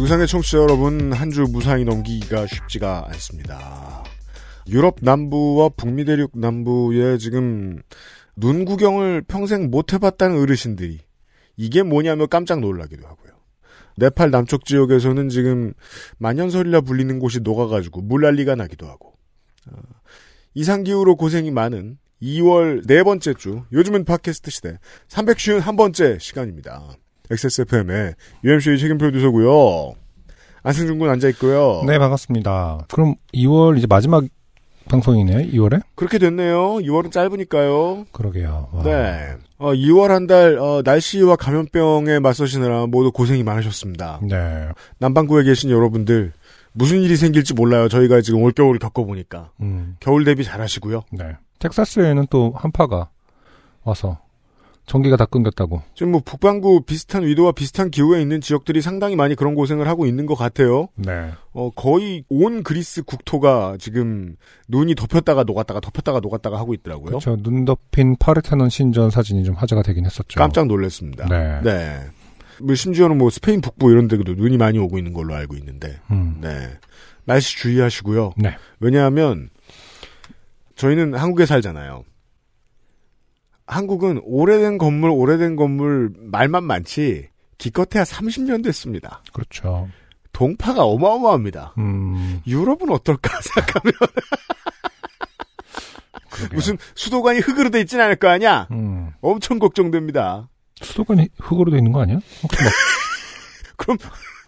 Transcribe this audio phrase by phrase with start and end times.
[0.00, 4.02] 지구상의 청취자 여러분, 한 주 무사히 넘기기가 쉽지가 않습니다.
[4.68, 7.82] 유럽 남부와 북미 대륙 남부에 지금
[8.34, 11.00] 눈 구경을 평생 못 해봤다는 어르신들이
[11.56, 13.32] 이게 뭐냐며 깜짝 놀라기도 하고요.
[13.98, 15.74] 네팔 남쪽 지역에서는 지금
[16.16, 19.12] 만연설이라 불리는 곳이 녹아가지고 물난리가 나기도 하고
[19.70, 19.76] 어,
[20.54, 26.96] 이상기후로 고생이 많은 2월 네 번째 주 요즘은 팟캐스트 시대 351번째 시간입니다.
[27.30, 28.14] XSFM의
[28.44, 29.94] UMC의 책임 프로듀서고요.
[30.62, 31.82] 안승준 군 앉아 있고요.
[31.86, 32.86] 네, 반갑습니다.
[32.90, 34.24] 그럼 2월 이제 마지막
[34.88, 35.82] 방송이네요, 2월에?
[35.94, 36.78] 그렇게 됐네요.
[36.78, 38.06] 2월은 짧으니까요.
[38.12, 38.68] 그러게요.
[38.72, 38.82] 와.
[38.82, 39.34] 네.
[39.58, 44.20] 어, 2월 한 달, 어, 날씨와 감염병에 맞서시느라 모두 고생이 많으셨습니다.
[44.22, 44.68] 네.
[44.98, 46.32] 남반구에 계신 여러분들,
[46.72, 47.88] 무슨 일이 생길지 몰라요.
[47.88, 49.50] 저희가 지금 올겨울을 겪어보니까.
[49.60, 51.02] 음, 겨울 대비 잘 하시고요.
[51.12, 51.36] 네.
[51.60, 53.10] 텍사스에는 또 한파가
[53.84, 54.18] 와서
[54.90, 55.82] 전기가 다 끊겼다고.
[55.94, 60.26] 지금 뭐 북반구 비슷한 위도와 비슷한 기후에 있는 지역들이 상당히 많이 그런 고생을 하고 있는
[60.26, 60.88] 것 같아요.
[60.96, 61.30] 네.
[61.52, 64.34] 어, 거의 온 그리스 국토가 지금
[64.66, 67.06] 눈이 덮였다가 녹았다가 덮였다가 녹았다가 하고 있더라고요.
[67.06, 67.36] 그렇죠.
[67.36, 70.40] 눈 덮인 파르테논 신전 사진이 좀 화제가 되긴 했었죠.
[70.40, 71.26] 깜짝 놀랐습니다.
[71.28, 71.60] 네.
[71.62, 72.00] 네.
[72.60, 76.00] 뭐 심지어는 뭐 스페인 북부 이런 데도 눈이 많이 오고 있는 걸로 알고 있는데.
[76.10, 76.38] 음.
[76.40, 76.68] 네.
[77.26, 78.32] 날씨 주의하시고요.
[78.38, 78.56] 네.
[78.80, 79.50] 왜냐하면
[80.74, 82.02] 저희는 한국에 살잖아요.
[83.70, 87.28] 한국은 오래된 건물, 오래된 건물 말만 많지
[87.58, 89.22] 기껏해야 30년 됐습니다.
[89.32, 89.88] 그렇죠.
[90.32, 91.74] 동파가 어마어마합니다.
[91.78, 92.40] 음.
[92.46, 93.92] 유럽은 어떨까 생각하면.
[96.52, 98.66] 무슨 수도관이 흙으로 돼 있진 않을 거 아니야?
[98.70, 99.10] 음.
[99.20, 100.48] 엄청 걱정됩니다.
[100.80, 102.18] 수도관이 흙으로 돼 있는 거 아니야?
[102.42, 102.72] 혹시 막-
[103.76, 103.98] 그럼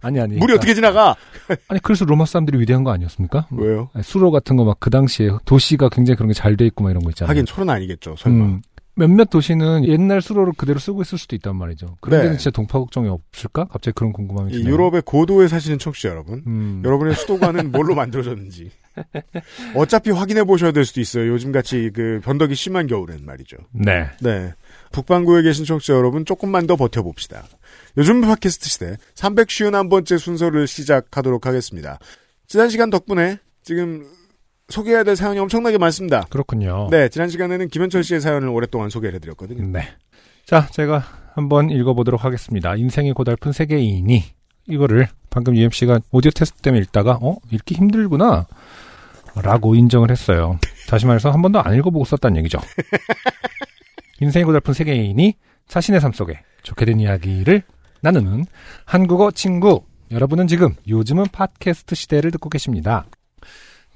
[0.00, 0.36] 아니 아니.
[0.36, 1.14] 물이 어떻게 지나가?
[1.68, 3.46] 아니 그래서 로마 사람들이 위대한 거 아니었습니까?
[3.50, 3.90] 왜요?
[3.94, 6.90] 아니, 수로 같은 거 막 그 당시에 도시가 굉장히 그런 게 잘 돼 있고 막
[6.90, 7.30] 이런 거 있잖아요.
[7.30, 8.16] 하긴 철은 아니겠죠.
[8.18, 8.44] 설마.
[8.44, 8.62] 음,
[8.94, 11.96] 몇몇 도시는 옛날 수로를 그대로 쓰고 있을 수도 있단 말이죠.
[12.00, 12.24] 그런 네.
[12.24, 13.64] 데는 진짜 동파 걱정이 없을까?
[13.64, 14.72] 갑자기 그런 궁금함이 이 드네요.
[14.72, 16.42] 유럽의 고도에 사시는 청취자 여러분.
[16.46, 18.70] 음, 여러분의 수도관은 뭘로 만들어졌는지.
[19.74, 21.28] 어차피 확인해 보셔야 될 수도 있어요.
[21.28, 23.56] 요즘같이 그 변덕이 심한 겨울엔 말이죠.
[23.72, 24.10] 네.
[24.20, 24.52] 네.
[24.92, 27.44] 북반구에 계신 청취자 여러분 조금만 더 버텨봅시다.
[27.96, 31.98] 요즘 팟캐스트 시대 351번째 순서를 시작하도록 하겠습니다.
[32.46, 34.04] 지난 시간 덕분에 지금
[34.72, 36.26] 소개해야 될 사연이 엄청나게 많습니다.
[36.30, 36.88] 그렇군요.
[36.90, 39.64] 네, 지난 시간에는 김현철 씨의 사연을 오랫동안 소개를 해드렸거든요.
[39.66, 39.82] 네.
[40.46, 42.74] 자, 제가 한번 읽어보도록 하겠습니다.
[42.74, 44.24] 인생이 고달픈 세계인이
[44.68, 48.46] 이거를 방금 UMC가 오디오 테스트 때문에 읽다가 어 읽기 힘들구나
[49.42, 50.58] 라고 인정을 했어요.
[50.88, 52.58] 다시 말해서 한 번도 안 읽어보고 썼다는 얘기죠.
[54.20, 55.34] 인생이 고달픈 세계인이
[55.68, 57.62] 자신의 삶 속에 좋게 된 이야기를
[58.00, 58.46] 나누는
[58.84, 59.84] 한국어 친구.
[60.10, 63.06] 여러분은 지금 요즘은 팟캐스트 시대를 듣고 계십니다.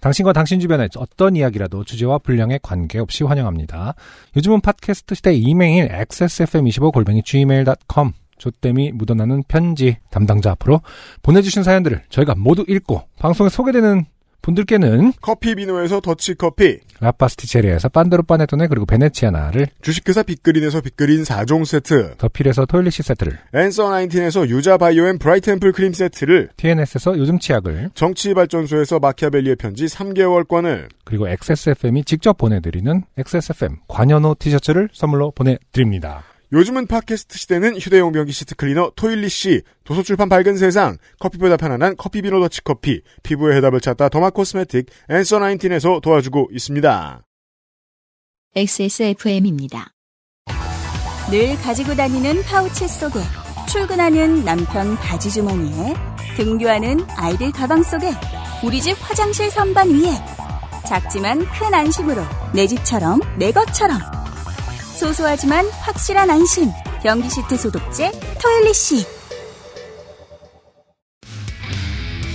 [0.01, 3.95] 당신과 당신 주변의 어떤 이야기라도 주제와 분량에 관계없이 환영합니다.
[4.37, 10.83] 요즘은 팟캐스트 시대 이메일 xsfm25골뱅이 gmail.com 조땜이 묻어나는 편지 담당자 앞으로
[11.23, 14.05] 보내주신 사연들을 저희가 모두 읽고 방송에 소개되는
[14.43, 22.67] 분들께는 커피 비노에서 더치커피, 라파스티체리에서 빤드로 빠네토네 그리고 베네치아나를 주식회사 빅그린에서 빅그린 4종 세트, 더필에서
[22.67, 28.99] 토일리시 세트를 앤서 19에서 유자 바이오 앤 브라이트 앰플 크림 세트를 TNS에서 요즘 치약을 정치발전소에서
[29.01, 36.23] 마키아벨리의 편지 3개월권을 그리고 XSFM이 직접 보내드리는 XSFM 관현호 티셔츠를 선물로 보내드립니다.
[36.53, 42.39] 요즘은 팟캐스트 시대는 휴대용 변기 시트 클리너 토일리 씨, 도서출판 밝은 세상, 커피보다 편안한 커피비노
[42.41, 47.23] 더치커피, 피부의 해답을 찾다 더마 코스메틱, 앤서 19에서 도와주고 있습니다.
[48.55, 49.91] XSFM입니다.
[51.31, 53.19] 늘 가지고 다니는 파우치 속에
[53.69, 55.95] 출근하는 남편 바지 주머니에
[56.37, 58.13] 등교하는 아이들 가방 속에
[58.65, 60.13] 우리 집 화장실 선반 위에
[60.87, 62.23] 작지만 큰 안심으로
[62.55, 63.99] 내 집처럼 내 것처럼
[64.97, 66.71] 소소하지만 확실한 안심
[67.03, 68.11] 변기 시트 소독제
[68.43, 69.07] 토일리시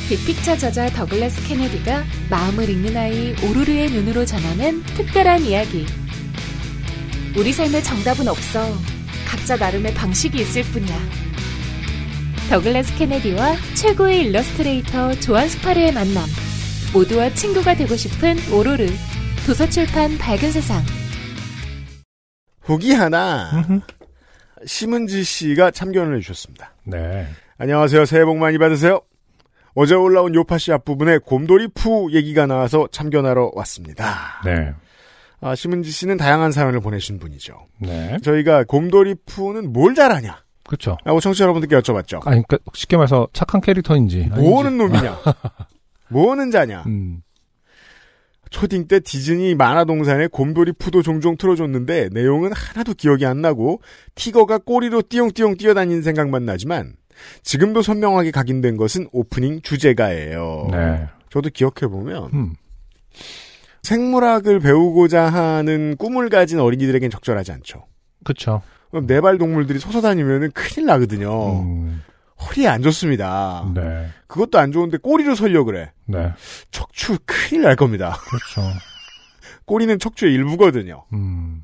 [0.09, 5.85] 빅픽처 저자 더글라스 케네디가 마음을 읽는 아이 오루르의 눈으로 전하는 특별한 이야기.
[7.37, 8.77] 우리 삶에 정답은 없어.
[9.25, 10.99] 각자 나름의 방식이 있을 뿐이야.
[12.49, 16.25] 더글라스 케네디와 최고의 일러스트레이터 조한 스파르의 만남.
[16.91, 18.85] 모두와 친구가 되고 싶은 오로르.
[19.45, 20.83] 도서출판 밝은 세상.
[22.61, 23.49] 후기 하나.
[24.65, 26.73] 심은지 씨가 참견을 해주셨습니다.
[26.85, 27.27] 네.
[27.57, 28.05] 안녕하세요.
[28.05, 29.01] 새해 복 많이 받으세요.
[29.73, 34.41] 어제 올라온 요파시 앞부분에 곰돌이 푸 얘기가 나와서 참견하러 왔습니다.
[34.45, 34.73] 네.
[35.39, 37.65] 아, 심은지 씨는 다양한 사연을 보내신 분이죠.
[37.79, 38.17] 네.
[38.21, 40.43] 저희가 곰돌이 푸는 뭘 잘하냐?
[40.65, 40.97] 그렇죠.
[41.03, 42.25] 라고 청취자 여러분들께 여쭤봤죠.
[42.27, 44.29] 아니, 그러니까 쉽게 말해서 착한 캐릭터인지.
[44.35, 45.17] 뭐는 놈이냐?
[46.09, 46.83] 뭐는 자냐?
[46.85, 47.23] 음.
[48.51, 53.81] 초딩 때 디즈니 만화동산에 곰돌이 푸도 종종 틀어줬는데 내용은 하나도 기억이 안 나고
[54.13, 56.94] 티거가 꼬리로 띠용띠용 뛰어다니는 생각만 나지만
[57.44, 60.68] 지금도 선명하게 각인된 것은 오프닝 주제가예요.
[60.71, 61.07] 네.
[61.30, 62.53] 저도 기억해보면 음.
[63.83, 67.86] 생물학을 배우고자 하는 꿈을 가진 어린이들에겐 적절하지 않죠.
[68.89, 71.62] 그럼 네발 동물들이 서서 다니면 큰일 나거든요.
[71.62, 72.01] 음.
[72.41, 73.71] 허리에 안 좋습니다.
[73.73, 74.07] 네.
[74.27, 75.91] 그것도 안 좋은데 꼬리로 설려 그래.
[76.05, 76.31] 네.
[76.71, 78.17] 척추 큰일 날 겁니다.
[78.29, 78.69] 그렇죠.
[79.65, 81.05] 꼬리는 척추의 일부거든요.
[81.13, 81.63] 음.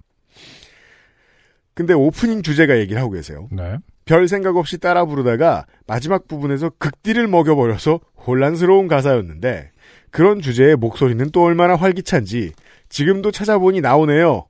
[1.73, 3.47] 근데 오프닝 주제가 얘기를 하고 계세요.
[3.51, 3.77] 네.
[4.05, 9.71] 별 생각 없이 따라 부르다가 마지막 부분에서 극디를 먹여버려서 혼란스러운 가사였는데
[10.09, 12.53] 그런 주제의 목소리는 또 얼마나 활기찬지
[12.89, 14.47] 지금도 찾아보니 나오네요.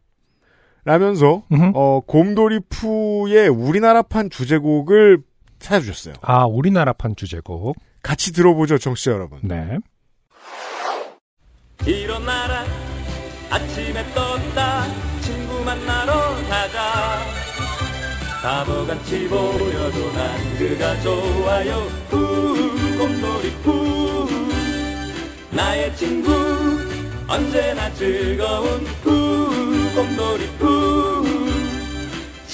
[0.85, 1.43] 라면서.
[1.73, 5.21] 어, 곰돌이 푸의 우리나라판 주제곡을
[5.67, 6.15] 찾아주셨어요.
[6.21, 7.75] 아, 우리나라판 주제곡.
[8.01, 9.39] 같이 들어보죠, 정치자 여러분.
[9.43, 9.77] 네.
[11.85, 12.65] 일어나라
[13.49, 14.85] 아침에 떴다
[15.21, 16.13] 친구 만나러
[16.49, 17.19] 가자
[18.41, 21.75] 바보같이 보여도 난 그가 좋아요
[22.09, 24.27] 후 곰돌이 푸
[25.51, 26.31] 나의 친구
[27.27, 31.26] 언제나 즐거운 후 곰돌이 푸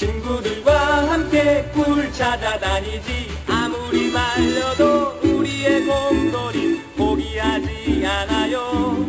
[0.04, 3.30] 친구들과 함께 꿀 찾아다니지.
[3.48, 9.08] 아무리 말려도 우리의 곰돌이 포기하지 않아요.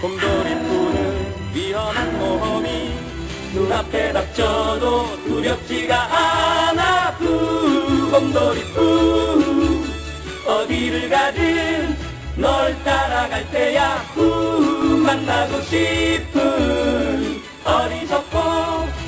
[0.00, 2.94] 곰돌이 푸는 위험한 모험이
[3.54, 7.16] 눈앞에 닥쳐도 두렵지가 않아.
[7.18, 9.84] 푸 곰돌이 푸
[10.46, 11.96] 어디를 가든
[12.36, 13.96] 널 따라갈 테야.
[14.14, 19.01] 후 만나고 싶은 어리석고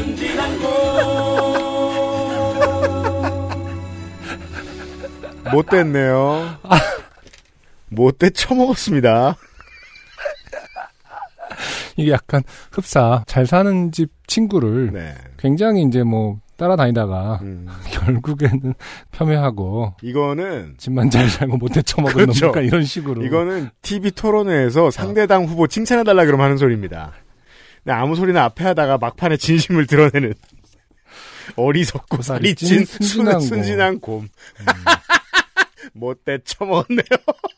[0.00, 0.70] 순진한 곰
[5.52, 6.56] 못됐네요.
[7.88, 9.36] 못돼 처먹었습니다.
[11.96, 13.24] 이게 약간 흡사.
[13.26, 15.14] 잘 사는 집 친구를 네.
[15.38, 17.66] 굉장히 이제 뭐 따라다니다가 음.
[17.90, 18.74] 결국에는
[19.10, 22.52] 폄훼하고 이거는 집만 잘 살고 못해 처먹은 그렇죠.
[22.52, 22.64] 놈.
[22.64, 23.22] 이런 식으로.
[23.24, 27.12] 이거는 TV 토론회에서 상대당 후보 칭찬해달라 그러면 하는 소리입니다.
[27.84, 30.34] 근데 아무 소리나 앞에 하다가 막판에 진심을 드러내는
[31.56, 34.28] 어리석고 살이찐 살이찐 순진한 순- 순진한 곰.
[35.94, 37.02] 못돼 처먹었네요.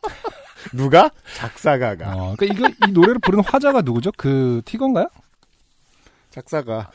[0.72, 1.10] 누가?
[1.34, 2.14] 작사가가.
[2.14, 4.10] 어, 그러니까 이거 이 노래를 부르는 화자가 누구죠?
[4.16, 5.08] 그 티건가요?
[6.30, 6.90] 작사가.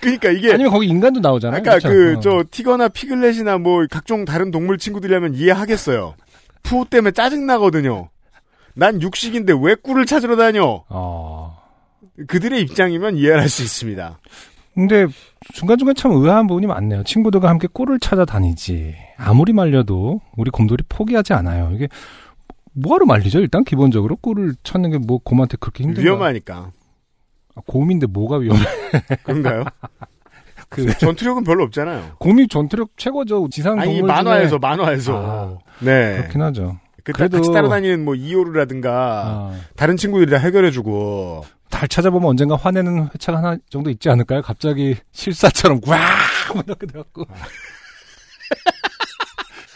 [0.00, 1.60] 그러니까 이게 아니면 거기 인간도 나오잖아요.
[1.60, 1.88] 아까 그쵸?
[1.88, 2.20] 그 어.
[2.20, 6.14] 저 티거나 피글렛이나 뭐 각종 다른 동물 친구들이라면 이해하겠어요.
[6.62, 8.10] 푸 때문에 짜증 나거든요.
[8.74, 10.84] 난 육식인데 왜 꿀을 찾으러 다녀?
[10.88, 11.56] 어.
[12.26, 14.18] 그들의 입장이면 이해할 수 있습니다.
[14.74, 15.06] 근데
[15.52, 17.04] 중간중간 참 의아한 부분이 많네요.
[17.04, 18.94] 친구들과 함께 꿀을 찾아다니지.
[19.16, 21.70] 아무리 말려도 우리 곰돌이 포기하지 않아요.
[21.72, 21.88] 이게
[22.72, 23.38] 뭐하러 말리죠?
[23.40, 26.02] 일단 기본적으로 꿀을 찾는 게 뭐 곰한테 그렇게 힘든가?
[26.02, 26.72] 위험하니까.
[27.56, 28.60] 아, 곰인데 뭐가 위험해?
[29.22, 29.64] 그런가요?
[30.68, 32.16] 그 전투력은 별로 없잖아요.
[32.18, 33.48] 곰이 전투력 최고죠.
[33.50, 34.58] 지상 아니 동물 만화에서 중에.
[34.60, 35.14] 만화에서.
[35.16, 36.16] 아, 네.
[36.16, 36.78] 그렇긴 하죠.
[37.04, 38.90] 그 그래도- 같이 따라다니는 뭐 이오르라든가
[39.52, 44.42] 아, 다른 친구들이 다 해결해주고 달 찾아보면 언젠가 화내는 회차가 하나 정도 있지 않을까요?
[44.42, 46.00] 갑자기 실사처럼 꽉
[46.66, 47.26] 이렇게 돼갖고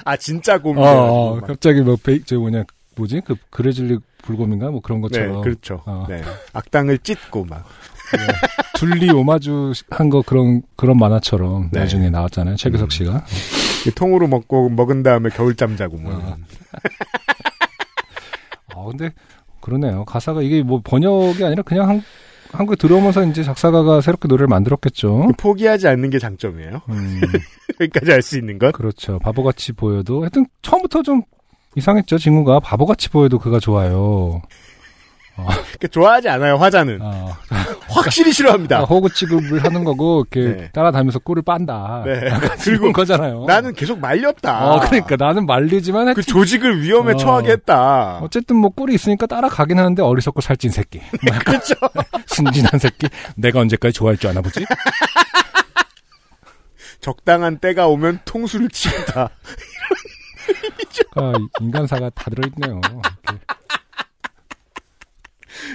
[0.04, 1.40] 아 진짜 곰이 어, 어.
[1.40, 2.64] 갑자기 뭐 베이 저 뭐냐
[2.96, 5.82] 뭐지 그 그레즐리 불곰인가 뭐 그런 네 것처럼 그렇죠.
[5.86, 6.06] 어.
[6.08, 7.64] 네 악당을 찢고 막
[8.76, 11.80] 둘리 오마주 한 거 그런 그런 만화처럼 네.
[11.80, 12.90] 나중에 나왔잖아요 최규석 음.
[12.90, 16.12] 씨가 이 통으로 먹고 먹은 다음에 겨울잠 자고 뭐.
[16.12, 16.36] 아.
[18.74, 19.10] 아 근데
[19.60, 20.04] 그러네요.
[20.04, 22.02] 가사가 이게 뭐 번역이 아니라 그냥 한,
[22.52, 25.32] 한국에 들어오면서 이제 작사가가 새롭게 노래를 만들었겠죠.
[25.38, 26.80] 포기하지 않는 게 장점이에요.
[26.88, 27.20] 음,
[27.80, 28.72] 여기까지 할수 있는 것.
[28.72, 29.18] 그렇죠.
[29.18, 30.22] 바보같이 보여도.
[30.22, 31.22] 하여튼 처음부터 좀
[31.76, 32.60] 이상했죠 친구가.
[32.60, 34.40] 바보같이 보여도 그가 좋아요
[35.44, 37.36] 그러니까 좋아하지 않아요 화자는 아,
[37.88, 38.80] 확실히 싫어합니다.
[38.80, 40.70] 호구 취급을 하는 거고 이렇게 네.
[40.72, 42.30] 따라다니면서 꿀을 빤다 네.
[42.62, 44.72] 그리고 거잖아요 나는 계속 말렸다.
[44.74, 47.16] 어, 그러니까 나는 말리지만 그 조직을 위험에 어.
[47.16, 48.18] 처하게 했다.
[48.22, 51.00] 어쨌든 뭐 꿀이 있으니까 따라가긴 하는데 어리석고 살찐 새끼.
[51.44, 51.74] 그렇죠.
[52.26, 53.08] 순진한 새끼.
[53.36, 54.64] 내가 언제까지 좋아할 줄 아나 보지?
[57.00, 59.30] 적당한 때가 오면 통수를 치다.
[61.16, 62.80] 아, 인간사가 다 들어있네요.
[62.80, 63.44] 이렇게.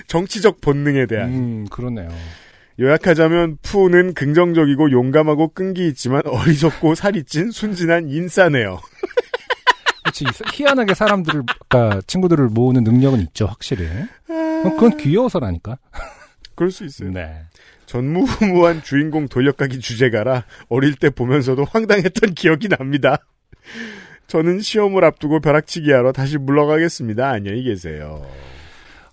[0.08, 1.30] 정치적 본능에 대한.
[1.30, 2.10] 음, 그러네요.
[2.80, 8.80] 요약하자면 푸는 긍정적이고 용감하고 끈기 있지만 어리석고 살이 찐 순진한 인싸네요.
[10.04, 13.86] 그렇지 희한하게 사람들을 그러니까 친구들을 모으는 능력은 있죠 확실히.
[13.86, 15.78] 어, 그건 귀여워서라니까.
[16.56, 17.12] 그럴 수 있어요.
[17.12, 17.44] 네.
[17.86, 23.18] 전무후무한 주인공 돌려가기 주제가라 어릴 때 보면서도 황당했던 기억이 납니다.
[24.28, 27.30] 저는 시험을 앞두고 벼락치기 하러 다시 물러가겠습니다.
[27.30, 28.26] 안녕히 계세요.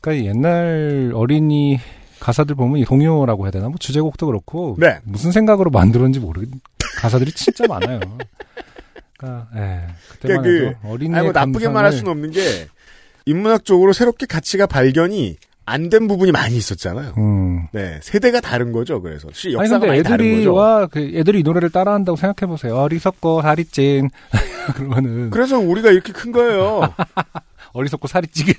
[0.00, 1.78] 그러니까 옛날 어린이
[2.20, 4.98] 가사들 보면 이 동요라고 해야 되나 뭐 주제곡도 그렇고 네.
[5.04, 6.42] 무슨 생각으로 만들었는지 모르
[6.98, 8.00] 가사들이 진짜 많아요.
[9.16, 9.80] 그러니까 예.
[10.10, 12.40] 그때만 그러니까 그- 해도 어린이의 아니 뭐 나쁘게 말할 수는 없는 게
[13.26, 17.14] 인문학적으로 새롭게 가치가 발견이 안 된 부분이 많이 있었잖아요.
[17.16, 17.68] 음.
[17.72, 19.00] 네, 세대가 다른 거죠.
[19.00, 20.54] 그래서 시 아니 역사가 근데 많이 다른 애들이 거죠.
[20.54, 22.76] 와그 애들이 이 노래를 따라한다고 생각해 보세요.
[22.76, 24.10] 어리석고 살이 찐
[24.74, 26.92] 그러면은 그래서 우리가 이렇게 큰 거예요.
[27.72, 28.54] 어리석고 살이 찌게.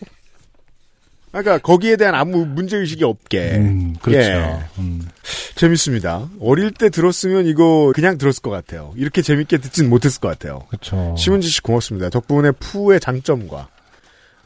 [1.32, 4.20] 그러니까 거기에 대한 아무 문제 의식이 없게 음, 그렇죠.
[4.30, 4.60] 예.
[4.80, 5.08] 음.
[5.56, 6.30] 재밌습니다.
[6.42, 8.94] 어릴 때 들었으면 이거 그냥 들었을 것 같아요.
[8.98, 10.66] 이렇게 재밌게 듣진 못했을 것 같아요.
[10.70, 11.16] 그렇죠.
[11.18, 12.10] 심은지 씨 고맙습니다.
[12.10, 13.70] 덕분에 푸의 장점과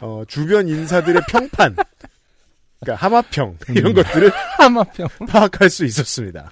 [0.02, 1.76] 어, 주변 인사들의 평판,
[2.82, 3.96] 그러니까 하마평 이런 음.
[3.96, 5.08] 것들을 하마평.
[5.28, 6.52] 파악할 수 있었습니다.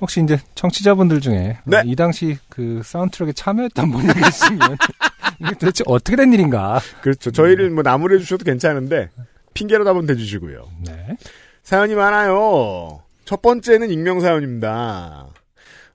[0.00, 1.76] 혹시 이제 청취자분들 중에 네.
[1.76, 4.76] 어, 이 당시 그 사운드트랙에 참여했던 분이 계시면
[5.40, 6.80] 이게 도대체 어떻게 된 일인가?
[7.02, 7.30] 그렇죠.
[7.30, 9.08] 저희를 뭐 나무래 주셔도 괜찮은데
[9.54, 10.68] 핑계로 한번 대주시고요.
[10.86, 11.16] 네.
[11.62, 13.02] 사연이 많아요.
[13.24, 15.28] 첫 번째는 익명 사연입니다.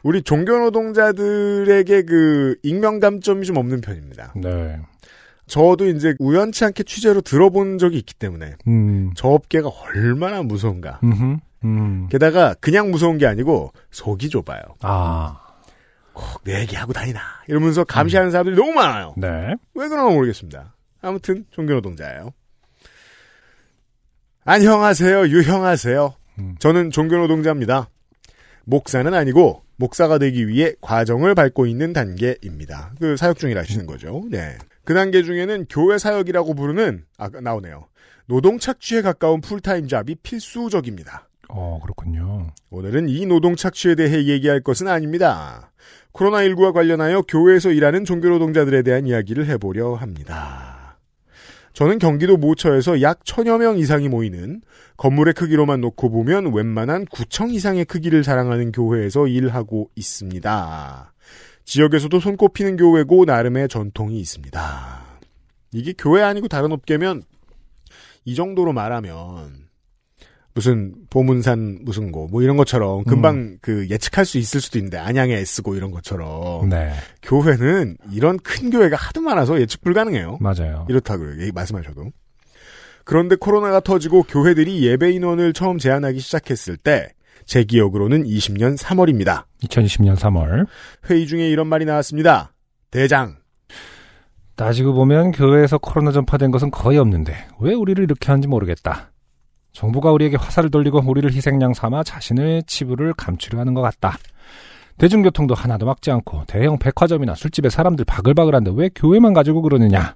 [0.03, 4.33] 우리 종교 노동자들에게 그 익명 감점이 좀 없는 편입니다.
[4.35, 4.79] 네.
[5.47, 9.11] 저도 이제 우연치 않게 취재로 들어본 적이 있기 때문에 음.
[9.15, 10.99] 저 업계가 얼마나 무서운가.
[11.03, 11.39] 음.
[11.63, 12.07] 음.
[12.09, 14.61] 게다가 그냥 무서운 게 아니고 속이 좁아요.
[14.81, 15.44] 아.
[16.15, 19.15] 꼭 내 얘기하고 다니나 이러면서 감시하는 사람들이 너무 많아요.
[19.17, 19.55] 네.
[19.73, 20.75] 왜 그러나 모르겠습니다.
[21.01, 22.31] 아무튼 종교노동자예요.
[24.45, 25.27] 안녕하세요.
[25.27, 26.13] 유형하세요.
[26.39, 26.55] 음.
[26.59, 27.89] 저는 종교노동자입니다.
[28.65, 32.93] 목사는 아니고 목사가 되기 위해 과정을 밟고 있는 단계입니다.
[32.99, 34.23] 그 사역 중이라 하시는 거죠.
[34.29, 34.57] 네.
[34.83, 37.87] 그 단계 중에는 교회 사역이라고 부르는 아 나오네요.
[38.27, 41.27] 노동 착취에 가까운 풀타임 잡이 필수적입니다.
[41.49, 42.51] 어 그렇군요.
[42.69, 45.71] 오늘은 이 노동 착취에 대해 얘기할 것은 아닙니다.
[46.15, 50.97] 코로나19와 관련하여 교회에서 일하는 종교노동자들에 대한 이야기를 해보려 합니다.
[51.73, 54.61] 저는 경기도 모처에서 약 천여 명 이상이 모이는
[54.95, 61.13] 건물의 크기로만 놓고 보면 웬만한 구청 이상의 크기를 자랑하는 교회에서 일하고 있습니다.
[61.65, 65.05] 지역에서도 손꼽히는 교회고 나름의 전통이 있습니다.
[65.73, 67.23] 이게 교회 아니고 다른 업계면
[68.23, 69.64] 이 정도로 말하면
[70.55, 75.37] 무슨 보문산 무슨 고 뭐 이런 것처럼 금방 그 예측할 수 있을 수도 있는데 안양의
[75.41, 76.93] S고 이런 것처럼 네.
[77.21, 80.37] 교회는 이런 큰 교회가 하도 많아서 예측 불가능해요.
[80.39, 80.87] 맞아요.
[80.89, 82.11] 이렇다고 얘기 말씀하셔도.
[83.03, 89.45] 그런데 코로나가 터지고 교회들이 예배 인원을 처음 제한하기 시작했을 때 제 기억으로는 20년 3월입니다.
[89.63, 90.65] 2020년 3월.
[91.09, 92.53] 회의 중에 이런 말이 나왔습니다.
[92.91, 93.35] 대장,
[94.55, 99.11] 따지고 보면 교회에서 코로나 전파된 것은 거의 없는데 왜 우리를 이렇게 하는지 모르겠다.
[99.75, 104.17] 정부가 우리에게 화살을 돌리고 우리를 희생양 삼아 자신의 치부를 감추려 하는 것 같다.
[104.97, 110.15] 대중교통도 하나도 막지 않고 대형 백화점이나 술집에 사람들 바글바글한데 왜 교회만 가지고 그러느냐.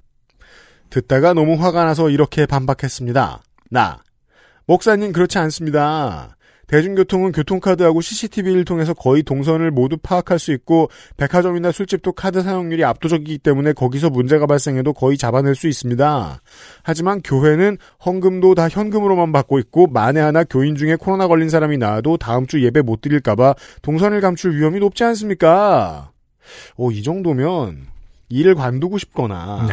[0.90, 3.44] 듣다가 너무 화가 나서 이렇게 반박했습니다.
[3.70, 4.02] 나,
[4.66, 6.38] 목사님 그렇지 않습니다.
[6.70, 13.40] 대중교통은 교통카드하고 CCTV를 통해서 거의 동선을 모두 파악할 수 있고 백화점이나 술집도 카드 사용률이 압도적이기
[13.40, 16.42] 때문에 거기서 문제가 발생해도 거의 잡아낼 수 있습니다.
[16.84, 22.18] 하지만 교회는 헌금도 다 현금으로만 받고 있고 만에 하나 교인 중에 코로나 걸린 사람이 나와도
[22.18, 26.12] 다음 주 예배 못 드릴까봐 동선을 감출 위험이 높지 않습니까?
[26.78, 27.88] 오, 이 정도면
[28.30, 29.68] 일을 관두고 싶거나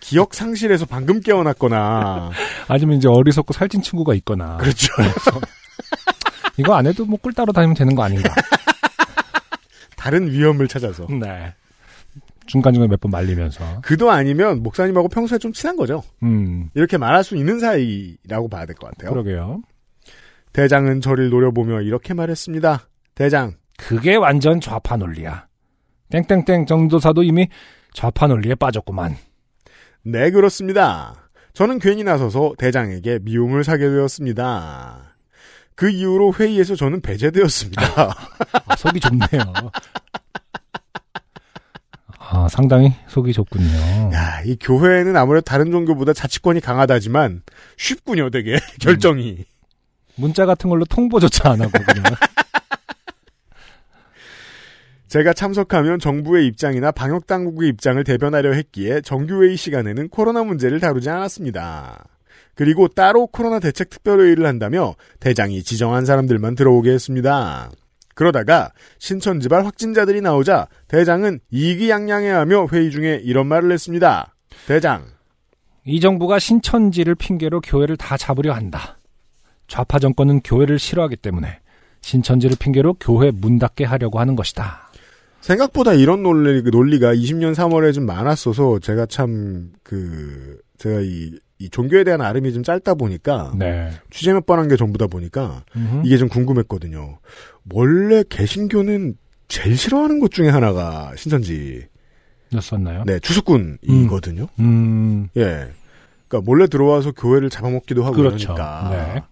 [0.00, 2.30] 기억 상실해서 방금 깨어났거나
[2.68, 4.56] 아니면 이제 어리석고 살찐 친구가 있거나.
[4.56, 4.88] 그렇죠.
[6.60, 8.32] 이거 안 해도 뭐 꿀 따로 다니면 되는 거 아닌가.
[9.96, 11.54] 다른 위험을 찾아서 네.
[12.46, 13.80] 중간중간에 몇번 말리면서.
[13.82, 16.02] 그도 아니면 목사님하고 평소에 좀 친한 거죠.
[16.22, 16.70] 음.
[16.74, 19.10] 이렇게 말할 수 있는 사이라고 봐야 될 것 같아요.
[19.10, 19.62] 그러게요.
[20.52, 22.88] 대장은 저를 노려보며 이렇게 말했습니다.
[23.14, 25.46] 대장, 그게 완전 좌파 논리야.
[26.10, 27.48] 땡땡땡 정도사도 이미
[27.92, 29.14] 좌파 논리에 빠졌구만.
[30.02, 31.28] 네 그렇습니다.
[31.52, 35.09] 저는 괜히 나서서 대장에게 미움을 사게 되었습니다.
[35.74, 37.82] 그 이후로 회의에서 저는 배제되었습니다.
[38.66, 39.70] 아, 속이 좁네요.
[42.18, 44.10] 아, 상당히 속이 좁군요.
[44.12, 47.42] 야, 이 교회는 아무래도 다른 종교보다 자치권이 강하다지만
[47.76, 49.44] 쉽군요, 되게 결정이.
[50.16, 52.04] 문자 같은 걸로 통보조차 안 하고 그냥.
[55.08, 62.04] 제가 참석하면 정부의 입장이나 방역 당국의 입장을 대변하려 했기에 정규회의 시간에는 코로나 문제를 다루지 않았습니다.
[62.60, 67.70] 그리고 따로 코로나 대책 특별회의를 한다며 대장이 지정한 사람들만 들어오게 했습니다.
[68.14, 74.34] 그러다가 신천지발 확진자들이 나오자 대장은 이기양양해하며 회의 중에 이런 말을 했습니다.
[74.66, 75.06] 대장,
[75.86, 78.98] 이 정부가 신천지를 핑계로 교회를 다 잡으려 한다.
[79.66, 81.60] 좌파 정권은 교회를 싫어하기 때문에
[82.02, 84.90] 신천지를 핑계로 교회 문 닫게 하려고 하는 것이다.
[85.40, 92.04] 생각보다 이런 논리, 논리가 20년 3월에 좀 많았어서 제가 참, 그, 제가 이, 이 종교에
[92.04, 93.90] 대한 아름이 좀 짧다 보니까 네.
[94.10, 96.02] 취재 몇 번 한 게 전부다 보니까 음흠.
[96.06, 97.18] 이게 좀 궁금했거든요.
[97.72, 99.14] 원래 개신교는
[99.46, 101.86] 제일 싫어하는 것 중에 하나가 신천지,
[102.54, 103.04] 였었나요?
[103.04, 104.46] 네, 추수꾼이거든요.
[104.58, 105.68] 음, 예.
[106.28, 108.36] 그러니까 몰래 들어와서 교회를 잡아먹기도 하고 그렇죠.
[108.54, 108.88] 이러니까.
[109.14, 109.22] 네.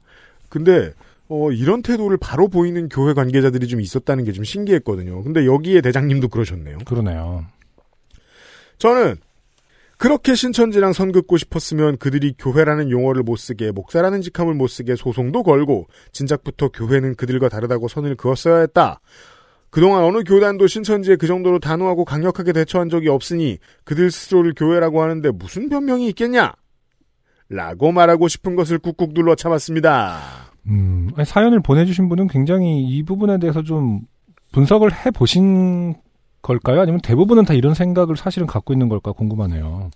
[0.50, 0.92] 근데
[1.28, 5.22] 어, 이런 태도를 바로 보이는 교회 관계자들이 좀 있었다는 게 좀 신기했거든요.
[5.22, 6.78] 근데 여기에 대장님도 그러셨네요.
[6.84, 7.46] 그러네요.
[8.78, 9.16] 저는
[9.98, 15.42] 그렇게 신천지랑 선 긋고 싶었으면 그들이 교회라는 용어를 못 쓰게 목사라는 직함을 못 쓰게 소송도
[15.42, 19.00] 걸고 진작부터 교회는 그들과 다르다고 선을 그었어야 했다.
[19.70, 25.30] 그동안 어느 교단도 신천지에 그 정도로 단호하고 강력하게 대처한 적이 없으니 그들 스스로를 교회라고 하는데
[25.32, 26.54] 무슨 변명이 있겠냐?
[27.50, 30.20] 라고 말하고 싶은 것을 꾹꾹 눌러 참았습니다.
[30.68, 34.02] 음, 사연을 보내주신 분은 굉장히 이 부분에 대해서 좀
[34.52, 35.94] 분석을 해 보신
[36.42, 36.80] 걸까요?
[36.80, 39.90] 아니면 대부분은 다 이런 생각을 사실은 갖고 있는 걸까 궁금하네요.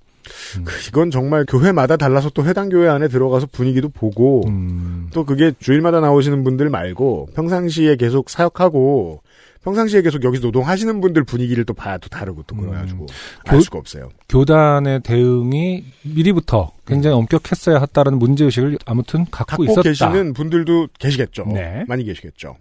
[0.65, 5.53] 그 이건 정말 교회마다 달라서 또 해당 교회 안에 들어가서 분위기도 보고 음, 또 그게
[5.59, 9.21] 주일마다 나오시는 분들 말고 평상시에 계속 사역하고
[9.65, 12.61] 평상시에 계속 여기서 노동하시는 분들 분위기를 또 봐야 또 다르고 또 음.
[12.69, 13.07] 그래가지고
[13.47, 14.11] 알 교- 수가 없어요.
[14.29, 19.83] 교단의 대응이 미리부터 굉장히 엄격했어야 했다는 문제 의식을 아무튼 갖고, 갖고 있었다.
[19.83, 21.47] 계시는 분들도 계시겠죠.
[21.47, 21.85] 네.
[21.89, 22.57] 많이 계시겠죠.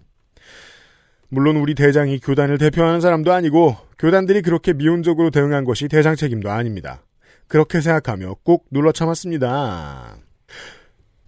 [1.34, 7.02] 물론 우리 대장이 교단을 대표하는 사람도 아니고 교단들이 그렇게 미온적으로 대응한 것이 대장 책임도 아닙니다.
[7.48, 10.18] 그렇게 생각하며 꾹 눌러 참았습니다.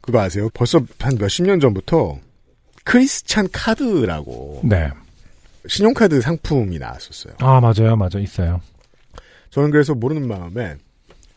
[0.02, 0.50] 그거 아세요?
[0.54, 2.20] 벌써 한 몇십 년 전부터
[2.84, 4.92] 크리스찬 카드라고 네.
[5.68, 7.36] 신용카드 상품이 나왔었어요.
[7.40, 8.60] 아 맞아요, 맞아 있어요.
[9.52, 10.76] 저는 그래서 모르는 마음에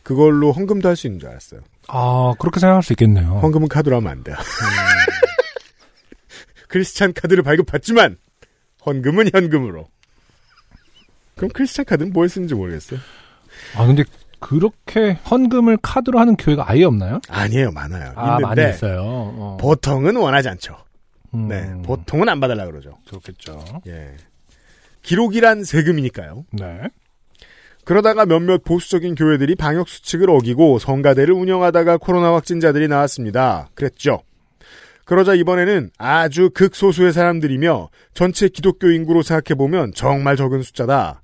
[0.03, 1.61] 그걸로 헌금도 할 수 있는 줄 알았어요.
[1.87, 3.39] 아 그렇게 생각할 수 있겠네요.
[3.39, 4.35] 헌금은 카드로 하면 안 돼요.
[6.67, 8.17] 크리스찬 카드를 발급받지만
[8.87, 9.87] 헌금은 현금으로.
[11.35, 12.99] 그럼 크리스찬 카드는 뭐에 쓰는지 모르겠어요.
[13.75, 14.03] 아 근데
[14.39, 17.19] 그렇게 헌금을 카드로 하는 교회가 아예 없나요?
[17.29, 18.13] 아니에요, 많아요.
[18.15, 19.01] 아 많이 있어요.
[19.03, 19.57] 어.
[19.59, 20.77] 보통은 원하지 않죠.
[21.33, 22.97] 음, 네, 보통은 안 받으려 그러죠.
[23.07, 23.63] 그렇겠죠.
[23.87, 24.15] 예.
[25.01, 26.45] 기록이란 세금이니까요.
[26.51, 26.81] 네.
[27.85, 33.69] 그러다가 몇몇 보수적인 교회들이 방역 수칙을 어기고 성가대를 운영하다가 코로나 확진자들이 나왔습니다.
[33.75, 34.21] 그랬죠.
[35.07, 41.23] 그러자 이번에는 아주 극소수의 사람들이며 전체 기독교 인구로 생각해보면 정말 적은 숫자다.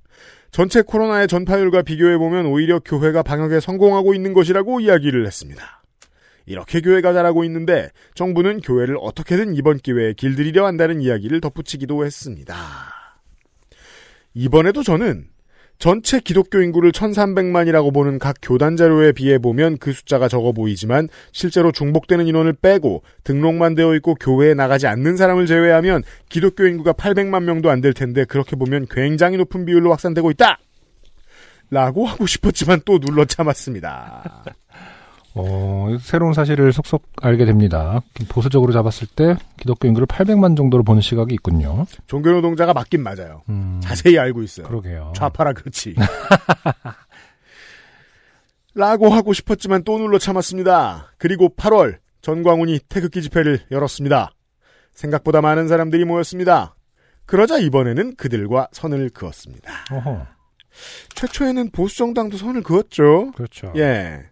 [0.50, 5.82] 전체 코로나의 전파율과 비교해보면 오히려 교회가 방역에 성공하고 있는 것이라고 이야기를 했습니다.
[6.46, 12.54] 이렇게 교회가 잘하고 있는데 정부는 교회를 어떻게든 이번 기회에 길들이려 한다는 이야기를 덧붙이기도 했습니다.
[14.32, 15.28] 이번에도 저는
[15.78, 21.72] 전체 기독교 인구를 1300만이라고 보는 각 교단 자료에 비해 보면 그 숫자가 적어 보이지만 실제로
[21.72, 27.70] 중복되는 인원을 빼고 등록만 되어 있고 교회에 나가지 않는 사람을 제외하면 기독교 인구가 800만 명도
[27.70, 30.58] 안 될 텐데 그렇게 보면 굉장히 높은 비율로 확산되고 있다.
[31.70, 34.44] 라고 하고 싶었지만 또 눌러 참았습니다.
[35.36, 38.00] 어, 새로운 사실을 속속 알게 됩니다.
[38.28, 41.86] 보수적으로 잡았을 때 기독교 인구를 800만 정도로 보는 시각이 있군요.
[42.06, 43.42] 종교 노동자가 맞긴 맞아요.
[43.48, 44.68] 음, 자세히 알고 있어요.
[44.68, 45.12] 그러게요.
[45.16, 45.96] 좌파라 그렇지.
[48.74, 51.12] 라고 하고 싶었지만 또 눌러 참았습니다.
[51.18, 54.30] 그리고 8월 전광훈이 태극기 집회를 열었습니다.
[54.92, 56.74] 생각보다 많은 사람들이 모였습니다.
[57.26, 59.72] 그러자 이번에는 그들과 선을 그었습니다.
[59.90, 60.26] 어허,
[61.14, 63.32] 최초에는 보수정당도 선을 그었죠.
[63.32, 63.72] 그렇죠.
[63.76, 64.24] 예.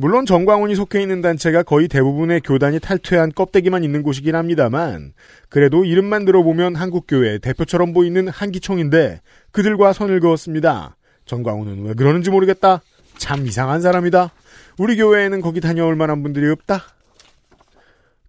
[0.00, 5.12] 물론 정광훈이 속해 있는 단체가 거의 대부분의 교단이 탈퇴한 껍데기만 있는 곳이긴 합니다만
[5.48, 10.94] 그래도 이름만 들어보면 한국교회 대표처럼 보이는 한기총인데 그들과 선을 그었습니다.
[11.24, 12.80] 정광훈은 왜 그러는지 모르겠다.
[13.16, 14.30] 참 이상한 사람이다.
[14.78, 16.80] 우리 교회에는 거기 다녀올 만한 분들이 없다.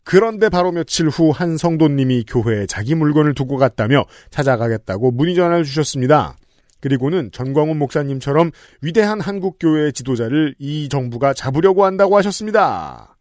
[0.04, 6.36] 그런데 바로 며칠 후 한 성도님이 교회에 자기 물건을 두고 갔다며 찾아가겠다고 문의 전화를 주셨습니다.
[6.82, 13.18] 그리고는 전광훈 목사님처럼 위대한 한국교회의 지도자를 이 정부가 잡으려고 한다고 하셨습니다.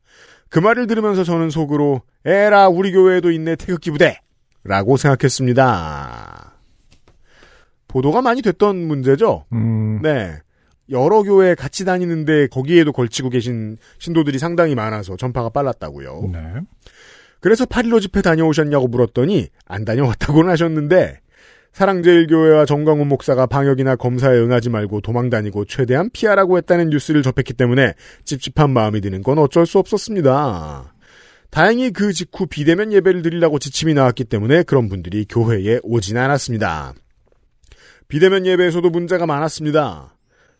[0.48, 4.20] 그 말을 들으면서 저는 속으로 에라 우리 교회에도 있네 태극기 부대
[4.64, 6.54] 라고 생각했습니다.
[7.88, 9.46] 보도가 많이 됐던 문제죠.
[9.52, 10.36] 음, 네.
[10.90, 16.30] 여러 교회 같이 다니는데 거기에도 걸치고 계신 신도들이 상당히 많아서 전파가 빨랐다고요.
[16.32, 16.40] 네.
[17.40, 21.20] 그래서 8.15 집회 다녀오셨냐고 물었더니 안 다녀왔다고는 하셨는데
[21.72, 28.70] 사랑제일교회와 정광훈 목사가 방역이나 검사에 응하지 말고 도망다니고 최대한 피하라고 했다는 뉴스를 접했기 때문에 찝찝한
[28.70, 30.94] 마음이 드는 건 어쩔 수 없었습니다.
[31.50, 36.94] 다행히 그 직후 비대면 예배를 드리려고 지침이 나왔기 때문에 그런 분들이 교회에 오진 않았습니다.
[38.08, 40.14] 비대면 예배에서도 문제가 많았습니다.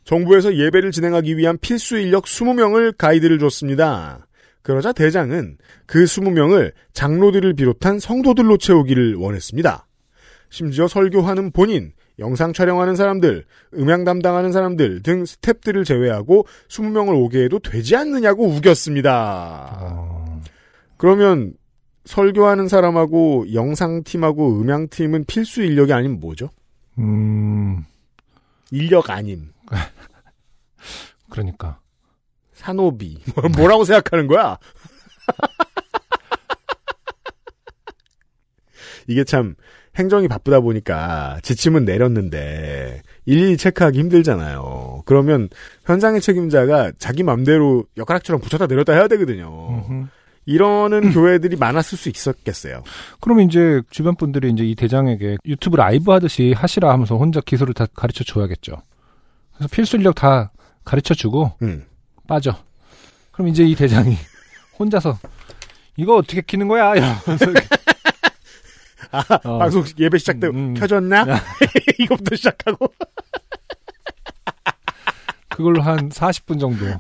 [0.05, 4.27] 정부에서 예배를 진행하기 위한 필수 인력 20명을 가이드를 줬습니다.
[4.63, 9.88] 그러자 대장은 그 20명을 장로들을 비롯한 성도들로 채우기를 원했습니다.
[10.51, 17.59] 심지어 설교하는 본인, 영상 촬영하는 사람들, 음향 담당하는 사람들 등 스탭들을 제외하고 20명을 오게 해도
[17.59, 19.79] 되지 않느냐고 우겼습니다.
[19.81, 20.43] 어,
[20.97, 21.55] 그러면
[22.05, 26.51] 설교하는 사람하고 영상팀하고 음향팀은 필수 인력이 아니면 뭐죠?
[26.99, 27.85] 음,
[28.71, 29.53] 인력 아님.
[31.31, 31.81] 그러니까.
[32.55, 33.23] 산호비.
[33.57, 34.59] 뭐라고 생각하는 거야?
[39.07, 39.55] 이게 참
[39.99, 45.03] 행정이 바쁘다 보니까 지침은 내렸는데 일일이 체크하기 힘들잖아요.
[45.07, 45.49] 그러면
[45.87, 49.83] 현장의 책임자가 자기 맘대로 엿가락처럼 붙였다 내렸다 해야 되거든요.
[49.89, 50.07] 음흠.
[50.47, 52.83] 이러는 교회들이 많았을 수 있었겠어요.
[53.21, 57.87] 그러면 이제 주변 분들이 이제 이 대장에게 유튜브 라이브 하듯이 하시라 하면서 혼자 기술을 다
[57.93, 58.81] 가르쳐 줘야겠죠.
[59.57, 60.53] 그래서 필수 인력 다
[60.85, 61.85] 가르쳐 주고 음.
[62.27, 62.57] 빠져.
[63.33, 64.17] 그럼 이제 이 대장이
[64.79, 65.19] 혼자서
[65.97, 66.95] 이거 어떻게 키는 거야?
[66.95, 67.47] 이러면서
[69.13, 69.49] 이렇게.
[69.49, 69.59] 어.
[69.59, 70.75] 방송 예배 시작 때 음, 음.
[70.75, 71.25] 켜졌나?
[71.99, 72.93] 이거부터 시작하고.
[75.49, 76.87] 그걸로 한 40분 정도.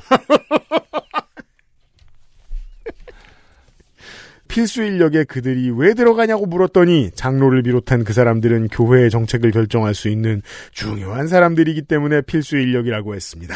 [4.48, 10.42] 필수 인력에 그들이 왜 들어가냐고 물었더니 장로를 비롯한 그 사람들은 교회의 정책을 결정할 수 있는
[10.72, 13.54] 중요한 사람들이기 때문에 필수 인력이라고 했습니다.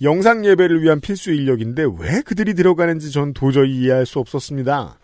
[0.00, 4.99] 영상 예배를 위한 필수 인력인데 왜 그들이 들어가는지 전 도저히 이해할 수 없었습니다.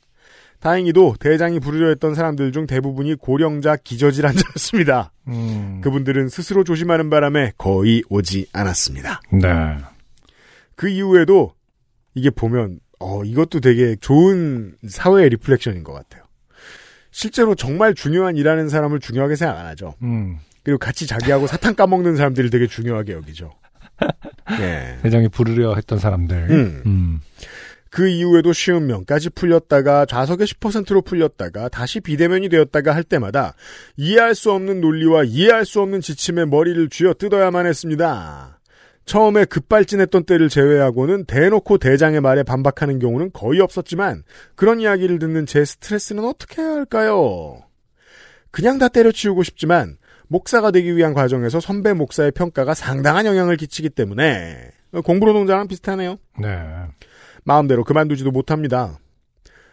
[0.60, 5.12] 다행히도 대장이 부르려 했던 사람들 중 대부분이 고령자 기저질환자였습니다.
[5.28, 5.80] 음.
[5.82, 9.20] 그분들은 스스로 조심하는 바람에 거의 오지 않았습니다.
[9.32, 9.48] 네.
[10.74, 11.52] 그 이후에도
[12.14, 16.24] 이게 보면 어 이것도 되게 좋은 사회의 reflection인 것 같아요.
[17.10, 19.94] 실제로 정말 중요한 일하는 사람을 중요하게 생각 안 하죠.
[20.02, 20.38] 음.
[20.62, 23.52] 그리고 같이 자기하고 사탕 까먹는 사람들을 되게 중요하게 여기죠.
[24.60, 24.98] 예.
[25.02, 26.50] 대장이 부르려 했던 사람들.
[26.50, 26.82] 음.
[26.86, 27.20] 음.
[27.96, 33.54] 그 이후에도 쉬운 면까지 풀렸다가 좌석의 10%로 풀렸다가 다시 비대면이 되었다가 할 때마다
[33.96, 38.60] 이해할 수 없는 논리와 이해할 수 없는 지침에 머리를 쥐어 뜯어야만 했습니다.
[39.06, 44.24] 처음에 급발진했던 때를 제외하고는 대놓고 대장의 말에 반박하는 경우는 거의 없었지만
[44.56, 47.62] 그런 이야기를 듣는 제 스트레스는 어떻게 해야 할까요?
[48.50, 49.96] 그냥 다 때려치우고 싶지만
[50.28, 54.70] 목사가 되기 위한 과정에서 선배 목사의 평가가 상당한 영향을 끼치기 때문에
[55.02, 56.18] 공부노동자랑 비슷하네요.
[56.38, 56.58] 네.
[57.46, 58.98] 마음대로 그만두지도 못합니다.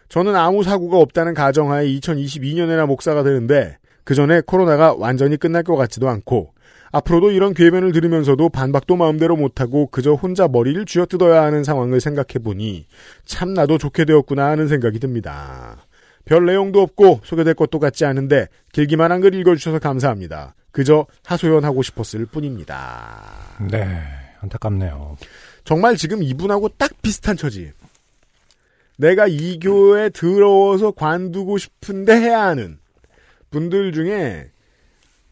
[0.08, 6.08] 저는 아무 사고가 없다는 가정하에 2022년에나 목사가 되는데 그 전에 코로나가 완전히 끝날 것 같지도
[6.08, 6.52] 않고
[6.92, 12.86] 앞으로도 이런 궤변을 들으면서도 반박도 마음대로 못하고 그저 혼자 머리를 쥐어뜯어야 하는 상황을 생각해보니
[13.24, 15.84] 참 나도 좋게 되었구나 하는 생각이 듭니다.
[16.24, 20.54] 별 내용도 없고 소개될 것도 같지 않은데 길기만 한 글 읽어주셔서 감사합니다.
[20.70, 23.20] 그저 하소연하고 싶었을 뿐입니다.
[23.70, 23.98] 네.
[24.40, 25.16] 안타깝네요.
[25.64, 27.72] 정말 지금 이분하고 딱 비슷한 처지.
[28.96, 32.78] 내가 이 교회에 들어와서 관두고 싶은데 해야 하는
[33.50, 34.50] 분들 중에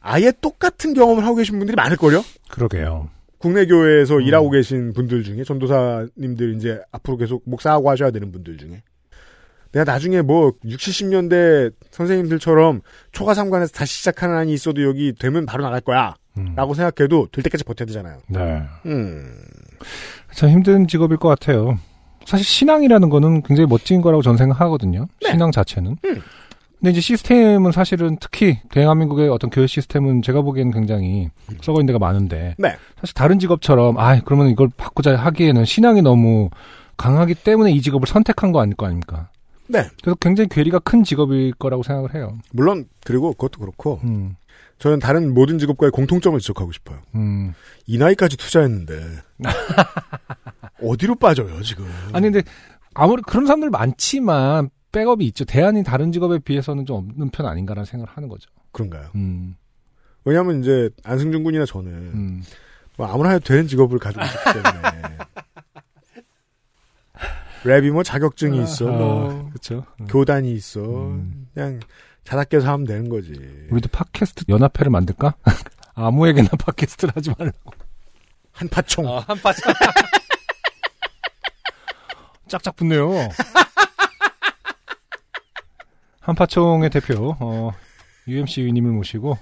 [0.00, 2.24] 아예 똑같은 경험을 하고 계신 분들이 많을걸요?
[2.50, 3.08] 그러게요.
[3.38, 4.22] 국내 교회에서 음.
[4.22, 8.82] 일하고 계신 분들 중에 전도사님들 이제 앞으로 계속 목사하고 하셔야 되는 분들 중에
[9.72, 15.64] 내가 나중에 뭐 60, 70년대 선생님들처럼 초과 삼관에서 다시 시작하는 한이 있어도 여기 되면 바로
[15.64, 16.14] 나갈 거야.
[16.38, 16.54] 음.
[16.56, 18.20] 라고 생각해도 될 때까지 버텨야 되잖아요.
[18.28, 18.62] 네.
[18.86, 19.34] 음.
[20.34, 21.78] 참 힘든 직업일 것 같아요.
[22.24, 25.06] 사실 신앙이라는 거는 굉장히 멋진 거라고 저는 생각하거든요.
[25.22, 25.30] 네.
[25.30, 25.96] 신앙 자체는.
[26.04, 26.22] 음.
[26.82, 31.28] 근데 이제 시스템은 사실은 특히 대한민국의 어떤 교회 시스템은 제가 보기에는 굉장히
[31.60, 32.74] 썩어 있는 데가 많은데 네.
[33.00, 36.50] 사실 다른 직업처럼 아 그러면 이걸 바꾸자 하기에는 신앙이 너무
[36.96, 39.28] 강하기 때문에 이 직업을 선택한 거 아닐 거 아닙니까?
[39.68, 39.84] 네.
[40.02, 42.36] 그래서 굉장히 괴리가 큰 직업일 거라고 생각을 해요.
[42.50, 44.34] 물론 그리고 그것도 그렇고 음,
[44.82, 46.98] 저는 다른 모든 직업과의 공통점을 지적하고 싶어요.
[47.14, 47.54] 음.
[47.86, 49.22] 이 나이까지 투자했는데
[50.82, 51.86] 어디로 빠져요 지금?
[52.12, 52.42] 아니 근데
[52.92, 55.44] 아무리 그런 사람들 많지만 백업이 있죠.
[55.44, 58.50] 대안이 다른 직업에 비해서는 좀 없는 편 아닌가라는 생각을 하는 거죠.
[58.72, 59.10] 그런가요?
[59.14, 59.54] 음,
[60.24, 62.42] 왜냐하면 이제 안승준 군이나 저는 음.
[62.96, 65.18] 뭐 아무나 해도 되는 직업을 가지고 있기 때문에
[67.86, 69.86] 랩이 뭐 자격증이 있어, 뭐 그렇죠.
[70.08, 71.46] 교단이 있어, 음.
[71.54, 71.78] 그냥
[72.24, 73.32] 자다 깨서 하면 되는 거지.
[73.70, 75.34] 우리도 팟캐스트 연합회를 만들까?
[75.94, 77.72] 아무에게나 팟캐스트를 하지 말고.
[78.52, 79.18] 한파총.
[79.26, 79.52] 한파
[82.48, 83.10] 짝짝 붙네요.
[86.20, 87.72] 한파총의 대표, 어,
[88.28, 89.36] UMC님을 모시고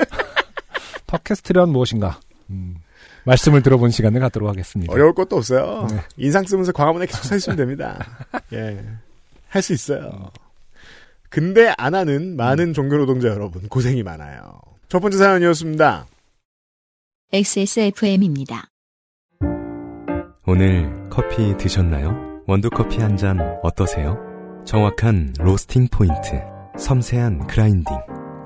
[1.07, 2.77] 팟캐스트란 무엇인가 음,
[3.25, 4.91] 말씀을 들어본 시간을 갖도록 하겠습니다.
[4.93, 5.87] 어려울 것도 없어요.
[5.91, 6.01] 네.
[6.17, 7.99] 인상 쓰면서 광화문에 계속 서 있으면 됩니다.
[8.53, 8.83] 예.
[9.49, 10.31] 할 수 있어요.
[11.31, 14.61] 근데 안 하는 많은 종교 노동자 여러분 고생이 많아요.
[14.89, 16.07] 첫 번째 사연이었습니다.
[17.33, 18.65] XSFM입니다.
[20.47, 22.43] 오늘 커피 드셨나요?
[22.49, 24.19] 원두커피 한 잔 어떠세요?
[24.65, 26.43] 정확한 roasting point,
[26.77, 27.97] 섬세한 grinding,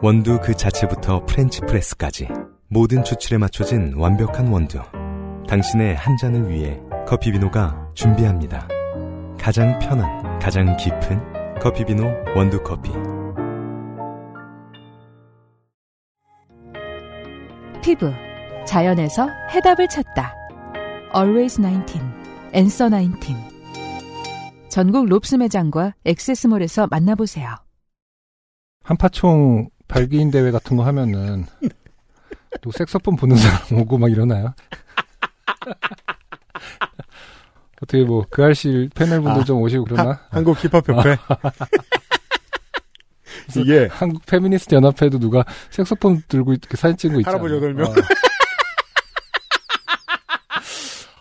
[0.03, 2.29] 원두 그 자체부터 French press까지
[2.69, 4.79] 모든 추출에 맞춰진 완벽한 원두.
[5.49, 8.69] 당신의 한 잔을 위해 커피비노가 준비합니다.
[9.41, 12.05] 가장 편한, 가장 깊은 커피비노
[12.37, 12.93] 원두커피.
[17.83, 18.13] 피부
[18.67, 20.35] 자연에서 해답을 찾다.
[21.17, 22.01] Answer 19,
[22.55, 23.35] Answer 19.
[24.69, 27.55] 전국 롭스 매장과 액세스몰에서 만나보세요.
[28.83, 31.47] 한파총 발기인 대회 같은 거 하면은
[32.61, 34.53] 또 색소폰 부는 사람 오고 막 이러나요?
[37.85, 40.21] 어떻게 뭐 그 알실 패널분들 아, 좀 오시고 그러나?
[40.31, 41.17] 한국 힙합협회.
[43.57, 47.35] 이게 한국 페미니스트 연합회도 누가 색소폰 들고 이렇게 사진 찍고 있잖아.
[47.37, 47.93] 할아버지 여덟 명.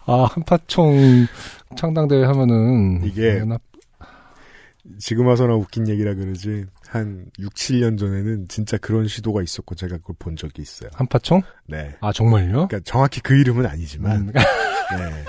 [0.06, 1.28] 아 한파총
[1.78, 3.62] 창당대회 하면은 이게 연합
[5.00, 10.16] 지금 와서나 웃긴 얘기라 그러지 한 6, 7년 전에는 진짜 그런 시도가 있었고 제가 그걸
[10.20, 10.90] 본 적이 있어요.
[10.94, 11.42] 한파총?
[11.68, 11.96] 네.
[12.02, 12.68] 아 정말요?
[12.68, 15.24] 그러니까 정확히 그 이름은 아니지만 음, 네.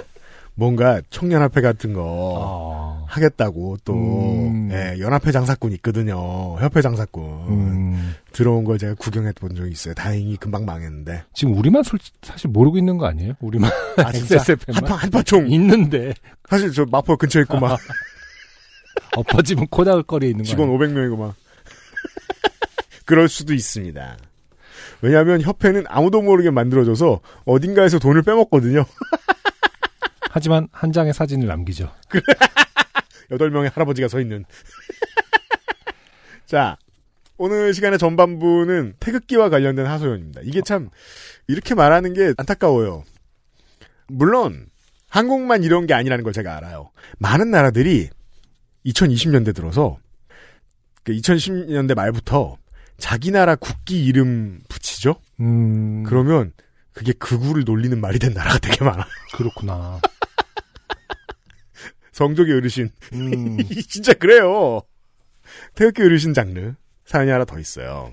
[0.57, 4.69] 뭔가 청년합회 같은 거 아, 하겠다고 또 음.
[4.73, 6.57] 예, 연합회 장사꾼 있거든요.
[6.61, 9.95] 협회 장사꾼 음, 들어온 걸 제가 구경해 본 적이 있어요.
[9.95, 11.25] 다행히 금방 망했는데.
[11.35, 13.35] 지금 우리만 솔, 사실 모르고 있는 거 아니에요?
[13.41, 14.77] 우리만 아 진짜 XSFM 만?
[14.77, 16.15] 한파 한파총 있는데
[16.49, 17.79] 사실 저 마포 근처에 있고 막
[19.17, 20.79] 엎어지면 코다을 거리에 있는 거 직원 아니에요?
[20.79, 21.35] 500명이고 막
[23.05, 24.17] 그럴 수도 있습니다.
[25.03, 28.85] 왜냐하면 협회는 아무도 모르게 만들어져서 어딘가에서 돈을 빼먹거든요.
[30.35, 31.95] 하지만 한 장의 사진을 남기죠.
[33.31, 34.45] 여덟 명의 할아버지가 서 있는.
[36.45, 36.77] 자,
[37.37, 40.41] 오늘 시간의 전반부는 태극기와 관련된 하소연입니다.
[40.43, 40.91] 이게 참
[41.47, 43.05] 이렇게 말하는 게 안타까워요.
[44.09, 44.67] 물론
[45.09, 46.91] 한국만 이런 게 아니라는 걸 제가 알아요.
[47.19, 48.11] 많은 나라들이
[48.87, 49.99] 2020년대 들어서
[51.05, 52.57] 그 2010년대 말부터
[52.99, 55.15] 자기 나라 국기 이름 붙이죠?
[55.39, 56.53] 음, 그러면
[56.93, 59.07] 그게 극우를 놀리는 말이 된 나라가 되게 많아.
[59.37, 60.01] 그렇구나.
[62.15, 62.89] 성적의 어르신.
[63.13, 64.81] 음, 진짜 그래요.
[65.75, 66.73] 태극기 어르신 장르.
[67.05, 68.11] 사연이 하나 더 있어요.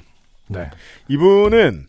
[0.50, 0.70] 네.
[1.08, 1.88] 이분은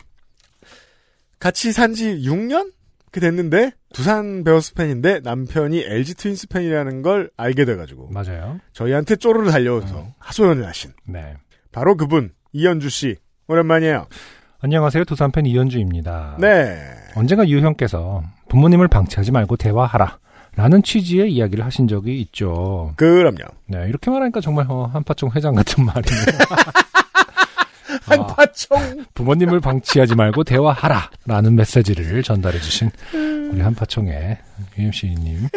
[1.40, 2.72] 같이 산 지 6년?
[3.11, 8.59] 그 됐는데 두산 베어스 팬인데 남편이 LG 트윈스 팬이라는 걸 알게 돼가지고 맞아요.
[8.72, 11.35] 저희한테 쪼르르 달려와서 하소연을 하신 네.
[11.72, 13.16] 바로 그분 이현주 씨
[13.48, 14.07] 오랜만이에요.
[14.61, 15.05] 안녕하세요.
[15.05, 16.37] 두산팬 이현주입니다.
[16.40, 16.79] 네.
[17.16, 20.18] 언젠가 유형께서 부모님을 방치하지 말고 대화하라.
[20.54, 22.92] 라는 취지의 이야기를 하신 적이 있죠.
[22.96, 23.38] 그럼요.
[23.66, 26.24] 네, 이렇게 말하니까 정말 어, 한파총 회장 같은 말이네요.
[28.06, 31.10] 아, 한파총 부모님을 방치하지 말고 대화하라.
[31.26, 34.38] 라는 메시지를 전달해 주신 우리 한파총의
[34.78, 35.48] UMC님.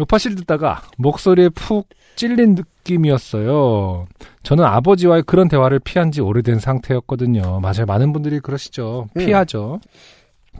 [0.00, 4.06] 요파실 듣다가 목소리에 푹 찔린 느낌이었어요.
[4.42, 7.60] 저는 아버지와의 그런 대화를 피한 지 오래된 상태였거든요.
[7.60, 7.86] 맞아요.
[7.86, 9.08] 많은 분들이 그러시죠.
[9.16, 9.80] 피하죠.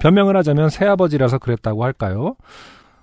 [0.00, 2.36] 변명을 하자면 새아버지라서 그랬다고 할까요?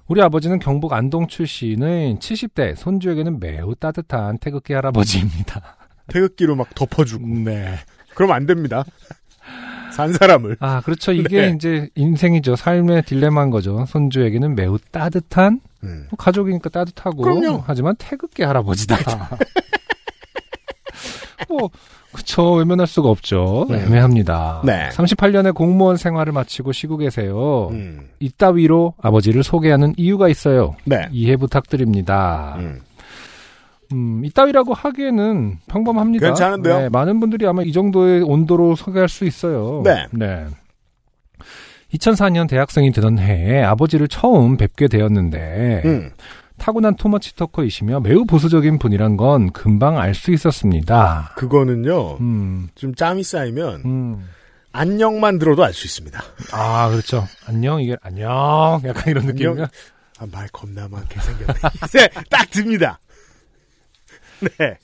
[0.07, 5.77] 우리 아버지는 경북 안동 출신의 70대 손주에게는 매우 따뜻한 태극기 할아버지입니다.
[6.07, 7.75] 태극기로 막 덮어주고 네.
[8.13, 8.83] 그럼 안 됩니다.
[9.91, 11.11] 산 사람을 아, 그렇죠.
[11.11, 11.53] 이게 네.
[11.55, 12.55] 이제 인생이죠.
[12.55, 13.85] 삶의 딜레마인 거죠.
[13.87, 16.07] 손주에게는 매우 따뜻한, 음.
[16.09, 17.21] 뭐 가족이니까 따뜻하고.
[17.21, 17.63] 그럼요.
[17.65, 18.97] 하지만 태극기 할아버지다.
[21.49, 21.69] 뭐,
[22.11, 22.53] 그쵸.
[22.53, 23.67] 외면할 수가 없죠.
[23.69, 23.83] 네.
[23.83, 24.61] 애매합니다.
[24.65, 24.89] 네.
[24.89, 27.69] 38년의 공무원 생활을 마치고 쉬고 계세요.
[27.71, 28.09] 음.
[28.19, 30.75] 이따위로 아버지를 소개하는 이유가 있어요.
[30.85, 31.07] 네.
[31.11, 32.55] 이해 부탁드립니다.
[32.59, 32.81] 음.
[33.93, 36.25] 음, 이따위라고 하기에는 평범합니다.
[36.27, 36.79] 괜찮은데요?
[36.79, 39.83] 네, 많은 분들이 아마 이 정도의 온도로 소개할 수 있어요.
[39.83, 40.45] 네.
[41.93, 46.11] 2004년 대학생이 되던 해에 아버지를 처음 뵙게 되었는데 음.
[46.61, 51.33] 타고난 토머치 토커이시며 매우 보수적인 분이란 건 금방 알 수 있었습니다.
[51.35, 54.29] 그거는요 음, 좀 짬이 쌓이면 음.
[54.71, 56.21] 안녕만 들어도 알 수 있습니다.
[56.53, 57.27] 아, 그렇죠.
[57.47, 58.79] 안녕, 이게, 안녕.
[58.85, 59.25] 약간 이런.
[59.25, 59.67] 느낌이야.
[60.19, 61.53] 아, 말 겁나 많게 생겼네.
[61.85, 62.99] 이제 딱 듭니다.
[64.59, 64.77] 네.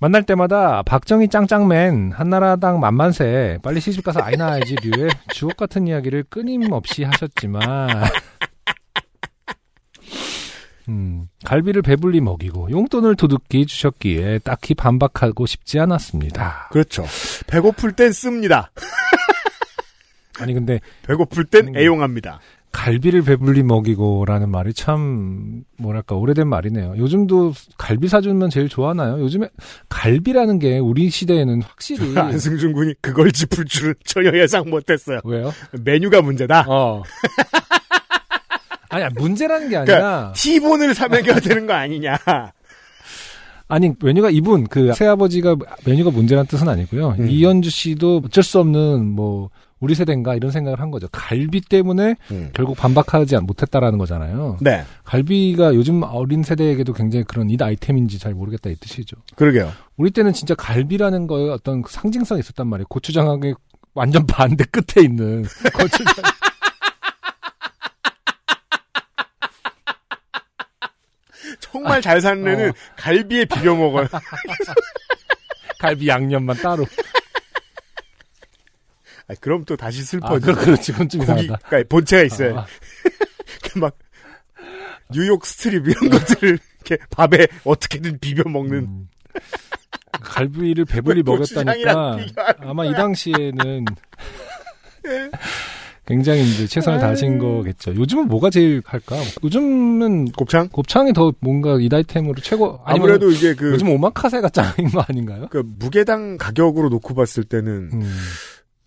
[0.00, 7.04] 만날 때마다 박정희 짱짱맨 한나라당 만만세 빨리 시집가서 아이 낳아야지 류의 주옥 같은 이야기를 끊임없이
[7.04, 7.62] 하셨지만
[10.88, 16.68] 음, 갈비를 배불리 먹이고 용돈을 두둑히 주셨기에 딱히 반박하고 싶지 않았습니다.
[16.72, 17.04] 그렇죠.
[17.46, 18.70] 배고플 땐 씁니다.
[20.40, 21.76] 아니 근데 배고플 땐 음.
[21.76, 22.40] 애용합니다.
[22.72, 26.94] 갈비를 배불리 먹이고라는 말이 참 뭐랄까 오래된 말이네요.
[26.96, 29.20] 요즘도 갈비 사주면 제일 좋아하나요?
[29.20, 29.50] 요즘에
[29.90, 35.20] 갈비라는 게 우리 시대에는 확실히 안승준 군이 그걸 짚을 줄은 전혀 예상 못했어요.
[35.24, 35.52] 왜요?
[35.82, 36.64] 메뉴가 문제다.
[36.66, 37.02] 어.
[38.92, 42.18] 아니 문제라는 게 아니라 그러니까 티본을 사 먹여야 되는 거 아니냐.
[43.68, 47.16] 아니 메뉴가 이분 그 새아버지가 메뉴가 문제란 뜻은 아니고요.
[47.18, 47.28] 음.
[47.28, 49.48] 이현주 씨도 어쩔 수 없는 뭐
[49.80, 51.08] 우리 세대인가 이런 생각을 한 거죠.
[51.10, 52.50] 갈비 때문에 음.
[52.52, 54.58] 결국 반박하지 못했다라는 거잖아요.
[54.60, 59.16] 네, 갈비가 요즘 어린 세대에게도 굉장히 그런 잇 아이템인지 잘 모르겠다 이 뜻이죠.
[59.34, 59.72] 그러게요.
[59.96, 62.86] 우리 때는 진짜 갈비라는 거에 어떤 그 상징성이 있었단 말이에요.
[62.88, 63.54] 고추장하게
[63.94, 66.14] 완전 반대 끝에 있는 고추장.
[71.72, 72.72] 정말 잘 사는 애는 어.
[72.96, 74.06] 갈비에 비벼 먹어요.
[75.80, 76.84] 갈비 양념만 따로.
[79.28, 80.46] 아, 그럼 또 다시 아, 슬퍼지.
[80.46, 80.92] 그, 그렇지.
[80.92, 81.46] 그건 좀 고기.
[81.46, 82.58] 그러니까 본체가 있어요.
[82.60, 82.66] 아,
[83.62, 83.96] 그막
[85.10, 88.78] 뉴욕 스트립 이런 것들을 이렇게 밥에 어떻게든 비벼 먹는.
[88.78, 89.08] 음.
[90.12, 91.72] 갈비를 배불리 비교하는
[92.58, 93.86] 아마 이 당시에는
[96.06, 97.94] 굉장히 이제 최선을 다하신 거겠죠.
[97.94, 99.16] 요즘은 뭐가 제일 할까?
[99.44, 100.68] 요즘은 곱창?
[100.68, 105.46] 곱창이 더 뭔가 이 아이템으로 최고 아무래도 이게 그, 요즘 오마카세가 짱인 거 아닌가요?
[105.50, 108.12] 그 무게당 가격으로 놓고 봤을 때는 음,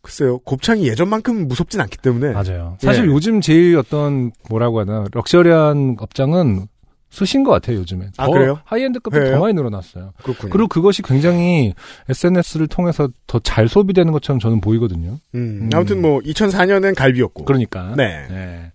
[0.02, 2.78] 글쎄요 곱창이 예전만큼 무섭진 않기 때문에 맞아요.
[2.82, 3.08] 사실 예.
[3.08, 6.68] 요즘 제일 어떤 뭐라고 하나 럭셔리한 업장은
[7.10, 7.78] 수신 것 같아요.
[7.78, 8.60] 요즘에 아, 더 그래요?
[8.66, 9.18] 하이엔드급이?
[9.32, 10.12] 더 많이 늘어났어요.
[10.24, 10.52] 그렇군요.
[10.52, 11.74] 그리고 그것이 굉장히
[12.10, 15.20] SNS를 통해서 더 잘 소비되는 것처럼 저는 보이거든요.
[15.36, 15.70] 음, 음.
[15.74, 17.94] 아무튼 뭐 2004년엔 갈비였고 그러니까.
[17.96, 18.28] 네.
[18.30, 18.72] 네.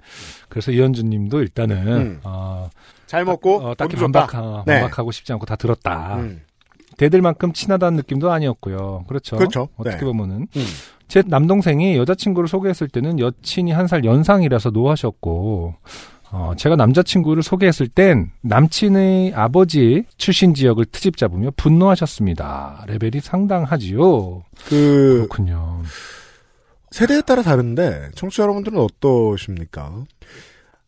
[0.49, 2.21] 그래서 이현주 님도 일단은, 음.
[2.25, 2.71] 어,
[3.07, 3.97] 잘 먹고 어, 딱히.
[3.97, 4.81] 반박, 어, 네.
[4.81, 6.17] 반박하고 싶지 않고 다 들었다.
[6.17, 6.41] 음,
[6.97, 9.05] 대들만큼 친하다는 느낌도 아니었고요.
[9.09, 9.37] 그렇죠.
[9.37, 9.69] 그렇죠.
[9.77, 10.05] 어떻게 네.
[10.05, 10.49] 보면은.
[10.57, 10.65] 음.
[11.09, 15.75] 제 남동생이 여자친구를 소개했을 때는 여친이 한 살 연상이라서 노하셨고,
[16.33, 22.85] 어, 제가 남자친구를 소개했을 땐 남친의 아버지 출신 지역을 트집 잡으며 분노하셨습니다.
[22.87, 24.45] 레벨이 상당하지요.
[24.69, 25.83] 그 그렇군요.
[26.91, 30.05] 세대에 따라 다른데 청취자 여러분들은 어떠십니까?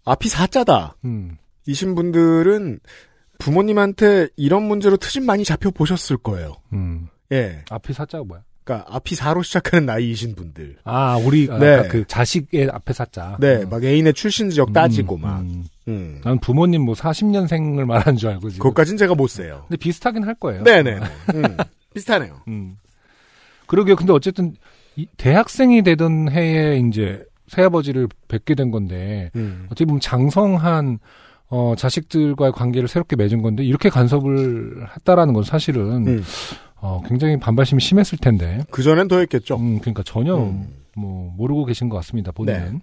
[0.05, 0.97] 앞이 사자다.
[1.05, 1.37] 음.
[1.67, 2.81] 이신 분들은
[3.39, 6.55] 부모님한테 이런 문제로 트집 많이 잡혀 보셨을 거예요.
[6.73, 7.09] 음.
[7.33, 7.65] 예.
[7.71, 8.43] 앞이 사자가 뭐야?
[8.65, 10.77] 그러니까 앞이 사로 시작하는 나이이신 분들.
[10.85, 11.89] 아, 우리 아, 네.
[11.89, 13.37] 그 자식의 앞에 사자.
[13.41, 13.71] 네, 음.
[13.71, 15.41] 막 애인의 출신 지역 따지고 음, 막.
[15.41, 15.65] 음.
[15.89, 16.21] 음.
[16.25, 18.63] 난 부모님 뭐 40년생을 말하는 줄 알고 지금.
[18.63, 19.65] 그것까진 제가 못 세요.
[19.69, 20.63] 근데 비슷하긴 할 거예요.
[20.63, 20.99] 네 네.
[21.35, 21.57] 음.
[21.93, 22.41] 비슷하네요.
[22.49, 22.77] 음.
[23.67, 23.97] 그러게요.
[23.97, 24.55] 근데 어쨌든
[24.97, 29.65] 이 대학생이 되던 해에 이제 새아버지를 뵙게 된 건데 음.
[29.67, 30.99] 어떻게 보면 장성한
[31.55, 36.25] 어, 자식들과의 관계를 새롭게 맺은 건데 이렇게 간섭을 했다라는 건 사실은 음.
[36.77, 38.65] 어, 굉장히 반발심이 심했을 텐데.
[38.71, 39.57] 그전엔 더 했겠죠.
[39.57, 40.67] 음, 그러니까 전혀 음.
[40.97, 42.33] 뭐 모르고 계신 것 같습니다.
[42.33, 42.81] 본인은.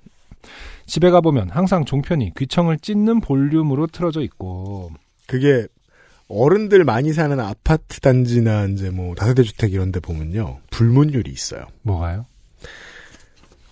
[0.86, 4.92] 집에 가보면 항상 종편이 귀청을 찢는 볼륨으로 틀어져 있고
[5.26, 5.66] 그게
[6.28, 10.60] 어른들 많이 사는 아파트 단지나 이제 뭐 다세대 주택 이런 데 보면요.
[10.70, 11.66] 불문율이 있어요.
[11.82, 12.28] 뭐가요?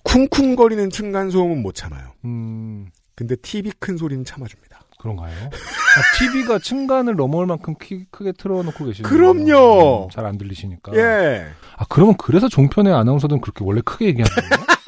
[0.02, 2.14] 쿵쿵거리는 층간 소음은 못 참아요.
[2.24, 4.87] 음, 근데 TV 큰 소리는 참아줍니다.
[4.98, 5.32] 그런가요?
[5.32, 10.08] 아, TV가 층간을 넘어올 만큼 키, 크게 틀어놓고 계시는 그럼요.
[10.12, 10.92] 잘 안 들리시니까.
[10.96, 11.46] 예.
[11.76, 14.66] 아, 그러면 그래서 종편의 아나운서들은 그렇게 원래 크게 얘기하는 거예요?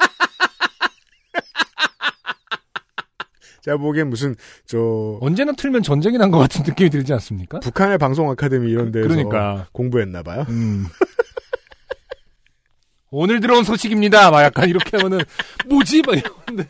[3.63, 7.59] 제가 보기엔 무슨 저 언제나 틀면 전쟁이 난 것 같은 느낌이 들지 않습니까?
[7.59, 9.67] 북한의 방송 아카데미 이런 데서 그러니까.
[9.71, 10.45] 공부했나 봐요.
[10.49, 10.85] 음.
[13.11, 14.31] 오늘 들어온 소식입니다.
[14.31, 15.23] 막 약간 이렇게 하면은
[15.67, 16.01] 뭐지?
[16.07, 16.65] 막 이러는데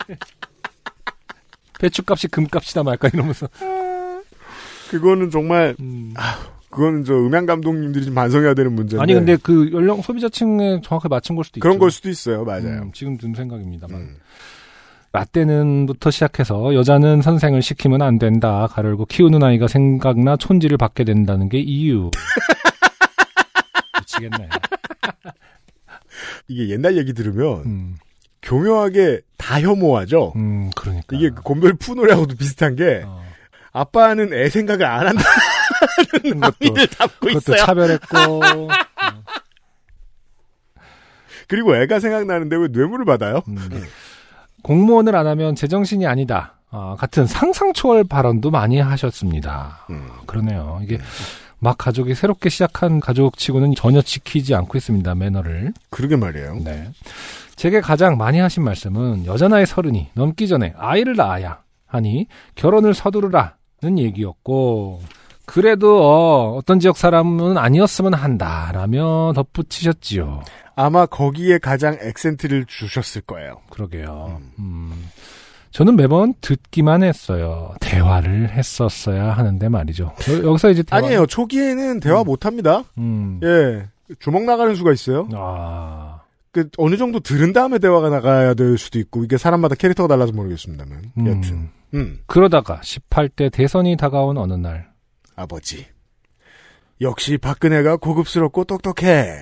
[1.82, 2.84] 배추값이 금값이다.
[2.84, 3.48] 막 약간 이러면서.
[4.90, 6.14] 그거는 정말 음.
[6.70, 9.02] 그거는 저 음향 감독님들이 좀 반성해야 되는 문제인데.
[9.02, 11.80] 아니 근데 그 연령 소비자층에 정확하게 맞춘 걸 수도 그런 있죠.
[11.80, 12.44] 걸 수도 있어요.
[12.44, 12.82] 맞아요.
[12.82, 14.00] 음, 지금 든 생각입니다만.
[14.00, 14.16] 음.
[15.14, 18.66] 라떼는부터 시작해서 여자는 선생을 시키면 안 된다.
[18.70, 22.10] 가르고 키우는 아이가 생각나 촌지를 받게 된다는 게 이유.
[24.00, 24.48] 미치겠네.
[26.48, 27.96] 이게 옛날 얘기 들으면 음,
[28.42, 30.32] 교묘하게 다 혐오하죠.
[30.36, 31.16] 음, 그러니까.
[31.16, 33.22] 이게 그 곰별 푸노래하고도 비슷한 게 어,
[33.72, 37.56] 아빠는 애 생각을 안 한다는 그것도, 담고 그것도 있어요.
[37.64, 38.40] 차별했고.
[41.48, 43.42] 그리고 애가 생각나는데 왜 뇌물을 받아요?
[43.48, 43.84] 음.
[44.62, 46.54] 공무원을 안 하면 제정신이 아니다.
[46.70, 49.86] 아, 같은 상상 초월 발언도 많이 하셨습니다.
[49.90, 50.08] 음.
[50.26, 50.80] 그러네요.
[50.82, 50.98] 이게
[51.58, 55.14] 막 가족이 새롭게 시작한 가족치고는 전혀 지키지 않고 있습니다.
[55.14, 55.74] 매너를.
[55.90, 56.60] 그러게 말이에요.
[56.64, 56.90] 네.
[57.56, 63.56] 제게 가장 많이 하신 말씀은 여자 나이 서른이 넘기 전에 아이를 낳아야 하니 결혼을 서두르라
[63.98, 65.00] 얘기였고
[65.44, 70.42] 그래도 어, 어떤 지역 사람은 아니었으면 한다라며 덧붙이셨지요.
[70.76, 73.60] 아마 거기에 가장 액센트를 주셨을 거예요.
[73.70, 74.40] 그러게요.
[74.58, 75.08] 음.
[75.72, 77.74] 저는 매번 듣기만 했어요.
[77.80, 80.12] 대화를 했었어야 하는데 말이죠.
[80.30, 80.98] 여- 여기서 이제 대화...
[80.98, 81.26] 아니에요.
[81.26, 82.84] 초기에는 대화 못 합니다.
[82.98, 83.40] 음.
[83.42, 83.86] 예.
[84.20, 85.28] 주먹 나가는 수가 있어요.
[85.34, 86.11] 아.
[86.52, 91.12] 그 어느 정도 들은 다음에 대화가 나가야 될 수도 있고 이게 사람마다 캐릭터가 달라서 모르겠습니다만.
[91.16, 91.26] 음.
[91.26, 91.70] 여튼.
[91.94, 92.18] 음.
[92.26, 94.90] 그러다가 18대 대선이 다가온 어느 날
[95.34, 95.86] 아버지.
[97.00, 99.34] 역시 박근혜가 고급스럽고 똑똑해.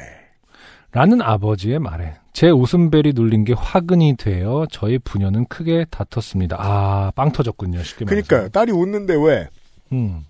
[0.93, 6.57] 라는 아버지의 말에 제 웃음벨이 눌린 게 화근이 되어 저희 부녀는 크게 다퉜습니다.
[6.59, 7.83] 아, 빵 터졌군요.
[7.83, 8.27] 쉽게 말해서.
[8.29, 8.49] 그러니까요.
[8.51, 9.49] 딸이 웃는데 왜?
[9.93, 10.25] 음.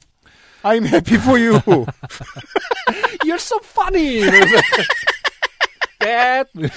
[0.62, 1.58] I'm happy for you.
[3.24, 4.20] You're so funny.
[6.00, 6.48] Dad.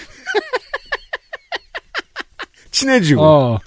[2.71, 3.21] 친해지고.
[3.23, 3.59] 어.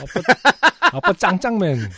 [0.00, 1.90] 아빠, 아빠 짱짱맨.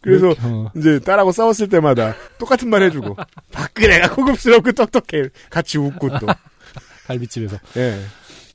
[0.00, 0.70] 그래서 이렇게, 어.
[0.76, 3.16] 이제 딸하고 싸웠을 때마다 똑같은 말 해주고
[3.52, 5.28] 박근혜가 고급스럽고 똑똑해.
[5.48, 6.26] 같이 웃고 또.
[7.06, 7.56] 갈비집에서.
[7.76, 8.00] 예.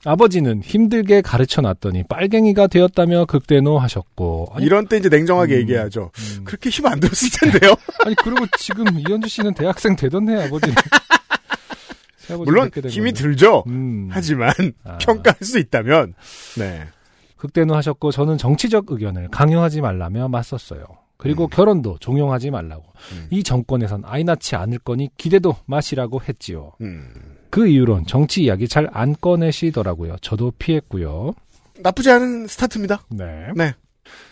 [0.04, 4.52] 아버지는 힘들게 가르쳐 놨더니 빨갱이가 되었다며 극대노하셨고.
[4.54, 5.60] 아니, 이런 때 이제 냉정하게 음.
[5.60, 6.10] 얘기하죠.
[6.16, 6.44] 음.
[6.44, 7.74] 그렇게 힘 안 들었을 텐데요.
[8.04, 10.72] 아니 그리고 지금 이현주 씨는 대학생 되던데 아버지.
[12.36, 13.64] 물론 힘이 들죠.
[13.68, 14.08] 음.
[14.10, 14.52] 하지만
[14.84, 14.98] 아.
[14.98, 16.14] 평가할 수 있다면
[16.58, 16.86] 네.
[17.36, 20.84] 극대노 하셨고 저는 정치적 의견을 강요하지 말라며 맞섰어요.
[21.16, 21.50] 그리고 음.
[21.50, 22.84] 결혼도 종용하지 말라고.
[23.12, 23.26] 음.
[23.30, 26.72] 이 정권에선 아이 낳지 않을 거니 기대도 마시라고 했지요.
[26.80, 27.08] 음.
[27.50, 30.16] 그 이후론 정치 이야기 잘 안 꺼내시더라고요.
[30.20, 31.34] 저도 피했고요.
[31.80, 33.02] 나쁘지 않은 스타트입니다.
[33.10, 33.48] 네.
[33.56, 33.74] 네.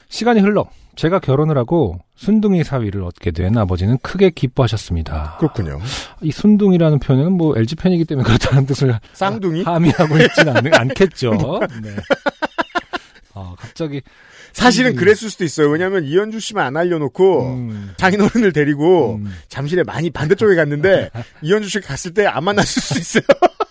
[0.09, 5.36] 시간이 흘러 제가 결혼을 하고 순둥이 사위를 얻게 된 아버지는 크게 기뻐하셨습니다.
[5.38, 5.78] 그렇군요.
[6.22, 9.62] 이 순둥이라는 표현은 뭐 LG 팬이기 때문에 그렇다는 뜻을 쌍둥이?
[9.62, 11.61] 함의하고 있지는 않, 않겠죠.
[11.82, 11.97] 네.
[13.34, 14.01] 아, 갑자기
[14.55, 14.97] 사실은 음.
[14.97, 15.68] 그랬을 수도 있어요.
[15.68, 19.30] 왜냐하면 이현주 씨만 안 알려놓고 음, 장인어른을 데리고 음.
[19.49, 21.11] 잠실에 많이 반대쪽에 갔는데
[21.42, 23.22] 이현주 씨가 갔을 때 안 만났을 수도 있어요.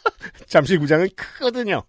[0.48, 1.82] 잠실구장은 크거든요.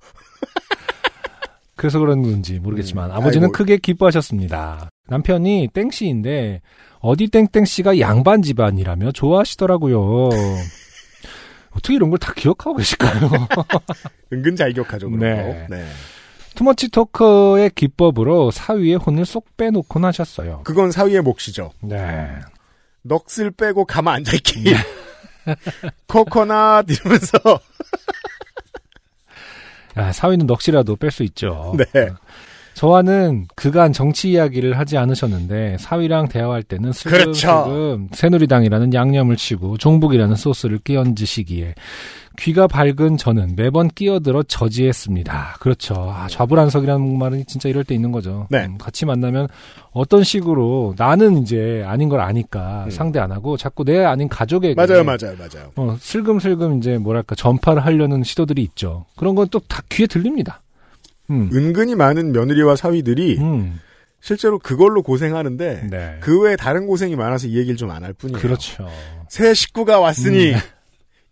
[1.77, 3.53] 그래서 그런 건지 모르겠지만 음, 아버지는 아이고.
[3.53, 4.89] 크게 기뻐하셨습니다.
[5.09, 6.63] 남편이 땡씨인데
[7.01, 10.31] 어디 땡땡씨가 양반 집안이라며 좋아하시더라고요.
[11.73, 13.31] 어떻게 이런 걸 다 기억하고 계실까요?
[14.33, 15.11] 은근 잘 기억하죠.
[15.11, 15.67] 그런 네.
[15.69, 15.77] 거.
[15.77, 15.87] 네.
[16.55, 20.63] 투머치 토크의 기법으로 사위의 혼을 쏙 빼놓곤 하셨어요.
[20.65, 21.71] 그건 사위의 몫이죠.
[21.83, 22.29] 네.
[23.03, 24.65] 넋을 빼고 가만 앉아있기.
[26.09, 27.39] 코코넛 이러면서
[29.99, 31.75] 야, 사위는 넋이라도 뺄 수 있죠.
[31.77, 32.11] 네.
[32.75, 37.33] 저와는 그간 정치 이야기를 하지 않으셨는데 사위랑 대화할 때는 그렇죠.
[37.33, 41.75] 슬금슬금 새누리당이라는 양념을 치고 종북이라는 소스를 끼얹으시기에
[42.39, 45.57] 귀가 밝은 저는 매번 끼어들어 저지했습니다.
[45.61, 45.95] 그렇죠.
[45.97, 48.47] 아, 좌불안석이라는 말은 진짜 이럴 때 있는 거죠.
[48.51, 48.67] 네.
[48.67, 49.49] 음, 같이 만나면
[49.93, 52.91] 어떤 식으로 나는 이제 아닌 걸 아니까 음.
[52.91, 55.73] 상대 안 하고 자꾸 내 아닌 가족에게 맞아요, 맞아요, 맞아요.
[55.77, 59.07] 어, 슬금슬금 이제 뭐랄까 전파를 하려는 시도들이 있죠.
[59.17, 60.63] 그런 건 또 다 귀에 들립니다.
[61.31, 61.51] 음.
[61.53, 63.81] 은근히 많은 며느리와 사위들이 음.
[64.21, 66.17] 실제로 그걸로 고생하는데 네.
[66.21, 68.41] 그 외에 다른 고생이 많아서 이 얘기를 좀 안 할 뿐이에요.
[68.41, 68.89] 그렇죠.
[69.29, 70.59] 새 식구가 왔으니 음.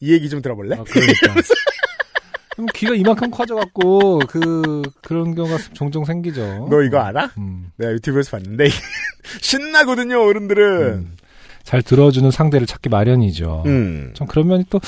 [0.05, 0.77] 이 얘기 좀 들어볼래?
[0.77, 1.35] 아, 그러니까.
[2.55, 6.69] 그럼 귀가 이만큼 커져갖고 그 그런 경우가 종종 생기죠.
[6.71, 7.31] 너 이거 알아?
[7.39, 8.69] 음, 내가 유튜브에서 봤는데
[9.41, 10.83] 신나거든요, 어른들은.
[10.93, 11.17] 음.
[11.63, 13.63] 잘 들어주는 상대를 찾기 마련이죠.
[13.67, 14.11] 음.
[14.13, 14.79] 좀 그런 면이 또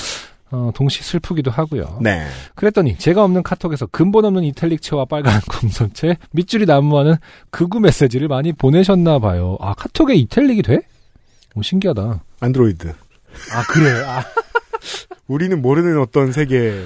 [0.51, 1.97] 어, 동시 슬프기도 하고요.
[2.01, 2.25] 네.
[2.55, 7.15] 그랬더니 제가 없는 카톡에서 근본 없는 이탈릭체와 빨간 검선체 밑줄이 난무하는
[7.49, 9.57] 극우 메시지를 많이 보내셨나 봐요.
[9.59, 10.81] 아 카톡에 이탈릭이 돼?
[11.55, 12.21] 오 신기하다.
[12.39, 12.87] 안드로이드.
[12.89, 14.03] 아 그래.
[14.05, 14.23] 아
[15.27, 16.83] 우리는 모르는 어떤 세계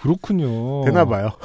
[0.00, 0.84] 그렇군요.
[0.84, 1.30] 되나 봐요.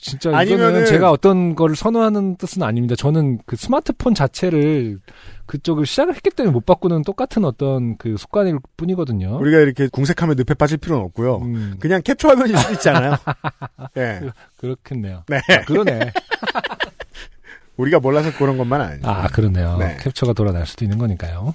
[0.00, 2.94] 진짜 아니면은- 이거는 제가 어떤 거를 선호하는 뜻은 아닙니다.
[2.94, 5.00] 저는 그 스마트폰 자체를
[5.46, 9.38] 그쪽을 시작을 했기 때문에 못 바꾸는 똑같은 어떤 그 습관일 뿐이거든요.
[9.38, 11.38] 우리가 이렇게 궁색하면 늪에 빠질 필요는 없고요.
[11.38, 13.16] 음, 그냥 캡처 화면일 수도 있잖아요.
[13.98, 14.20] 예.
[14.58, 15.24] 그렇겠네요.
[15.26, 15.38] 네.
[15.50, 16.12] 아, 그러네.
[17.76, 19.08] 우리가 몰라서 그런 것만 아니죠.
[19.08, 19.76] 아, 그러네요.
[19.78, 19.96] 네.
[20.00, 21.52] 캡처가 돌아날 수도 있는 거니까요.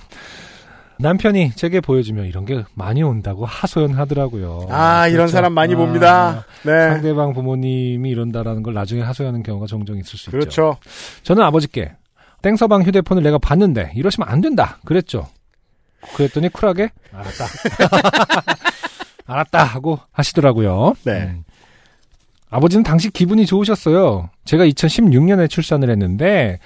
[1.03, 4.67] 남편이 제게 보여주면 이런 게 많이 온다고 하소연하더라고요.
[4.69, 5.33] 아, 이런 그렇죠.
[5.33, 6.45] 사람 많이 아, 봅니다.
[6.63, 6.71] 네.
[6.71, 10.31] 상대방 부모님이 이런다라는 걸 나중에 하소연하는 경우가 종종 있을 수 있죠.
[10.31, 10.77] 그렇죠.
[11.23, 11.91] 저는 아버지께
[12.41, 15.27] 땡서방 휴대폰을 내가 봤는데 이러시면 안 된다 그랬죠.
[16.15, 17.45] 그랬더니 쿨하게 알았다.
[19.27, 20.93] 알았다 하고 하시더라고요.
[21.03, 21.23] 네.
[21.23, 21.43] 음.
[22.49, 24.29] 아버지는 당시 기분이 좋으셨어요.
[24.45, 26.59] 제가 2016년에 출산을 했는데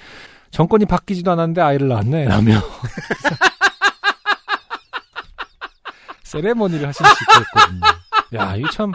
[0.52, 2.60] 정권이 바뀌지도 않았는데 아이를 낳았네 라며
[6.28, 7.80] 세레머니를 하실 수 있겠거든요.
[8.34, 8.92] 야, 이거 참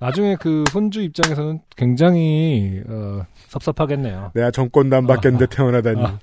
[0.00, 4.32] 나중에 그 손주 입장에서는 굉장히 어, 섭섭하겠네요.
[4.34, 6.04] 내가 정권도 안 받겠는데 아, 태어나다니.
[6.04, 6.18] 아.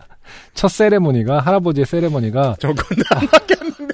[0.54, 3.94] 첫 세레모니가 할아버지의 세레모니가 정권도 안 받겠는데.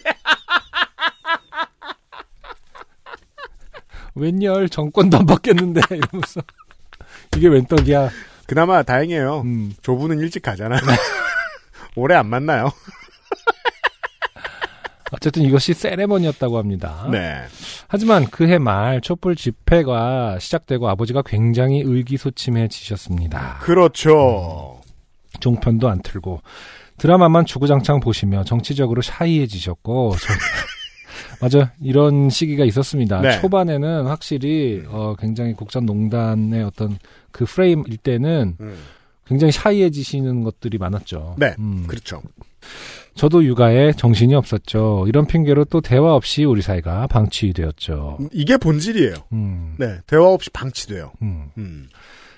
[4.15, 6.41] 웬열 정권도 안 받겠는데 이러면서
[7.36, 8.09] 이게 웬 떡이야.
[8.47, 9.41] 그나마 다행이에요.
[9.41, 9.74] 음.
[9.82, 10.78] 조부는 일찍 가잖아.
[11.95, 12.72] 오래 안 만나요.
[15.12, 17.08] 어쨌든 이것이 세레머니였다고 합니다.
[17.12, 17.43] 네.
[17.88, 23.60] 하지만 그해 말 촛불 집회가 시작되고 아버지가 굉장히 의기소침해지셨습니다.
[23.62, 24.82] 그렇죠.
[25.39, 26.41] 종편도 안 틀고
[26.97, 30.34] 드라마만 주구장창 보시며 정치적으로 샤이해지셨고 저-
[31.41, 33.22] 맞아 이런 시기가 있었습니다.
[33.22, 33.39] 네.
[33.39, 36.97] 초반에는 확실히 어, 굉장히 국정농단의 어떤
[37.32, 38.76] 그 프레임일 때는 음.
[39.26, 41.36] 굉장히 샤이해지시는 것들이 많았죠.
[41.38, 41.53] 네.
[41.60, 41.86] 음.
[41.88, 42.22] 그렇죠.
[43.18, 45.05] 저도 육아에 정신이 없었죠.
[45.07, 48.20] 이런 핑계로 또 대화 없이 우리 사이가 방치되었죠.
[48.32, 49.13] 이게 본질이에요.
[49.34, 49.99] 음, 네.
[50.07, 51.11] 대화 없이 방치돼요.
[51.22, 51.49] 음.
[51.57, 51.89] 음.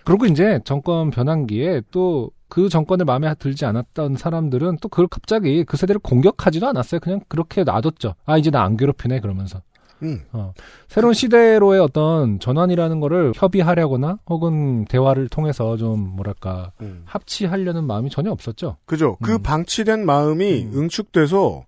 [0.05, 5.77] 그리고 이제 정권 변환기에 또 그 정권을 마음에 들지 않았던 사람들은 또 그걸 갑자기 그
[5.77, 6.99] 세대를 공격하지도 않았어요.
[6.99, 8.15] 그냥 그렇게 놔뒀죠.
[8.25, 9.61] 아, 이제 나 안 괴롭히네, 그러면서.
[10.03, 10.21] 음.
[10.31, 10.53] 어.
[10.87, 17.03] 새로운 시대로의 어떤 전환이라는 거를 협의하려거나 혹은 대화를 통해서 좀 뭐랄까 음.
[17.05, 18.77] 합치하려는 마음이 전혀 없었죠.
[18.85, 19.17] 그죠.
[19.21, 19.43] 그 음.
[19.43, 20.71] 방치된 마음이 음.
[20.75, 21.65] 응축돼서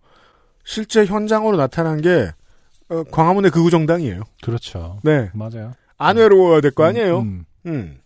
[0.63, 2.31] 실제 현장으로 나타난 게
[2.89, 4.23] 어, 광화문의 극우정당이에요.
[4.43, 4.97] 그렇죠.
[5.03, 5.29] 네.
[5.33, 5.73] 맞아요.
[5.97, 7.19] 안 외로워야 될 거 아니에요.
[7.19, 7.71] 음, 음.
[7.71, 7.97] 음.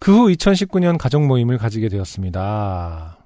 [0.00, 3.17] 그후 2019년 가정 모임을 가지게 되었습니다.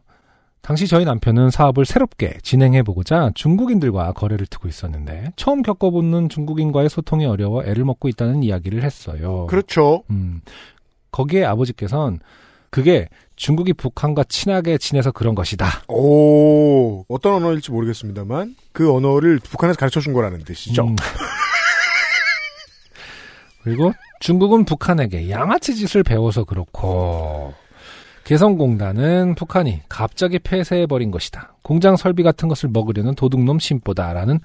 [0.63, 7.65] 당시 저희 남편은 사업을 새롭게 진행해보고자 중국인들과 거래를 트고 있었는데 처음 겪어보는 중국인과의 소통이 어려워
[7.65, 9.49] 애를 먹고 있다는 이야기를 했어요.
[9.51, 10.05] 그렇죠.
[10.11, 10.41] 음,
[11.11, 12.21] 거기에 아버지께선
[12.71, 15.67] 그게 중국이 북한과 친하게 지내서 그런 것이다.
[15.89, 20.85] 오, 어떤 언어일지 모르겠습니다만 그 언어를 북한에서 가르쳐 준 거라는 뜻이죠.
[20.85, 20.97] 음.
[23.65, 27.53] 그리고 중국은 북한에게 양아치 짓을 배워서 그렇고
[28.33, 31.55] 개성공단은 북한이 갑자기 폐쇄해버린 것이다.
[31.61, 34.41] 공장 설비 같은 것을 먹으려는 도둑놈 심보다라는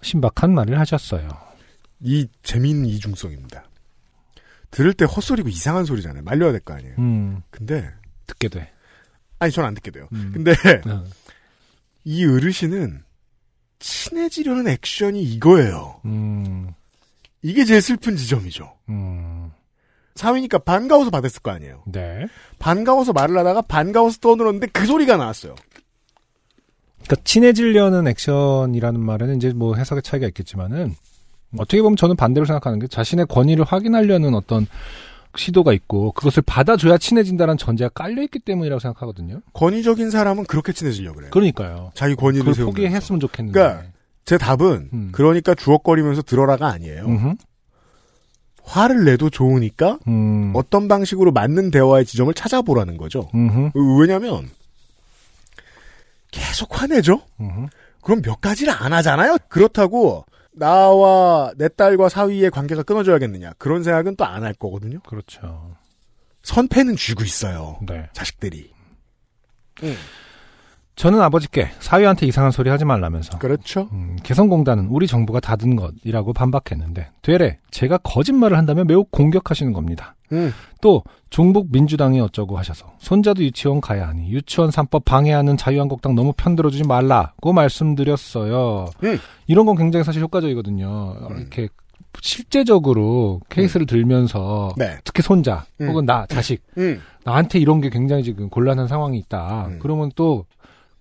[0.00, 1.28] 신박한 말을 하셨어요.
[1.98, 3.64] 이 재미있는 이중성입니다.
[4.70, 6.22] 들을 때 헛소리고 이상한 소리잖아요.
[6.22, 6.94] 말려야 될 거 아니에요.
[7.00, 7.90] 음, 근데
[8.28, 8.70] 듣게 돼.
[9.40, 10.06] 아니 전안 듣게 돼요.
[10.12, 10.30] 음.
[10.32, 10.52] 근데
[10.88, 11.02] 어,
[12.04, 13.02] 이 어르신은
[13.80, 16.00] 친해지려는 액션이 이거예요.
[16.04, 16.70] 음,
[17.42, 18.72] 이게 제일 슬픈 지점이죠.
[18.88, 19.41] 음,
[20.14, 21.82] 사위니까 반가워서 받았을 거 아니에요.
[21.86, 22.26] 네.
[22.58, 25.54] 반가워서 말을 하다가 반가워서 떠들었는데 그 소리가 나왔어요.
[27.02, 30.94] 그러니까 친해지려는 액션이라는 말에는 이제 뭐 해석의 차이가 있겠지만은
[31.58, 34.66] 어떻게 보면 저는 반대로 생각하는 게 자신의 권위를 확인하려는 어떤
[35.36, 39.40] 시도가 있고 그것을 받아줘야 친해진다는 전제가 깔려 있기 때문이라고 생각하거든요.
[39.54, 41.30] 권위적인 사람은 그렇게 친해지려고 그래요.
[41.30, 41.90] 그러니까요.
[41.94, 42.64] 자기 권위를 세우면서.
[42.66, 43.58] 포기했으면 좋겠는데.
[43.58, 43.88] 그러니까
[44.24, 45.08] 제 답은 음.
[45.12, 47.04] 그러니까 주걱거리면서 들어라가 아니에요.
[47.06, 47.34] 음흠.
[48.64, 50.52] 화를 내도 좋으니까 음.
[50.54, 53.28] 어떤 방식으로 맞는 대화의 지점을 찾아보라는 거죠.
[53.34, 53.70] 음흠.
[54.00, 54.48] 왜냐면
[56.30, 57.20] 계속 화내죠.
[57.40, 57.66] 음흠.
[58.00, 59.36] 그럼 몇 가지를 안 하잖아요.
[59.48, 65.00] 그렇다고 나와 내 딸과 사위의 관계가 끊어져야겠느냐 그런 생각은 또 안 할 거거든요.
[65.08, 65.74] 그렇죠.
[66.42, 67.78] 선패는 쥐고 있어요.
[67.86, 68.08] 네.
[68.12, 68.70] 자식들이.
[71.02, 73.88] 저는 아버지께 사위한테 이상한 소리 하지 말라면서 그렇죠.
[73.90, 80.14] 음, 개성공단은 우리 정부가 닫은 것이라고 반박했는데 되레 제가 거짓말을 한다면 매우 공격하시는 겁니다.
[80.30, 80.52] 음.
[80.80, 86.86] 또 종북 민주당이 어쩌고 하셔서 손자도 유치원 가야 하니 유치원 3법 방해하는 자유한국당 너무 편들어주지
[86.86, 88.86] 말라고 말씀드렸어요.
[89.02, 89.18] 음.
[89.48, 90.86] 이런 건 굉장히 사실 효과적이거든요.
[90.86, 91.68] 어, 이렇게
[92.20, 94.98] 실제적으로 케이스를 들면서 네.
[95.02, 95.88] 특히 손자 음.
[95.88, 97.00] 혹은 나 자식 음.
[97.24, 99.66] 나한테 이런 게 굉장히 지금 곤란한 상황이 있다.
[99.66, 99.78] 음.
[99.82, 100.46] 그러면 또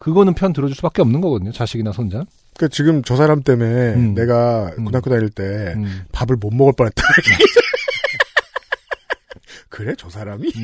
[0.02, 1.52] 그거는 편 들어줄 수밖에 없는 거거든요.
[1.52, 2.26] 자식이나 손자.
[2.58, 4.16] 그 지금 저 사람 때문에 음.
[4.16, 4.86] 내가 음.
[4.86, 6.06] 고등학교 다닐 때 음.
[6.12, 7.04] 밥을 못 먹을 뻔했다.
[9.70, 10.64] 그래 저 사람이 음.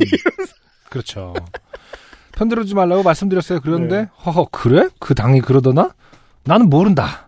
[0.89, 1.35] 그렇죠.
[2.31, 3.59] 편 들어주지 말라고 말씀드렸어요.
[3.61, 4.09] 그런데 네.
[4.25, 4.89] 허허 그래?
[4.99, 5.91] 그 당이 그러더나?
[6.43, 7.26] 나는 모른다.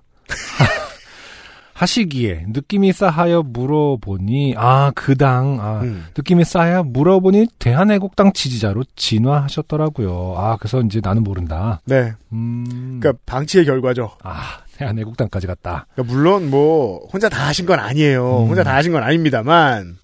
[1.79, 6.05] 하시기에 느낌이 싸하여 물어보니 아 그당 아, 음.
[6.17, 10.35] 느낌이 싸야 물어보니 대한애국당 지지자로 진화하셨더라고요.
[10.37, 11.79] 아 그래서 이제 나는 모른다.
[11.85, 12.11] 네.
[12.33, 12.99] 음.
[12.99, 14.11] 그러니까 방치의 결과죠.
[14.23, 15.87] 아 대한애국당까지 갔다.
[15.93, 18.43] 그러니까 물론 뭐 혼자 다 하신 건 아니에요.
[18.43, 18.49] 음.
[18.49, 19.95] 혼자 다 하신 건 아닙니다만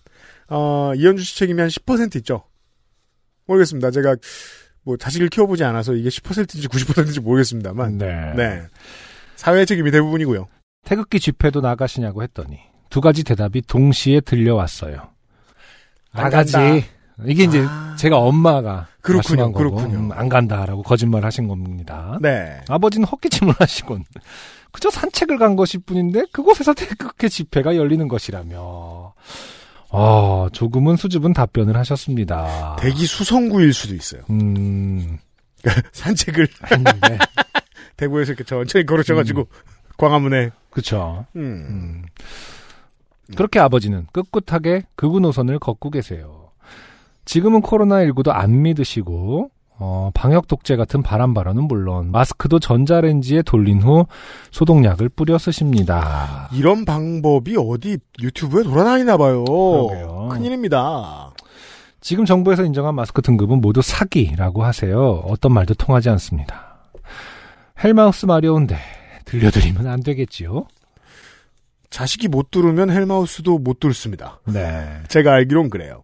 [0.47, 2.43] 어, 이현주 씨 책임이 한 10% 있죠.
[3.47, 3.91] 모르겠습니다.
[3.91, 4.15] 제가
[4.84, 8.34] 뭐 자식을 키워보지 않아서 이게 10%인지 90%인지 모르겠습니다만 네.
[8.38, 8.61] 네.
[9.36, 10.47] 사회 책임이 대부분이고요.
[10.86, 12.59] 태극기 집회도 나가시냐고 했더니
[12.89, 15.09] 두 가지 대답이 동시에 들려왔어요.
[16.13, 16.53] 안 나가지.
[16.53, 16.86] 간다.
[17.25, 17.95] 이게 이제 아.
[17.97, 19.51] 제가 엄마가 그렇군요.
[19.53, 19.97] 그렇군요.
[19.97, 22.17] 음, 안 간다라고 거짓말 하신 겁니다.
[22.21, 22.59] 네.
[22.69, 24.03] 아버지는 헛기침을 하시곤
[24.71, 29.13] 그저 산책을 간 것일 뿐인데 그곳에서 태극기 집회가 열리는 것이라며
[29.91, 32.75] 아 조금은 수줍은 답변을 하셨습니다.
[32.79, 34.21] 대기 수성구일 수도 있어요.
[34.29, 35.17] 음
[35.93, 37.17] 산책을 했는데
[37.95, 39.47] 대구에서 이렇게 천천히 걸으셔가지고
[39.97, 40.51] 광화문에.
[40.69, 41.25] 그쵸.
[41.35, 41.41] 음.
[41.41, 42.05] 음.
[43.35, 46.51] 그렇게 아버지는 꿋꿋하게 극우 노선을 걷고 계세요.
[47.25, 54.05] 지금은 코로나19도 안 믿으시고, 어, 방역 독재 같은 바람 발언은 물론, 마스크도 전자레인지에 돌린 후
[54.51, 56.49] 소독약을 뿌려 쓰십니다.
[56.53, 59.43] 이런 방법이 어디 유튜브에 돌아다니나 봐요.
[59.43, 60.29] 그러게요.
[60.31, 61.31] 큰일입니다.
[61.99, 65.23] 지금 정부에서 인정한 마스크 등급은 모두 사기라고 하세요.
[65.25, 66.77] 어떤 말도 통하지 않습니다.
[67.83, 68.77] 헬마우스 마려운데
[69.26, 70.67] 들려드리면 안 되겠지요?
[71.89, 74.39] 자식이 못 들으면 헬마우스도 못 들습니다.
[74.45, 75.01] 네.
[75.07, 76.01] 제가 알기론 그래요.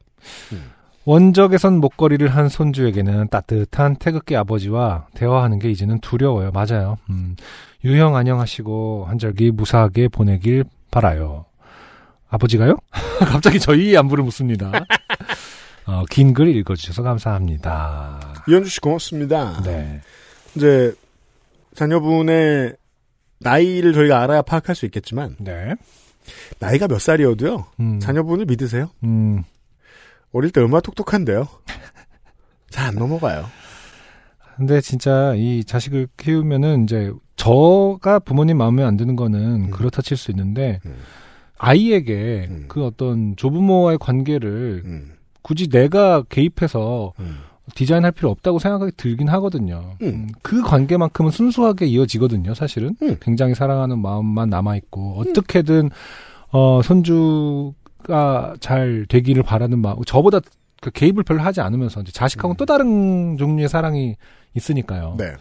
[1.05, 6.51] 원적에선 목걸이를 한 손주에게는 따뜻한 태극기 아버지와 대화하는 게 이제는 두려워요.
[6.51, 6.97] 맞아요.
[7.09, 7.35] 음,
[7.83, 11.45] 유형 안녕하시고 한절기 무사하게 보내길 바라요.
[12.29, 12.77] 아버지가요?
[13.19, 14.71] 갑자기 저희 안부를 묻습니다.
[15.87, 18.19] 어, 긴 글 읽어주셔서 감사합니다.
[18.47, 19.61] 이현주 씨 고맙습니다.
[19.63, 20.01] 네.
[20.55, 20.93] 이제
[21.75, 22.75] 자녀분의
[23.41, 25.75] 나이를 저희가 알아야 파악할 수 있겠지만 네.
[26.59, 27.65] 나이가 몇 살이어도요.
[27.79, 28.89] 음, 자녀분을 믿으세요.
[29.03, 29.43] 음,
[30.31, 31.47] 어릴 때 얼마나 똑똑한데요.
[32.69, 33.45] 잘 안 넘어가요.
[34.55, 39.71] 근데 진짜 이 자식을 키우면은 이제 저가 부모님 마음에 안 드는 거는 음.
[39.71, 40.95] 그렇다 칠 수 있는데 음.
[41.57, 42.65] 아이에게 음.
[42.67, 47.39] 그 어떤 조부모와의 관계를 음, 굳이 내가 개입해서 음.
[47.75, 49.95] 디자인할 필요 없다고 생각이 들긴 하거든요.
[50.01, 50.07] 음.
[50.07, 52.53] 음, 그 관계만큼은 순수하게 이어지거든요.
[52.53, 53.17] 사실은 음.
[53.21, 55.89] 굉장히 사랑하는 마음만 남아 있고 어떻게든
[56.51, 60.03] 어 손주가 잘 되기를 바라는 마음.
[60.05, 60.39] 저보다
[60.81, 62.57] 그 개입을 별로 하지 않으면서 이제 자식하고는 음.
[62.57, 64.15] 또 다른 종류의 사랑이
[64.55, 65.15] 있으니까요.
[65.17, 65.33] 네.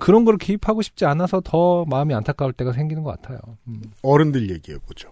[0.00, 3.38] 그런 걸 개입하고 싶지 않아서 더 마음이 안타까울 때가 생기는 것 같아요.
[3.68, 3.80] 음.
[4.02, 5.08] 어른들 얘기해 보죠.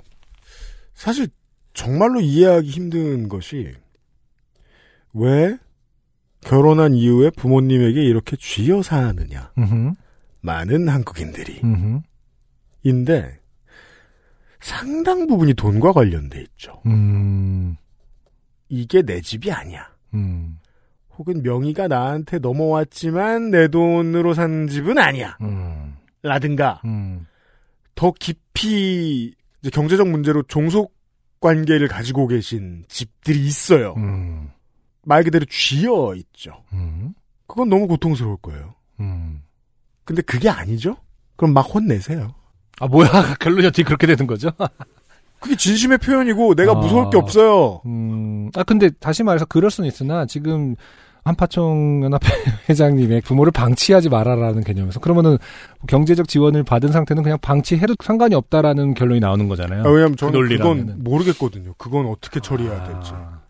[0.92, 1.28] 사실
[1.72, 3.74] 정말로 이해하기 힘든 것이
[5.12, 5.56] 왜
[6.46, 9.50] 결혼한 이후에 부모님에게 이렇게 쥐어 사느냐.
[10.42, 11.60] 많은 한국인들이.
[11.64, 12.00] 음흠,
[12.84, 13.40] 인데
[14.60, 16.80] 상당 부분이 돈과 관련돼 있죠.
[16.86, 17.76] 음,
[18.68, 19.88] 이게 내 집이 아니야.
[20.14, 20.58] 음,
[21.18, 25.36] 혹은 명의가 나한테 넘어왔지만 내 돈으로 산 집은 아니야.
[25.40, 27.26] 음, 라든가 음,
[27.96, 29.34] 더 깊이
[29.72, 30.94] 경제적 문제로 종속
[31.40, 33.94] 관계를 가지고 계신 집들이 있어요.
[33.96, 34.50] 음,
[35.06, 36.64] 말 그대로 쥐어 있죠.
[36.72, 37.14] 음,
[37.46, 38.74] 그건 너무 고통스러울 거예요.
[39.00, 39.40] 음.
[40.04, 40.96] 근데 그게 아니죠?
[41.36, 42.34] 그럼 막 혼내세요.
[42.80, 43.08] 아 뭐야
[43.40, 44.50] 결론이 어떻게 그렇게 되는 거죠?
[45.40, 46.74] 그게 진심의 표현이고 내가 아.
[46.74, 47.82] 무서울 게 없어요.
[47.86, 50.74] 음, 아 근데 다시 말해서 그럴 수는 있으나 지금
[51.24, 52.28] 한파총 연합회
[52.68, 55.38] 회장님의 부모를 방치하지 말아라는 개념에서 그러면은
[55.86, 59.84] 경제적 지원을 받은 상태는 그냥 방치해도 상관이 없다라는 결론이 나오는 거잖아요.
[59.84, 60.86] 아, 왜냐면 저는 그 논리라면은.
[60.86, 61.74] 그건 모르겠거든요.
[61.78, 63.12] 그건 어떻게 처리해야 될지.
[63.14, 63.40] 아,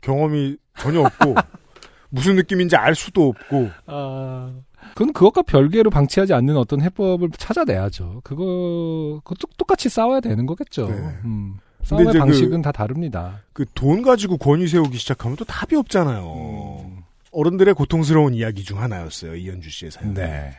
[0.00, 1.34] 경험이 전혀 없고
[2.10, 4.54] 무슨 느낌인지 알 수도 없고 아,
[4.94, 8.20] 그건 그것과 별개로 방치하지 않는 어떤 해법을 찾아내야죠.
[8.24, 10.88] 그거 똑- 똑같이 싸워야 되는 거겠죠.
[10.88, 10.94] 네.
[11.24, 11.56] 음.
[11.78, 13.42] 근데 싸움의 이제 방식은 다 다릅니다.
[13.52, 16.82] 그 돈 가지고 권위 세우기 시작하면 또 답이 없잖아요.
[16.84, 17.02] 음.
[17.32, 19.34] 어른들의 고통스러운 이야기 중 하나였어요.
[19.36, 20.14] 이현주 씨의 사연.
[20.14, 20.52] 네.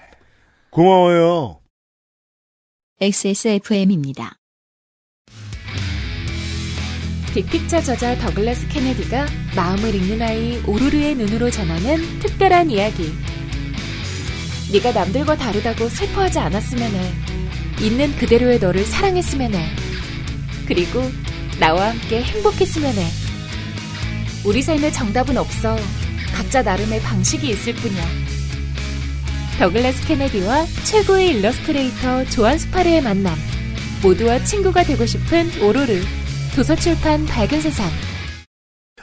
[0.69, 1.59] 고마워요.
[3.01, 4.37] XSFM입니다.
[7.37, 13.13] 빅픽처 저자 더글라스 케네디가 마음을 읽는 아이 오로르의 눈으로 전하는 특별한 이야기.
[14.71, 17.13] 네가 남들과 다르다고 슬퍼하지 않았으면 해.
[17.79, 19.69] 있는 그대로의 너를 사랑했으면 해.
[20.65, 21.03] 그리고
[21.59, 23.05] 나와 함께 행복했으면 해.
[24.43, 25.77] 우리 삶의 정답은 없어.
[26.33, 28.03] 각자 나름의 방식이 있을 뿐이야.
[29.59, 33.37] 더글라스 케네디와 최고의 일러스트레이터 조안 스파르의 만남.
[34.01, 36.01] 모두와 친구가 되고 싶은 오로르.
[36.57, 37.87] 도서출판 밝은 세상.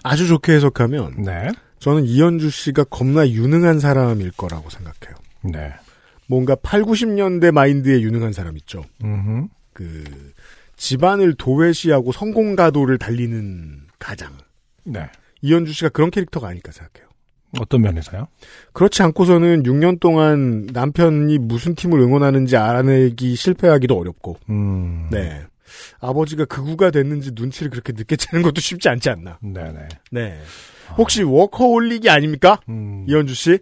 [0.02, 1.50] 아주 좋게 해석하면 네.
[1.78, 5.14] 저는 이현주 씨가 겁나 유능한 사람일 거라고 생각해요.
[5.42, 5.72] 네.
[6.26, 8.82] 뭔가 8, 90년대 마인드에 유능한 사람 있죠.
[9.04, 9.46] 음.
[9.72, 10.02] 그
[10.74, 14.32] 집안을 도외시하고 성공가도를 달리는 가장.
[14.82, 15.08] 네.
[15.42, 17.08] 이현주 씨가 그런 캐릭터가 아닐까 생각해요.
[17.60, 18.26] 어떤 면에서요?
[18.72, 25.06] 그렇지 않고서는 6년 동안 남편이 무슨 팀을 응원하는지 알아내기 실패하기도 어렵고, 음.
[25.12, 25.44] 네.
[26.00, 29.38] 아버지가 극우가 됐는지 눈치를 그렇게 늦게 채는 것도 쉽지 않지 않나.
[29.42, 29.88] 네네.
[30.10, 30.38] 네.
[30.96, 32.60] 혹시 워커홀릭이 아닙니까?
[32.68, 33.04] 음.
[33.08, 33.58] 이현주 씨?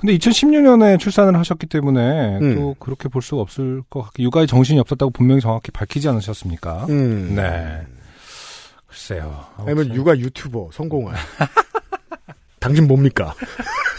[0.00, 2.54] 근데 2016년에 출산을 하셨기 때문에 음.
[2.54, 6.86] 또 그렇게 볼 수가 없을 것 같고 육아에 정신이 없었다고 분명히 정확히 밝히지 않으셨습니까?
[6.88, 7.34] 음.
[7.36, 7.82] 네.
[8.86, 9.46] 글쎄요.
[9.58, 9.94] 아니면.
[9.94, 11.14] 육아 유튜버 성공한.
[12.58, 13.34] 당신 뭡니까?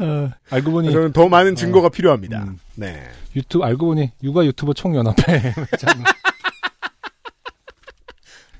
[0.00, 2.42] 어, 알고 보니 저는 더 많은 증거가 필요합니다.
[2.44, 2.58] 음.
[2.74, 3.02] 네.
[3.36, 5.54] 유튜브 알고 보니 육아 유튜버 총연합회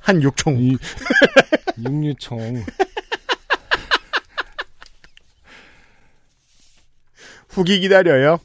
[0.00, 0.58] 한 육총.
[0.62, 0.76] 이-
[1.82, 2.64] 육류총
[7.48, 8.38] 후기 기다려요.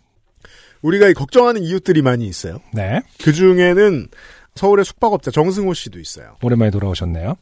[0.81, 2.59] 우리가 걱정하는 이웃들이 많이 있어요.
[2.73, 4.07] 네 그 중에는
[4.55, 6.35] 서울의 숙박업자 정승호 씨도 있어요.
[6.41, 7.35] 오랜만에 돌아오셨네요.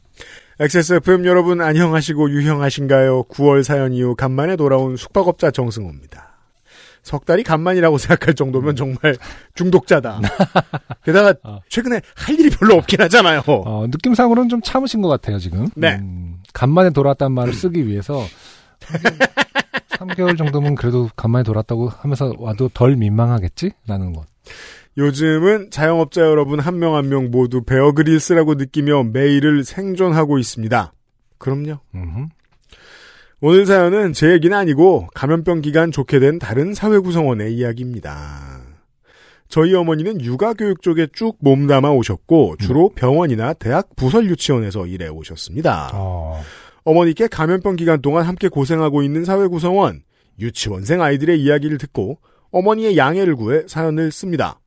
[0.60, 3.24] XSFM 여러분 안녕하시고 유형하신가요?
[3.24, 6.32] 9월 사연 이후 간만에 돌아온 숙박업자 정승호입니다.
[7.04, 9.16] 석 달이 간만이라고 생각할 정도면 정말
[9.54, 10.20] 중독자다.
[11.06, 11.60] 게다가 어.
[11.68, 13.42] 최근에 할 일이 별로 없긴 하잖아요.
[13.46, 15.68] 어, 느낌상으로는 좀 참으신 것 같아요 지금.
[15.76, 15.94] 네.
[15.94, 18.20] 음, 간만에 돌아왔다는 말을 쓰기 위해서
[19.90, 24.26] 3개월 정도면 그래도 간만에 돌아왔다고 하면서 와도 덜 민망하겠지라는 것.
[24.98, 30.92] 요즘은 자영업자 여러분 한명 한 명 모두 베어그릴스라고 느끼며 매일을 생존하고 있습니다.
[31.38, 31.78] 그럼요.
[31.94, 32.26] 음흠.
[33.40, 38.60] 오늘 사연은 제 얘기는 아니고 감염병 기간 좋게 된 다른 사회 구성원의 이야기입니다.
[39.46, 45.90] 저희 어머니는 육아교육 쪽에 쭉 몸담아 오셨고 주로 병원이나 대학 부설 유치원에서 일해 오셨습니다.
[45.94, 46.42] 어,
[46.82, 50.02] 어머니께 감염병 기간 동안 함께 고생하고 있는 사회 구성원,
[50.40, 52.18] 유치원생 아이들의 이야기를 듣고
[52.50, 54.58] 어머니의 양해를 구해 사연을 씁니다.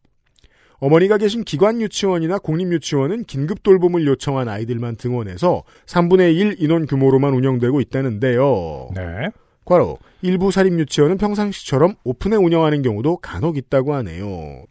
[0.82, 7.34] 어머니가 계신 기관 유치원이나 공립 유치원은 긴급 돌봄을 요청한 아이들만 등원해서 3분의 1 인원 규모로만
[7.34, 8.90] 운영되고 있다는데요.
[8.96, 9.30] 네.
[9.64, 14.64] 과로 일부 사립 유치원은 평상시처럼 오픈해 운영하는 경우도 간혹 있다고 하네요.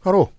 [0.00, 0.30] 과로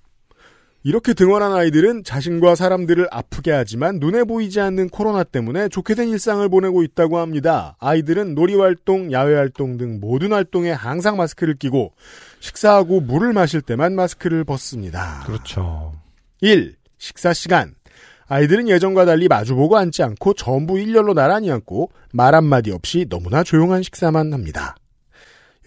[0.83, 6.47] 이렇게 등원한 아이들은 자신과 사람들을 아프게 하지만 눈에 보이지 않는 코로나 때문에 좋게 된 일상을
[6.49, 7.77] 보내고 있다고 합니다.
[7.79, 11.93] 아이들은 놀이활동, 야외활동 등 모든 활동에 항상 마스크를 끼고
[12.39, 15.23] 식사하고 물을 마실 때만 마스크를 벗습니다.
[15.25, 15.93] 그렇죠.
[16.41, 16.75] 1.
[16.97, 17.75] 식사 시간.
[18.27, 23.81] 아이들은 예전과 달리 마주보고 앉지 않고 전부 일렬로 나란히 앉고 말 한마디 없이 너무나 조용한
[23.81, 24.75] 식사만 합니다.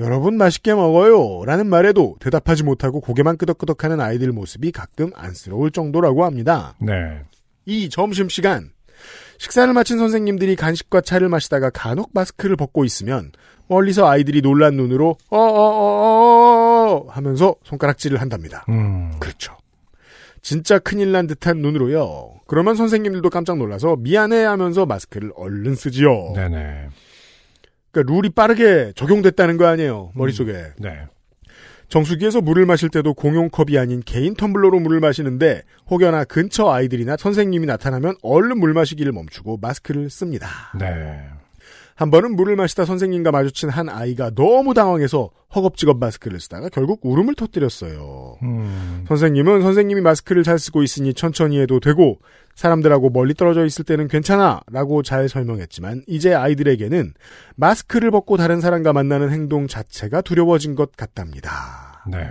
[0.01, 6.75] 여러분 맛있게 먹어요 라는 말에도 대답하지 못하고 고개만 끄덕끄덕하는 아이들 모습이 가끔 안쓰러울 정도라고 합니다.
[6.81, 7.21] 네.
[7.67, 8.71] 이 점심시간
[9.39, 13.33] 식사를 마친 선생님들이 간식과 차를 마시다가 간혹 마스크를 벗고 있으면
[13.73, 18.65] 멀리서 아이들이 놀란 눈으로 어어어어 하면서 손가락질을 한답니다.
[18.69, 19.13] 음.
[19.19, 19.57] 그렇죠.
[20.43, 22.41] 진짜 큰일 난 듯한 눈으로요.
[22.47, 26.33] 그러면 선생님들도 깜짝 놀라서 미안해 하면서 마스크를 얼른 쓰지요.
[26.35, 26.89] 네네.
[27.93, 30.11] 그러니까 룰이 빠르게 적용됐다는 거 아니에요.
[30.15, 30.73] 머릿속에.
[30.79, 31.07] 네.
[31.89, 38.15] 정수기에서 물을 마실 때도 공용컵이 아닌 개인 텀블러로 물을 마시는데 혹여나 근처 아이들이나 선생님이 나타나면
[38.23, 40.49] 얼른 물 마시기를 멈추고 마스크를 씁니다.
[40.79, 41.21] 네.
[42.03, 47.37] 한 번은 물을 마시다 선생님과 마주친 한 아이가 너무 당황해서 허겁지겁 마스크를 쓰다가 결국 울음을
[47.37, 48.39] 터뜨렸어요.
[48.43, 49.05] 음.
[49.07, 52.19] 선생님은 선생님이 마스크를 잘 쓰고 있으니 천천히 해도 되고
[52.57, 57.15] 사람들하고 멀리 떨어져 있을 때는 괜찮아 라고 잘 설명했지만 이제 아이들에게는
[57.55, 62.03] 마스크를 벗고 다른 사람과 만나는 행동 자체가 두려워진 것 같답니다.
[62.11, 62.29] 네.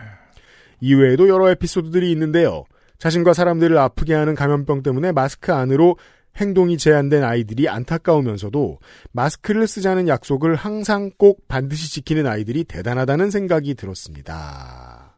[0.81, 2.65] 이외에도 여러 에피소드들이 있는데요.
[2.97, 5.95] 자신과 사람들을 아프게 하는 감염병 때문에 마스크 안으로
[6.37, 8.79] 행동이 제한된 아이들이 안타까우면서도
[9.11, 15.17] 마스크를 쓰자는 약속을 항상 꼭 반드시 지키는 아이들이 대단하다는 생각이 들었습니다.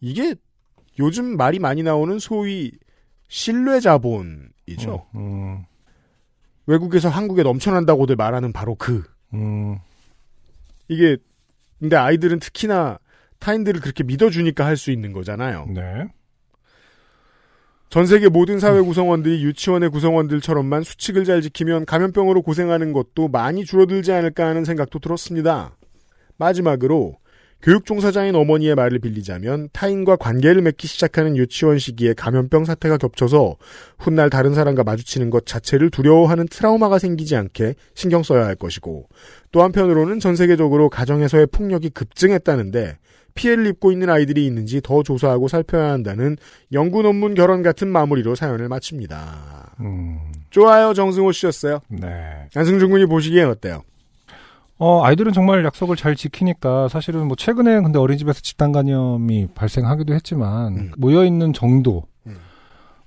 [0.00, 0.34] 이게
[0.98, 2.72] 요즘 말이 많이 나오는 소위
[3.28, 5.06] 신뢰 자본이죠.
[5.14, 5.64] 음.
[6.66, 9.78] 외국에서 한국에 넘쳐난다고들 말하는 바로 그 음.
[10.88, 11.16] 이게
[11.78, 12.98] 근데 아이들은 특히나
[13.38, 15.66] 타인들을 그렇게 믿어주니까 할 수 있는 거잖아요.
[15.74, 16.06] 네.
[17.90, 24.10] 전 세계 모든 사회 구성원들이 유치원의 구성원들처럼만 수칙을 잘 지키면 감염병으로 고생하는 것도 많이 줄어들지
[24.12, 25.76] 않을까 하는 생각도 들었습니다.
[26.36, 27.18] 마지막으로
[27.62, 33.56] 교육 종사자인 어머니의 말을 빌리자면 타인과 관계를 맺기 시작하는 유치원 시기에 감염병 사태가 겹쳐서
[33.98, 39.08] 훗날 다른 사람과 마주치는 것 자체를 두려워하는 트라우마가 생기지 않게 신경 써야 할 것이고
[39.50, 42.98] 또 한편으로는 전 세계적으로 가정에서의 폭력이 급증했다는데
[43.34, 46.36] 피해를 입고 있는 아이들이 있는지 더 조사하고 살펴야 한다는
[46.72, 49.74] 연구 논문 결혼 같은 마무리로 사연을 마칩니다.
[49.80, 50.18] 음.
[50.50, 51.80] 좋아요, 정승호 씨였어요.
[51.88, 52.48] 네.
[52.54, 53.82] 안승준 군이 보시기엔 어때요?
[54.78, 60.76] 어, 아이들은 정말 약속을 잘 지키니까 사실은 뭐 최근에 근데 어린이집에서 집단 감염이 발생하기도 했지만
[60.76, 60.90] 음.
[60.96, 62.36] 모여있는 정도 음.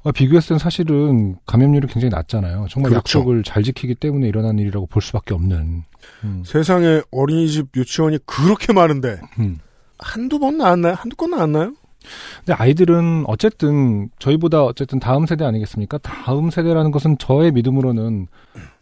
[0.03, 2.67] 와 비교했을 땐 사실은 감염률이 굉장히 낮잖아요.
[2.69, 3.19] 정말 그렇죠.
[3.19, 5.83] 약속을 잘 지키기 때문에 일어난 일이라고 볼 수밖에 없는.
[6.23, 6.43] 음.
[6.45, 9.59] 세상에 어린이집 유치원이 그렇게 많은데 음.
[9.99, 10.93] 한두 번 나왔나요?
[10.93, 11.73] 한두 건 나왔나요?
[12.45, 15.97] 근데 아이들은 어쨌든 저희보다 어쨌든 다음 세대 아니겠습니까?
[15.99, 18.27] 다음 세대라는 것은 저의 믿음으로는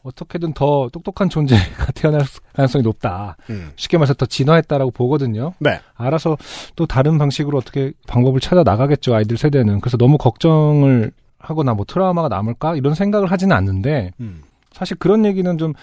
[0.03, 2.21] 어떻게든 더 똑똑한 존재가 태어날
[2.53, 3.37] 가능성이 높다.
[3.49, 3.71] 음.
[3.75, 5.53] 쉽게 말해서 더 진화했다라고 보거든요.
[5.59, 5.79] 네.
[5.95, 6.37] 알아서
[6.75, 9.15] 또 다른 방식으로 어떻게 방법을 찾아 나가겠죠.
[9.15, 9.81] 아이들 세대는.
[9.81, 14.43] 그래서 너무 걱정을 하거나 뭐 트라우마가 남을까 이런 생각을 하지는 않는데 음.
[14.71, 15.73] 사실 그런 얘기는 좀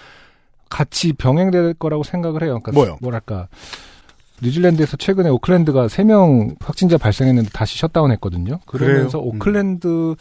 [0.70, 2.60] 같이 병행될 거라고 생각을 해요.
[2.62, 2.98] 그러니까 뭐요?
[3.00, 3.48] 뭐랄까
[4.42, 8.58] 뉴질랜드에서 최근에 오클랜드가 3명 확진자 발생했는데 다시 셧다운했거든요.
[8.66, 9.30] 그러면서 그래요?
[9.30, 9.36] 음.
[9.36, 10.14] 오클랜드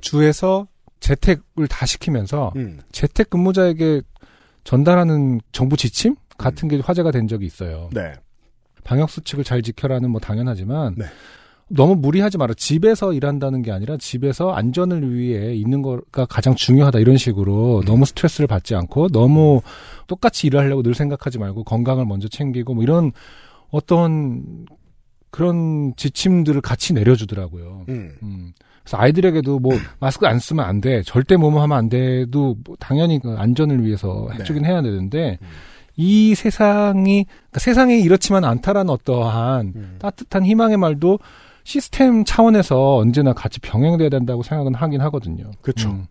[0.00, 0.66] 주에서
[1.00, 2.80] 재택을 다 시키면서 음.
[2.92, 4.02] 재택 근무자에게
[4.64, 7.90] 전달하는 정부 지침 같은 게 화제가 된 적이 있어요.
[7.92, 8.12] 네.
[8.84, 11.04] 방역 수칙을 잘 지켜라는 뭐 당연하지만 네.
[11.68, 12.54] 너무 무리하지 마라.
[12.54, 18.48] 집에서 일한다는 게 아니라 집에서 안전을 위해 있는 거가 가장 중요하다 이런 식으로 너무 스트레스를
[18.48, 19.62] 받지 않고 너무
[20.08, 23.12] 똑같이 일을 하려고 늘 생각하지 말고 건강을 먼저 챙기고 뭐 이런
[23.70, 24.66] 어떤
[25.30, 27.86] 그런 지침들을 같이 내려주더라고요.
[27.88, 28.12] 음.
[28.22, 28.52] 음.
[28.82, 33.20] 그래서 아이들에게도 뭐 마스크 안 쓰면 안 돼, 절대 뭐뭐 하면 안 돼도 뭐 당연히
[33.20, 35.46] 그 안전을 위해서 해주긴 해야 되는데 음.
[35.96, 39.96] 이 세상이 그러니까 세상이 이렇지만 않다라는 어떠한 음.
[39.98, 41.18] 따뜻한 희망의 말도
[41.62, 45.50] 시스템 차원에서 언제나 같이 병행돼야 된다고 생각은 하긴 하거든요.
[45.86, 46.06] 음.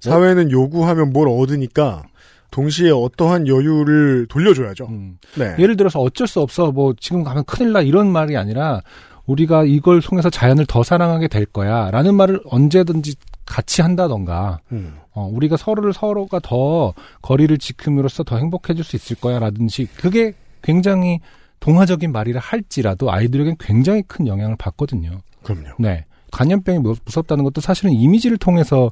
[0.00, 2.04] 사회는 요구하면 뭘 얻으니까
[2.50, 4.86] 동시에 어떠한 여유를 돌려줘야죠.
[4.86, 5.18] 음.
[5.36, 5.54] 네.
[5.58, 8.80] 예를 들어서 어쩔 수 없어 뭐 지금 가면 큰일 나 이런 말이 아니라
[9.26, 13.14] 우리가 이걸 통해서 자연을 더 사랑하게 될 거야 라는 말을 언제든지
[13.46, 14.94] 같이 한다던가 음.
[15.12, 21.20] 어, 우리가 서로를 서로가 더 거리를 지킴으로써 더 행복해질 수 있을 거야 라든지 그게 굉장히
[21.60, 25.20] 동화적인 말이라 할지라도 아이들에겐 굉장히 큰 영향을 받거든요.
[25.42, 25.68] 그럼요.
[25.78, 26.04] 네.
[26.32, 28.90] 간염병이 무- 무섭다는 것도 사실은 이미지를 통해서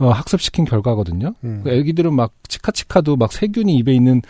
[0.00, 1.34] 어, 학습시킨 결과거든요.
[1.44, 1.60] 음.
[1.62, 4.22] 그 애기들은 막 치카치카도 막 세균이 입에 있는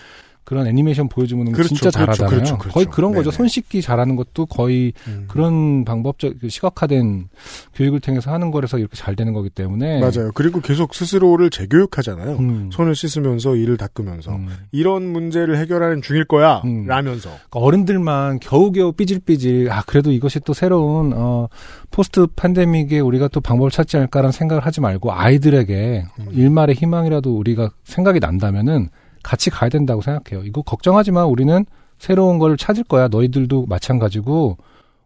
[0.51, 2.30] 그런 애니메이션 보여주면 그렇죠, 진짜 그렇죠, 잘하잖아요.
[2.30, 2.74] 그렇죠, 그렇죠.
[2.74, 3.30] 거의 그런 거죠.
[3.30, 3.36] 네네.
[3.36, 5.26] 손 씻기 잘하는 것도 거의 음.
[5.28, 7.28] 그런 방법적 그 시각화된
[7.76, 10.32] 교육을 통해서 하는 거라서 이렇게 잘 되는 거기 때문에 맞아요.
[10.34, 12.36] 그리고 계속 스스로를 재교육하잖아요.
[12.38, 12.70] 음.
[12.72, 14.48] 손을 씻으면서 이를 닦으면서 음.
[14.72, 16.62] 이런 문제를 해결하는 중일 거야.
[16.64, 16.84] 음.
[16.84, 17.28] 라면서.
[17.28, 21.46] 그러니까 어른들만 겨우겨우 삐질삐질 아 그래도 이것이 또 새로운 어
[21.92, 26.26] 포스트 팬데믹에 우리가 또 방법을 찾지 않을까라는 생각을 하지 말고 아이들에게 음.
[26.32, 28.88] 일말의 희망이라도 우리가 생각이 난다면은
[29.23, 30.45] 같이 가야 된다고 생각해요.
[30.47, 31.25] 이거 걱정하지 마.
[31.25, 31.64] 우리는
[31.99, 33.09] 새로운 걸 찾을 거야.
[33.09, 34.57] 너희들도 마찬가지고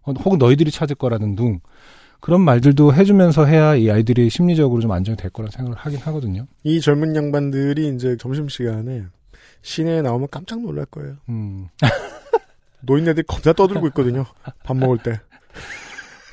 [0.02, 1.60] 어, 혹은 너희들이 찾을 거라는 둥
[2.20, 6.46] 그런 말들도 해주면서 해야 이 아이들이 심리적으로 좀 안정이 될 거라 생각을 하긴 하거든요.
[6.62, 9.04] 이 젊은 양반들이 이제 점심 시간에
[9.62, 11.16] 시내에 나오면 깜짝 놀랄 거예요.
[11.28, 11.68] 음,
[12.80, 14.24] 노인네들이 겁나 떠들고 있거든요.
[14.62, 15.20] 밥 먹을 때.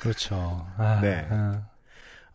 [0.02, 0.66] 그렇죠.
[0.78, 1.26] 아, 네.
[1.30, 1.62] 아.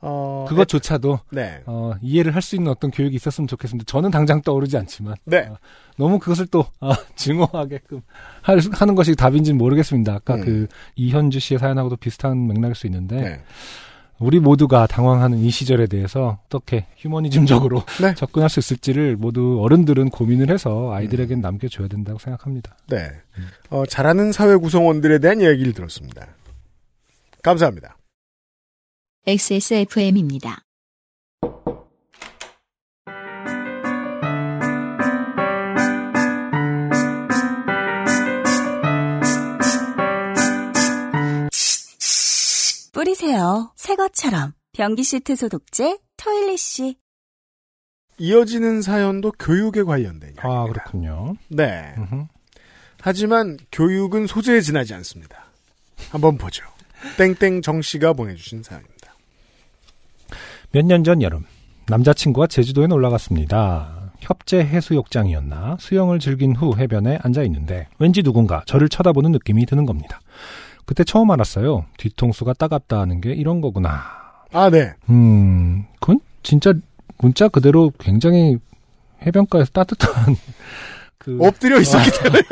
[0.00, 1.62] 어, 그것조차도 네.
[1.66, 3.84] 어, 이해를 할 수 있는 어떤 교육이 있었으면 좋겠습니다.
[3.90, 5.38] 저는 당장 떠오르지 않지만 네.
[5.50, 5.56] 어,
[5.96, 8.02] 너무 그것을 또 어, 증오하게끔
[8.42, 10.14] 할 수- 하는 것이 답인지는 모르겠습니다.
[10.14, 10.44] 아까 음.
[10.44, 10.66] 그
[10.96, 13.40] 이현주 씨의 사연하고도 비슷한 맥락일 수 있는데 네.
[14.18, 18.14] 우리 모두가 당황하는 이 시절에 대해서 어떻게 휴머니즘적으로 네.
[18.14, 22.76] 접근할 수 있을지를 모두 어른들은 고민을 해서 아이들에겐 남겨줘야 된다고 생각합니다.
[22.88, 23.10] 네.
[23.70, 26.26] 어, 잘하는 사회 구성원들에 대한 이야기를 들었습니다.
[27.42, 27.95] 감사합니다.
[29.28, 30.62] XSFM입니다.
[42.92, 43.72] 뿌리세요.
[43.74, 44.52] 새 것처럼.
[44.72, 46.94] 변기 시트 소독제 토일리쉬.
[48.18, 50.42] 이어지는 사연도 교육에 관련된 이야기입니다.
[50.48, 51.34] 아 그렇군요.
[51.48, 51.96] 네.
[53.00, 55.46] 하지만 교육은 소재에 지나지 않습니다.
[56.10, 56.64] 한번 보죠.
[57.16, 58.95] 땡땡 정 씨가 보내주신 사연입니다.
[60.72, 61.44] 몇 년 전 여름
[61.88, 64.10] 남자친구와 제주도에 놀러 갔습니다.
[64.20, 70.20] 협재 해수욕장이었나 수영을 즐긴 후 해변에 앉아 있는데 왠지 누군가 저를 쳐다보는 느낌이 드는 겁니다.
[70.84, 71.84] 그때 처음 알았어요.
[71.98, 74.02] 뒤통수가 따갑다 하는 게 이런 거구나.
[74.52, 74.94] 아, 네.
[75.10, 76.72] 음, 그건 진짜
[77.18, 78.58] 문자 그대로 굉장히
[79.26, 80.36] 해변가에서 따뜻한
[81.18, 82.42] 그 엎드려 있었기 때문에.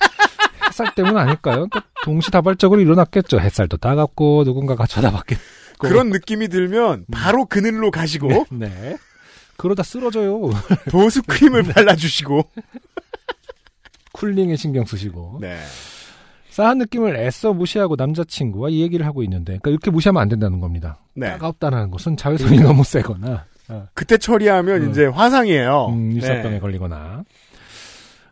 [0.68, 1.66] 햇살 때문 아닐까요?
[1.68, 3.40] 그러니까 동시다발적으로 일어났겠죠.
[3.40, 5.38] 햇살도 따갑고 누군가가 쳐다봤겠
[5.78, 5.88] 고.
[5.88, 8.96] 그런 느낌이 들면 바로 그늘로 가시고 네.
[9.56, 10.40] 그러다 쓰러져요.
[10.90, 12.44] 보습 크림을 발라주시고.
[14.12, 15.38] 쿨링에 신경 쓰시고.
[15.40, 15.58] 네.
[16.50, 20.98] 싸한 느낌을 애써 무시하고 남자친구와 이 얘기를 하고 있는데, 그러니까 이렇게 무시하면 안 된다는 겁니다.
[21.14, 21.28] 네.
[21.32, 23.44] 따갑다는 것은 자외선이 너무 세거나,
[23.94, 24.90] 그때 처리하면 음.
[24.90, 25.86] 이제 화상이에요.
[25.90, 26.58] 음, 일사병에 네.
[26.58, 27.22] 걸리거나.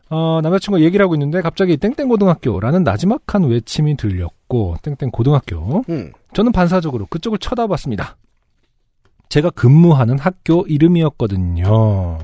[0.09, 5.83] 어, 남자친구가 얘기를 하고 있는데 갑자기 땡땡 고등학교라는 나지막한 외침이 들렸고, 땡땡 고등학교.
[5.89, 6.11] 음.
[6.33, 8.17] 저는 반사적으로 그쪽을 쳐다봤습니다.
[9.29, 12.17] 제가 근무하는 학교 이름이었거든요.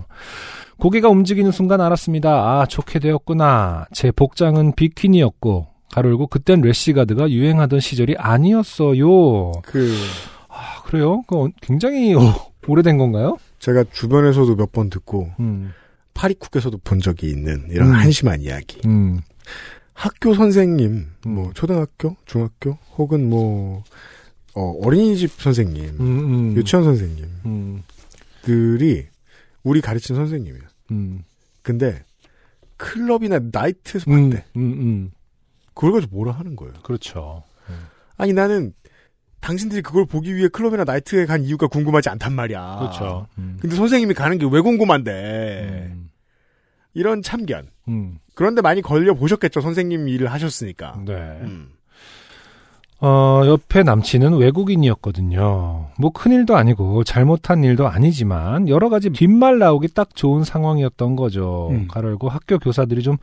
[0.77, 2.29] 고개가 움직이는 순간 알았습니다.
[2.61, 3.87] 아, 좋게 되었구나.
[3.93, 9.51] 제 복장은 비키니였고, 가로 열고 그땐 래시가드가 유행하던 시절이 아니었어요.
[9.63, 9.93] 그
[10.49, 11.21] 아, 그래요?
[11.27, 12.21] 그 굉장히 어,
[12.67, 13.37] 오래된 건가요?
[13.59, 15.71] 제가 주변에서도 몇 번 듣고 음,
[16.15, 17.93] 파리쿡에서도 본 적이 있는 이런 음.
[17.95, 18.81] 한심한 이야기.
[18.87, 19.19] 음,
[19.93, 21.31] 학교 선생님, 음.
[21.33, 23.83] 뭐 초등학교, 중학교, 혹은 뭐
[24.55, 29.07] 어, 어린이집 선생님, 음, 음, 유치원 선생님들이 음,
[29.63, 30.63] 우리 가르친 선생님이에요.
[30.91, 31.23] 음,
[31.61, 32.03] 근데
[32.77, 34.45] 클럽이나 나이트에서 음, 봤대.
[34.57, 35.11] 음, 음.
[35.73, 36.73] 그걸 가지고 뭐라 하는 거예요.
[36.83, 37.43] 그렇죠.
[38.17, 38.73] 아니 나는
[39.39, 42.77] 당신들이 그걸 보기 위해 클럽이나 나이트에 간 이유가 궁금하지 않단 말이야.
[42.79, 43.27] 그렇죠.
[43.37, 43.57] 음.
[43.59, 45.89] 근데 선생님이 가는 게 왜 궁금한데.
[45.93, 46.09] 음.
[46.93, 47.67] 이런 참견.
[47.87, 48.17] 음.
[48.35, 49.61] 그런데 많이 걸려 보셨겠죠.
[49.61, 51.01] 선생님 일을 하셨으니까.
[51.05, 51.13] 네.
[51.13, 51.69] 음.
[53.05, 55.87] 어, 옆에 남친은 외국인이었거든요.
[55.99, 61.67] 뭐 큰일도 아니고 잘못한 일도 아니지만 여러 가지 뒷말 나오기 딱 좋은 상황이었던 거죠.
[61.71, 61.87] 음.
[61.89, 63.17] 가로열고 학교 교사들이 좀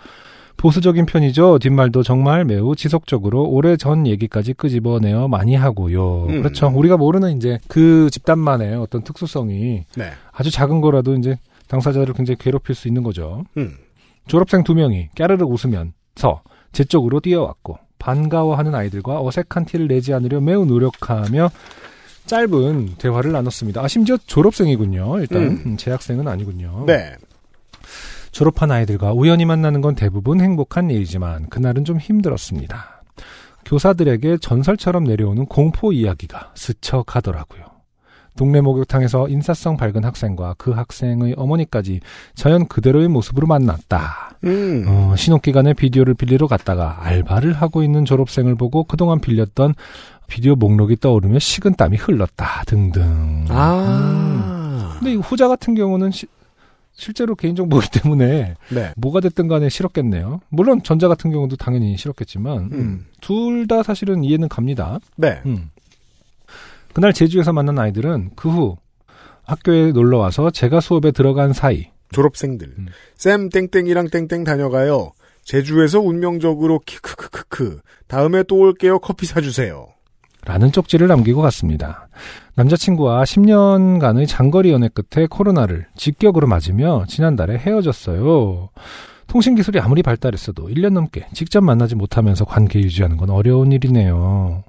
[0.59, 1.59] 보수적인 편이죠.
[1.61, 6.27] 뒷말도 정말 매우 지속적으로 오래 전 얘기까지 끄집어내어 많이 하고요.
[6.27, 6.43] 음.
[6.43, 6.71] 그렇죠.
[6.75, 10.11] 우리가 모르는 이제 그 집단만의 어떤 특수성이 네.
[10.31, 11.39] 아주 작은 거라도 이제
[11.69, 13.45] 당사자를 굉장히 괴롭힐 수 있는 거죠.
[13.57, 13.79] 음.
[14.31, 20.65] 졸업생 두 명이 까르르 웃으면서 제 쪽으로 뛰어왔고 반가워하는 아이들과 어색한 티를 내지 않으려 매우
[20.65, 21.51] 노력하며
[22.27, 23.83] 짧은 대화를 나눴습니다.
[23.83, 25.19] 아 심지어 졸업생이군요.
[25.19, 25.63] 일단 음.
[25.67, 26.85] 음, 재학생은 아니군요.
[26.87, 27.17] 네.
[28.31, 33.03] 졸업한 아이들과 우연히 만나는 건 대부분 행복한 일이지만 그날은 좀 힘들었습니다.
[33.65, 37.70] 교사들에게 전설처럼 내려오는 공포 이야기가 스쳐 가더라고요.
[38.41, 42.01] 동네 목욕탕에서 인사성 밝은 학생과 그 학생의 어머니까지
[42.35, 44.39] 자연 그대로의 모습으로 만났다.
[44.45, 44.87] 음.
[44.89, 49.75] 어, 신혼기간에 비디오를 빌리러 갔다가 알바를 하고 있는 졸업생을 보고 그동안 빌렸던
[50.27, 52.63] 비디오 목록이 떠오르며 식은땀이 흘렀다.
[52.67, 53.03] 등등.
[53.03, 53.47] 음.
[53.51, 54.97] 아.
[54.99, 56.27] 근데 이 후자 같은 경우는 시-
[56.93, 58.93] 실제로 개인정보이기 때문에 네.
[58.97, 60.41] 뭐가 됐든 간에 싫었겠네요.
[60.51, 63.07] 물론 전자 같은 경우도 당연히 싫었겠지만 음.
[63.21, 64.99] 둘다 사실은 이해는 갑니다.
[65.17, 65.41] 네.
[65.47, 65.70] 음.
[66.93, 68.77] 그날 제주에서 만난 아이들은 그 후
[69.45, 72.69] 학교에 놀러 와서 제가 수업에 들어간 사이 졸업생들.
[72.79, 72.87] 음.
[73.17, 75.13] 쌤 땡땡이랑 땡땡 다녀가요.
[75.43, 77.81] 제주에서 운명적으로 키크크크크.
[78.07, 78.99] 다음에 또 올게요.
[78.99, 79.89] 커피 사주세요.
[80.45, 82.09] 라는 쪽지를 남기고 갔습니다.
[82.55, 88.71] 남자친구와 10년간의 장거리 연애 끝에 코로나를 직격으로 맞으며 지난달에 헤어졌어요.
[89.27, 94.65] 통신 기술이 아무리 발달했어도 1년 넘게 직접 만나지 못하면서 관계 유지하는 건 어려운 일이네요.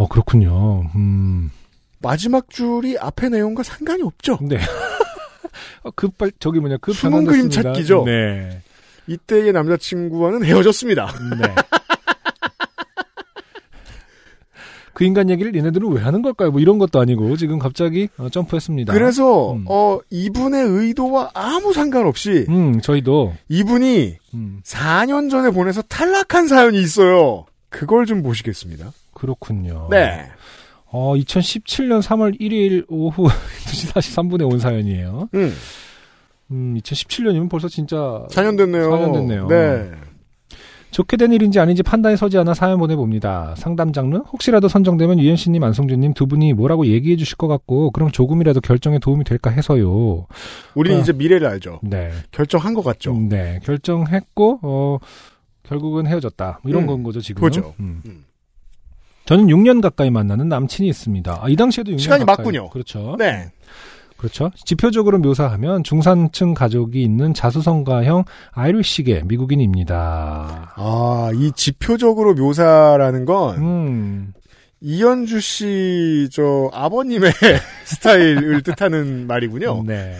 [0.00, 0.84] 어, 그렇군요.
[0.96, 1.50] 음,
[1.98, 4.38] 마지막 줄이 앞에 내용과 상관이 없죠.
[4.40, 4.56] 네.
[5.84, 7.26] 어, 그, 빨, 저기 뭐냐, 그 숨은.
[7.26, 8.04] 그림 찾기죠?
[8.06, 8.62] 네.
[9.06, 11.06] 이때의 남자친구와는 헤어졌습니다.
[11.38, 11.54] 네.
[14.94, 16.50] 그 인간 얘기를 얘네들은 왜 하는 걸까요?
[16.50, 18.92] 뭐 이런 것도 아니고 지금 갑자기 어, 점프했습니다.
[18.92, 19.64] 그래서 음.
[19.66, 27.46] 어 이분의 의도와 아무 상관없이 음, 저희도 이분이 음, 4년 전에 보내서 탈락한 사연이 있어요.
[27.70, 28.92] 그걸 좀 보시겠습니다.
[29.20, 29.88] 그렇군요.
[29.90, 30.26] 네.
[30.86, 33.28] 어, 2017년 3월 1일 오후
[33.68, 35.28] 2시 43분에 온 사연이에요.
[35.34, 35.52] 음.
[36.50, 37.96] 음, 2017년이면 벌써 진짜
[38.30, 38.90] 4년 됐네요.
[38.90, 39.46] 4년 됐네요.
[39.48, 39.90] 네.
[40.90, 43.54] 좋게 된 일인지 아닌지 판단이 서지 않아 사연 보내봅니다.
[43.56, 44.16] 상담 장르?
[44.16, 48.98] 혹시라도 선정되면 유현 씨님, 안성준님 두 분이 뭐라고 얘기해 주실 것 같고 그럼 조금이라도 결정에
[48.98, 50.26] 도움이 될까 해서요.
[50.74, 51.00] 우리는 아.
[51.00, 51.78] 이제 미래를 알죠.
[51.84, 52.10] 네.
[52.32, 53.12] 결정한 것 같죠.
[53.28, 53.60] 네.
[53.62, 54.98] 결정했고 어
[55.62, 56.58] 결국은 헤어졌다.
[56.64, 57.40] 뭐 이런 음, 건 거죠, 지금.
[57.44, 57.74] 그죠.
[57.78, 58.02] 음.
[58.06, 58.24] 음.
[59.26, 61.38] 저는 6년 가까이 만나는 남친이 있습니다.
[61.42, 62.44] 아, 이 당시에도 6년 시간이 가까이.
[62.44, 62.70] 맞군요.
[62.70, 63.16] 그렇죠.
[63.18, 63.50] 네.
[64.16, 64.50] 그렇죠.
[64.66, 70.74] 지표적으로 묘사하면 중산층 가족이 있는 자수성가형 아이리시계 미국인입니다.
[70.76, 74.32] 아, 이 지표적으로 묘사라는 건 음,
[74.82, 77.32] 이현주 씨 저 아버님의
[77.84, 79.84] 스타일을 뜻하는 말이군요.
[79.86, 80.14] 네.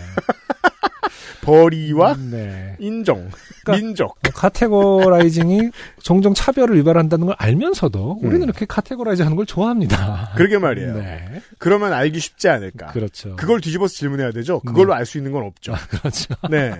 [1.51, 2.77] 벌이와 네.
[2.79, 3.29] 인정,
[3.65, 4.17] 그러니까- 민족.
[4.23, 5.71] categorizing이
[6.03, 8.49] 종종 차별을 유발한다는 걸 알면서도 우리는 음.
[8.49, 10.33] 이렇게 categorize 하는 걸 좋아합니다.
[10.37, 10.95] 그러게 말이에요.
[10.99, 11.43] 네.
[11.59, 12.89] 그러면 알기 쉽지 않을까.
[12.89, 13.35] 그렇죠.
[13.37, 14.61] 그걸 뒤집어서 질문해야 되죠.
[14.61, 15.75] 그걸로 알 수 있는 건 없죠.
[15.89, 16.35] 그렇죠.
[16.49, 16.73] 네.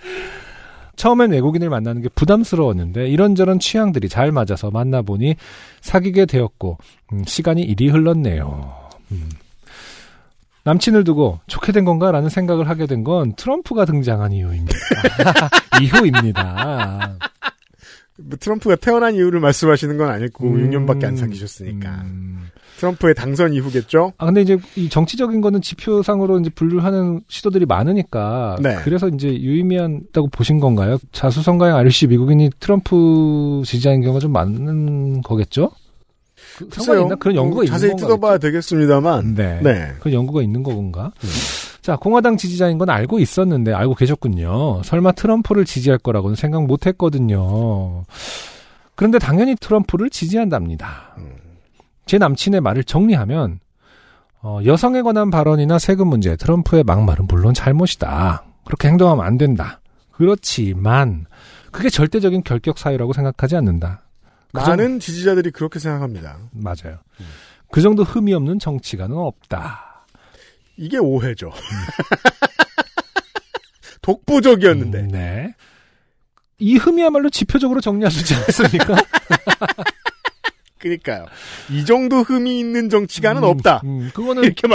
[0.96, 5.36] 처음엔 외국인을 만나는 게 부담스러웠는데 이런저런 취향들이 잘 맞아서 만나보니
[5.82, 6.78] 사귀게 되었고
[7.12, 8.74] 음, 시간이 이리 흘렀네요.
[9.12, 9.28] 음.
[10.66, 14.74] 남친을 두고 좋게 된 건가라는 생각을 하게 된 건 트럼프가 등장한 이유입니다.
[15.80, 17.16] 이후입니다.
[18.18, 21.88] 뭐 트럼프가 태어난 이유를 말씀하시는 건 아니고 음, 6년밖에 안 사귀셨으니까.
[22.06, 22.48] 음.
[22.78, 24.12] 트럼프의 당선 이후겠죠?
[24.18, 28.74] 아 근데 이제 이 정치적인 거는 지표상으로 이제 분류하는 시도들이 많으니까 네.
[28.82, 30.98] 그래서 이제 유의미하다고 보신 건가요?
[31.12, 35.70] 자수성가형 아르시 미국인이 트럼프 지지하는 경우가 좀 많은 거겠죠?
[36.56, 37.14] 그 상관이 있나?
[37.16, 38.06] 그런 연구가 뭐 있는 자세히 건가?
[38.06, 39.34] 뜯어봐야 되겠습니다만.
[39.34, 39.60] 네.
[39.62, 39.92] 네.
[40.00, 41.12] 그런 연구가 있는 건가?
[41.22, 41.28] 음.
[41.82, 44.82] 자, 공화당 지지자인 건 알고 있었는데 알고 계셨군요.
[44.82, 48.04] 설마 트럼프를 지지할 거라고는 생각 못 했거든요.
[48.94, 51.14] 그런데 당연히 트럼프를 지지한답니다.
[51.18, 51.32] 음.
[52.06, 53.60] 제 남친의 말을 정리하면
[54.42, 58.44] 어, 여성에 관한 발언이나 세금 문제, 트럼프의 막말은 물론 잘못이다.
[58.64, 59.80] 그렇게 행동하면 안 된다.
[60.12, 61.26] 그렇지만
[61.70, 64.05] 그게 절대적인 결격 사유라고 생각하지 않는다.
[64.52, 66.38] 그 정- 많은 지지자들이 그렇게 생각합니다.
[66.52, 66.98] 맞아요.
[67.70, 70.06] 그 정도 흠이 없는 정치가는 없다.
[70.76, 71.50] 이게 오해죠.
[74.02, 74.98] 독보적이었는데.
[75.00, 75.54] 음, 네.
[76.58, 78.96] 이 흠이야말로 지표적으로 정리할 수 있지 않습니까?
[80.78, 81.26] 그러니까요.
[81.70, 83.80] 이 정도 흠이 있는 정치가는 음, 없다.
[83.84, 84.68] 음, 그거는 이렇게.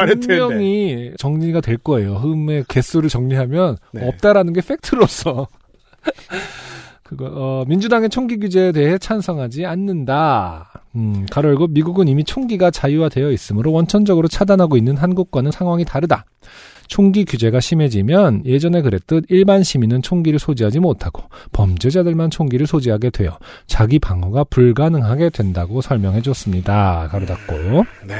[0.47, 2.15] 분명히 정리가 될 거예요.
[2.15, 4.07] 흠의 개수를 정리하면 네.
[4.07, 5.47] 없다라는 게 팩트로서.
[7.11, 10.85] 그거 어, 민주당의 총기 규제에 대해 찬성하지 않는다.
[10.95, 16.23] 음, 가로 열고 미국은 이미 총기가 자유화되어 있으므로 원천적으로 차단하고 있는 한국과는 상황이 다르다.
[16.87, 23.37] 총기 규제가 심해지면 예전에 그랬듯 일반 시민은 총기를 소지하지 못하고 범죄자들만 총기를 소지하게 되어
[23.67, 27.09] 자기 방어가 불가능하게 된다고 설명해 줬습니다.
[27.11, 27.53] 가로 닫고.
[28.07, 28.15] 네.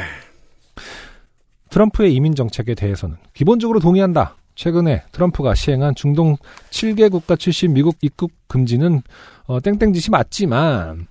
[1.70, 4.36] 트럼프의 이민 정책에 대해서는 기본적으로 동의한다.
[4.56, 6.38] 최근에 트럼프가 시행한 중동
[6.70, 9.02] 7개 국가 출신 미국 입국 금지는
[9.48, 11.08] 어, 땡땡 짓이 맞지만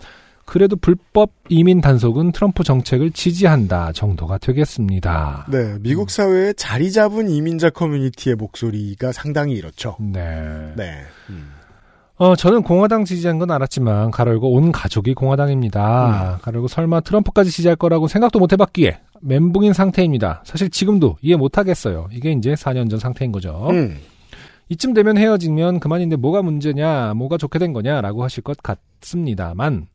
[0.51, 5.47] 그래도 불법 이민 단속은 트럼프 정책을 지지한다 정도가 되겠습니다.
[5.49, 9.97] 네, 미국 사회에 자리 잡은 이민자 커뮤니티의 목소리가 상당히 이렇죠.
[10.01, 10.73] 네.
[10.77, 11.03] 네.
[11.29, 11.53] 음.
[12.17, 16.41] 어, 저는 공화당 지지한 건 알았지만 가르고 온 가족이 공화당입니다.
[16.43, 20.43] 가르고 설마 트럼프까지 지지할 거라고 생각도 못 해봤기에 멘붕인 상태입니다.
[20.45, 22.09] 사실 지금도 이해 못 하겠어요.
[22.13, 23.69] 이게 이제 4년 전 상태인 거죠.
[23.71, 23.99] 음.
[24.69, 29.87] 이쯤 되면 헤어지면 그만인데 뭐가 문제냐, 뭐가 좋게 된 거냐라고 하실 것 같습니다만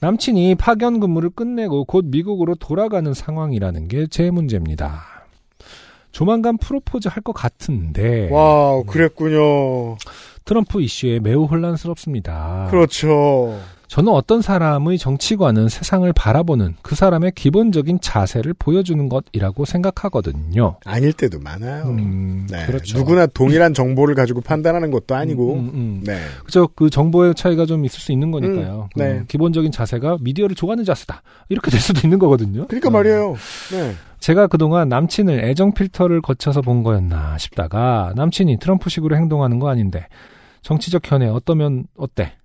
[0.00, 5.02] 남친이 파견 근무를 끝내고 곧 미국으로 돌아가는 상황이라는 게 제 문제입니다.
[6.10, 9.96] 조만간 프로포즈 할 것 같은데 wow, 그랬군요.
[10.44, 12.66] 트럼프 이슈에 매우 혼란스럽습니다.
[12.70, 13.58] 그렇죠.
[13.92, 20.76] 저는 어떤 사람의 정치관은 세상을 바라보는 그 사람의 기본적인 자세를 보여주는 것이라고 생각하거든요.
[20.86, 21.84] 아닐 때도 많아요.
[21.88, 22.64] 음, 네.
[22.64, 22.96] 그렇죠.
[22.96, 25.52] 누구나 동일한 정보를 가지고 판단하는 것도 아니고.
[25.52, 26.02] 음, 음, 음.
[26.06, 26.18] 네.
[26.42, 26.68] 그죠.
[26.68, 28.88] 그 정보의 차이가 좀 있을 수 있는 거니까요.
[28.96, 29.10] 음, 네.
[29.10, 31.20] 음, 기본적인 자세가 미디어를 좋아하는 자세다.
[31.50, 32.66] 이렇게 될 수도 있는 거거든요.
[32.68, 32.92] 그러니까 어.
[32.92, 33.36] 말이에요.
[33.72, 33.92] 네.
[34.20, 40.06] 제가 그동안 남친을 애정 필터를 거쳐서 본 거였나 싶다가 남친이 트럼프식으로 행동하는 거 아닌데
[40.62, 42.36] 정치적 견해 어떠면 어때?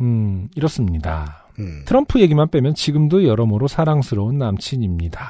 [0.00, 1.44] 음, 이렇습니다.
[1.58, 1.82] 음.
[1.84, 5.20] 트럼프 얘기만 빼면 지금도 여러모로 사랑스러운 남친입니다.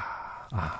[0.51, 0.79] 아.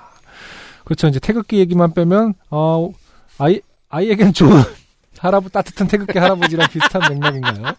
[0.84, 1.06] 그렇죠.
[1.08, 2.90] 이제 태극기 얘기만 빼면, 어,
[3.38, 4.50] 아이, 아이에겐 좋은
[5.18, 7.74] 할아버, 따뜻한 태극기 할아버지랑 비슷한 맥락인가요?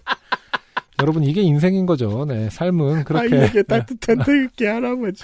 [1.01, 2.25] 여러분, 이게 인생인 거죠.
[2.25, 2.49] 네.
[2.49, 3.35] 삶은 그렇게.
[3.35, 5.23] 아이에게 따뜻한 태극기 할아버지.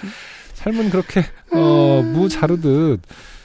[0.54, 3.00] 삶은 그렇게, 어, 무 자르듯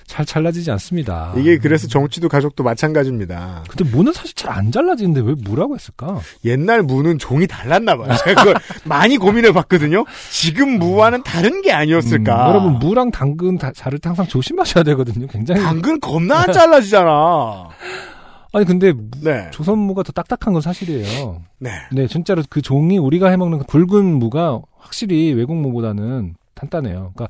[0.08, 1.34] 잘 잘라지지 않습니다.
[1.36, 3.64] 이게 그래서 정치도 가족도 마찬가지입니다.
[3.68, 6.20] 근데 무는 사실 잘 안 잘라지는데 왜 무라고 했을까?
[6.45, 8.16] 옛날 무는 종이 달랐나 봐요.
[8.24, 10.06] 제가 그걸 많이 고민해 봤거든요.
[10.32, 12.45] 지금 무와는 다른 게 아니었을까.
[12.45, 15.28] 음, 여러분, 무랑 당근 다, 자를 때 항상 조심하셔야 되거든요.
[15.28, 15.62] 굉장히.
[15.62, 17.70] 당근 겁나 안 잘라지잖아.
[18.53, 19.49] 아니, 근데 무- 네.
[19.51, 21.41] 조선 무가 더 딱딱한 건 사실이에요.
[21.60, 21.72] 네.
[21.91, 27.12] 네, 진짜로 그 종이 우리가 해먹는 그 굵은 무가 확실히 외국 무보다는 단단해요.
[27.16, 27.28] 그러니까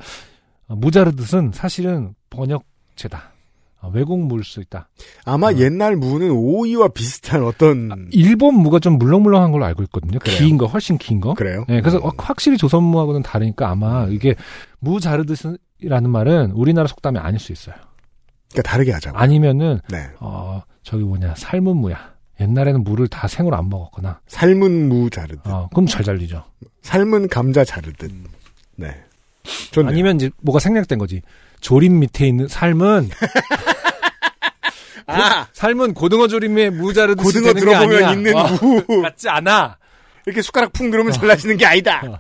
[0.67, 3.31] 어, 무자르듯은 사실은 번역체다.
[3.81, 4.87] 어, 외국 무일 수 있다.
[5.25, 10.17] 아마 옛날 무는 오이와 비슷한 어떤 일본 무가 좀 물렁물렁한 걸로 알고 있거든요.
[10.19, 11.33] 긴 거, 훨씬 긴 거.
[11.33, 11.65] 그래요.
[11.67, 14.35] 네, 그래서 확- 확실히 조선 무하고는 다르니까 아마 이게
[14.79, 17.75] 무 자르듯이라는 말은 우리나라 속담이 아닐 수 있어요.
[18.51, 19.17] 그러니까 다르게 하자고.
[19.17, 20.07] 아니면은 네.
[20.19, 22.13] 어 저기 뭐냐 삶은 무야.
[22.39, 24.19] 옛날에는 무를 다 생으로 안 먹었거나.
[24.27, 25.47] 삶은 무 자르듯.
[25.47, 26.43] 어, 그럼 잘 잘리죠.
[26.81, 28.11] 삶은 감자 자르듯.
[28.77, 28.87] 네.
[29.71, 29.89] 좋네요.
[29.91, 31.21] 아니면 이제 뭐가 생략된 거지.
[31.61, 33.09] 조림 밑에 있는 삶은
[35.07, 37.87] 아, 삶은 고등어 조림에 무 자르듯이 고등어 되는 게 아니야.
[37.87, 38.47] 들어보면 있는 어,
[38.87, 39.01] 무.
[39.03, 39.77] 같지 않아.
[40.25, 42.01] 이렇게 숟가락 푹 누르면 잘라지는 게 아니다.
[42.05, 42.19] 어.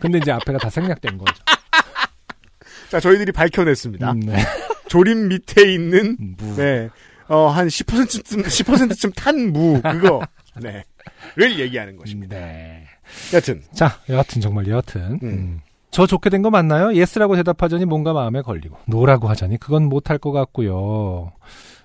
[0.00, 1.32] 근데 이제 앞에가 다 생략된 거죠.
[2.90, 4.10] 자, 저희들이 밝혀냈습니다.
[4.12, 4.36] 음, 네.
[4.88, 6.56] 조림 밑에 있는 무.
[6.56, 6.88] 네.
[7.28, 10.22] 어, 한 10%쯤 10%쯤 탄 무 그거.
[10.60, 10.82] 네.
[11.36, 12.36] 를 얘기하는 것입니다.
[12.36, 12.84] 네.
[13.32, 15.00] 여튼 자, 여하튼 정말 여하튼.
[15.02, 15.18] 음.
[15.22, 15.60] 음.
[15.90, 16.94] 저 좋게 된 거 맞나요?
[16.94, 21.32] yes라고 대답하자니 뭔가 마음에 걸리고 no라고 하자니 그건 못할 것 같고요.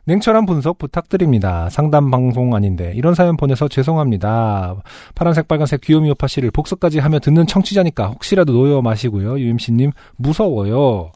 [0.06, 1.70] 냉철한 분석 부탁드립니다.
[1.70, 4.76] 상담 방송 아닌데 이런 사연 보내서 죄송합니다.
[5.16, 9.40] 파란색 빨간색 귀요미 오파 씨를 복수까지 하며 듣는 청취자니까 혹시라도 놓여 마시고요.
[9.40, 11.12] UMC님 무서워요.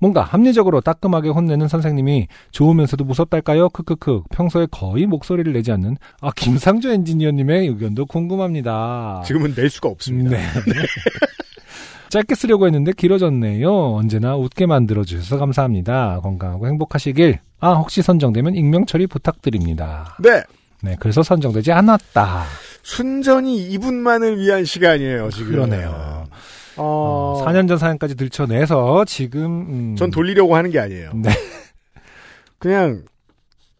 [0.00, 3.68] 뭔가 합리적으로 따끔하게 혼내는 선생님이 좋으면서도 무섭달까요?
[3.68, 4.22] 크크크.
[4.32, 9.22] 평소에 거의 목소리를 내지 않는 아 김상조 엔지니어님의 의견도 궁금합니다.
[9.24, 10.30] 지금은 낼 수가 없습니다.
[10.30, 10.42] 네.
[12.12, 13.94] 짧게 쓰려고 했는데 길어졌네요.
[13.94, 16.20] 언제나 웃게 만들어주셔서 감사합니다.
[16.22, 17.38] 건강하고 행복하시길.
[17.58, 20.14] 아, 혹시 선정되면 익명 처리 부탁드립니다.
[20.22, 20.42] 네.
[20.82, 22.44] 네, 그래서 선정되지 않았다.
[22.82, 25.52] 순전히 이분만을 위한 시간이에요, 지금.
[25.52, 26.26] 그러네요.
[26.76, 31.12] 어, 어, 4년 전 사연까지 들춰내서 지금, 음, 전 돌리려고 하는 게 아니에요.
[31.14, 31.30] 네.
[32.58, 33.04] 그냥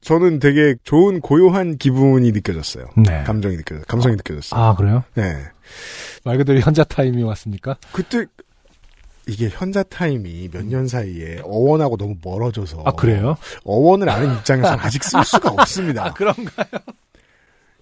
[0.00, 2.86] 저는 되게 좋은 고요한 기분이 느껴졌어요.
[2.96, 3.24] 네.
[3.24, 3.84] 감정이 느껴졌어요.
[3.88, 4.58] 감성이 느껴졌어요.
[4.58, 5.04] 아, 그래요?
[5.14, 5.36] 네.
[6.24, 7.76] 말 그대로 현자 타임이 왔습니까?
[7.92, 8.24] 그때
[9.28, 13.36] 이게 현자 타임이 몇 년 사이에 어원하고 너무 멀어져서 아 그래요?
[13.64, 16.06] 어원을 아는 입장에서는 아직 쓸 수가 없습니다.
[16.06, 16.50] 아 그런가?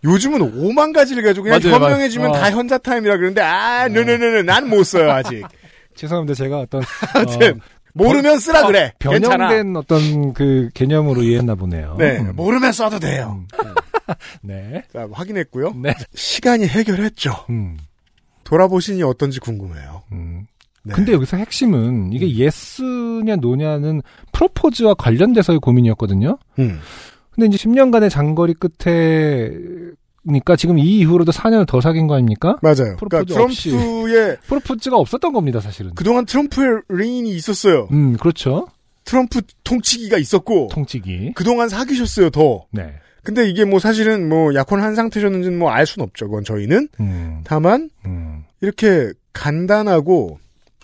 [0.04, 1.92] 요즘은 5만 가지를 가지고 그냥 맞아요, 맞아요.
[1.92, 2.32] 현명해지면 어.
[2.32, 5.44] 다 현자 타임이라 그러는데 아, 네네네, 난 못 써요 아직.
[5.94, 6.34] 죄송합니다.
[6.34, 6.84] 제가 어떤 어,
[7.92, 8.92] 모르면 쓰라 그래.
[8.98, 9.48] 괜찮아.
[9.48, 11.96] 변형된 어떤 그 개념으로 이해했나 보네요.
[11.98, 12.34] 네, 음.
[12.36, 13.44] 모르면 써도 돼요.
[14.42, 14.82] 네.
[14.92, 15.74] 자, 확인했고요.
[15.82, 15.94] 네.
[16.14, 17.44] 시간이 해결했죠.
[17.50, 17.76] 음.
[18.50, 20.02] 돌아보시니 어떤지 궁금해요.
[20.12, 20.46] 음.
[20.82, 20.92] 네.
[20.94, 24.02] 근데 여기서 핵심은 이게 예스냐 노냐는
[24.32, 26.36] 프로포즈와 관련돼서의 고민이었거든요.
[26.58, 26.80] 음.
[27.30, 29.50] 근데 이제 10년간의 장거리 끝에
[30.26, 32.58] 니까 지금 이 이후로도 4년을 더 사귄 거 아닙니까?
[32.60, 32.96] 맞아요.
[32.98, 33.70] 그러니까 프로포즈 없이.
[33.70, 35.92] 트럼프의 프로포즈가 없었던 겁니다, 사실은.
[35.94, 37.88] 그동안 트럼프의 reign이 있었어요.
[37.92, 38.66] 음, 그렇죠.
[39.04, 41.32] 트럼프 통치기가 있었고 통치기.
[41.36, 42.64] 그동안 사귀셨어요 더.
[42.72, 42.94] 네.
[43.22, 46.26] 근데 이게 뭐 사실은 뭐 약혼 한 상태셨는지는 뭐 알 수는 없죠.
[46.26, 48.39] 그건 저희는 음, 다만 음.
[48.60, 50.38] 이렇게 간단하고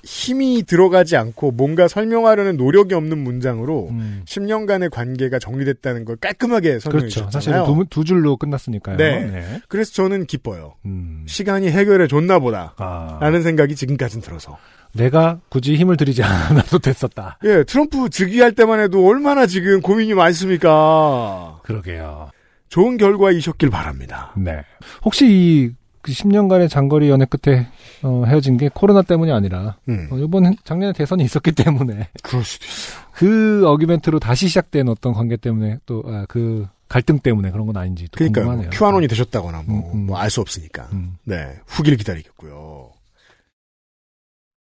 [0.06, 4.22] 힘이 들어가지 않고 뭔가 설명하려는 노력이 없는 문장으로 음.
[4.24, 7.08] 10년간의 관계가 정리됐다는 걸 깔끔하게 설명해 그렇죠.
[7.28, 7.64] 주셨잖아요.
[7.64, 8.96] 사실은 두, 두 줄로 끝났으니까요.
[8.98, 9.60] 네.
[9.68, 10.74] 그래서 저는 기뻐요.
[10.84, 11.24] 음.
[11.26, 12.74] 시간이 해결해 줬나 보다.
[12.76, 14.56] 아, 라는 생각이 지금까진 들어서.
[14.94, 17.38] 내가 굳이 힘을 들이지 않아도 됐었다.
[17.44, 21.58] 예, 트럼프 즉위할 때만 해도 얼마나 지금 고민이 많습니까?
[21.64, 22.30] 그러게요.
[22.68, 24.32] 좋은 결과이셨길 바랍니다.
[24.36, 24.60] 네.
[25.04, 25.70] 혹시 이
[26.06, 27.66] 그 10년간의 장거리 연애 끝에
[28.02, 32.64] 어, 헤어진 게 코로나 때문이 아니라 음, 어, 이번 작년에 대선이 있었기 때문에 그럴 수도
[32.64, 33.06] 있어요.
[33.12, 38.42] 그 어기멘트로 다시 시작된 어떤 관계 때문에 또그 갈등 때문에 그런 건 아닌지 또 그러니까
[38.42, 38.70] 궁금하네요.
[38.70, 40.14] 큐아논이 되셨다거나 뭐 음, 음.
[40.14, 40.88] 알수 없으니까.
[40.92, 41.16] 음.
[41.24, 42.90] 네, 후기를 기다리겠고요.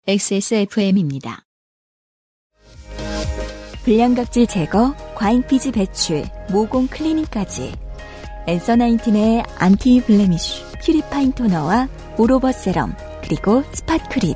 [0.07, 1.43] XSFM입니다.
[3.83, 7.73] 불량각질 제거, 과잉피지 배출, 모공 클리닝까지.
[8.47, 11.87] Answer Nineteen의 anti-blemish, purifying 토너와
[12.17, 14.33] all-over 세럼, 그리고 spot 크림.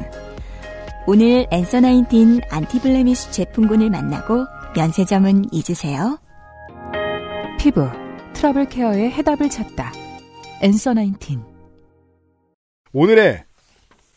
[1.07, 4.45] 오늘 Answer Nineteen anti-blemish 제품군을 만나고
[4.75, 6.19] 면세점은 잊으세요.
[7.59, 7.87] 피부
[8.33, 9.91] 트러블 케어의 해답을 찾다.
[10.61, 11.43] Answer Nineteen.
[12.93, 13.43] 오늘의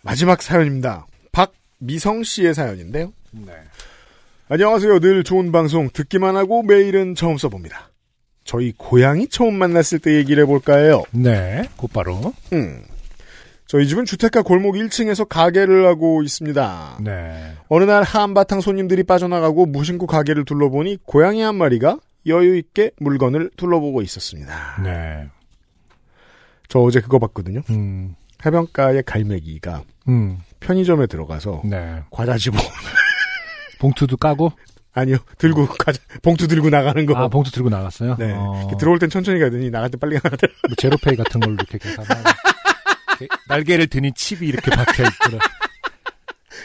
[0.03, 1.07] 마지막 사연입니다.
[1.33, 3.13] 박미성 씨의 사연인데요.
[3.33, 3.53] 네.
[4.49, 5.01] 안녕하세요.
[5.01, 7.91] 늘 좋은 방송 듣기만 하고 매일은 처음 써봅니다.
[8.49, 11.03] 저희 고양이 처음 만났을 때 얘기를 해볼까 해요.
[11.11, 11.69] 네.
[11.77, 12.33] 곧바로.
[12.55, 12.83] 음.
[13.66, 17.01] 저희 집은 주택가 골목 1층에서 가게를 하고 있습니다.
[17.05, 17.53] 네.
[17.69, 24.01] 어느 날 한바탕 손님들이 빠져나가고 무심코 가게를 둘러보니 고양이 한 마리가 여유 있게 물건을 둘러보고
[24.01, 24.81] 있었습니다.
[24.83, 25.29] 네.
[26.69, 27.61] 저 어제 그거 봤거든요.
[27.69, 28.15] 음.
[28.47, 30.39] 해변가의 갈매기가 음.
[30.61, 32.03] 편의점에 들어가서 네.
[32.11, 32.57] 과자 집어
[33.79, 34.53] 봉투도 까고
[34.94, 37.15] 아니요 들고 과자 봉투 들고 나가는 거.
[37.16, 38.16] 아, 봉투 들고 나갔어요?
[38.19, 38.32] 네.
[38.36, 40.52] 어, 들어올 땐 천천히 가더니 나갈 때 빨리 가더라.
[40.69, 42.23] 뭐 제로페이 같은 걸로 이렇게 계산하고.
[43.48, 45.39] 날개를 드니 칩이 이렇게 박혀 있더라.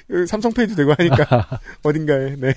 [0.08, 1.48] 그 삼성페이도 되고 하니까
[1.84, 2.36] 어딘가에.
[2.38, 2.54] 네.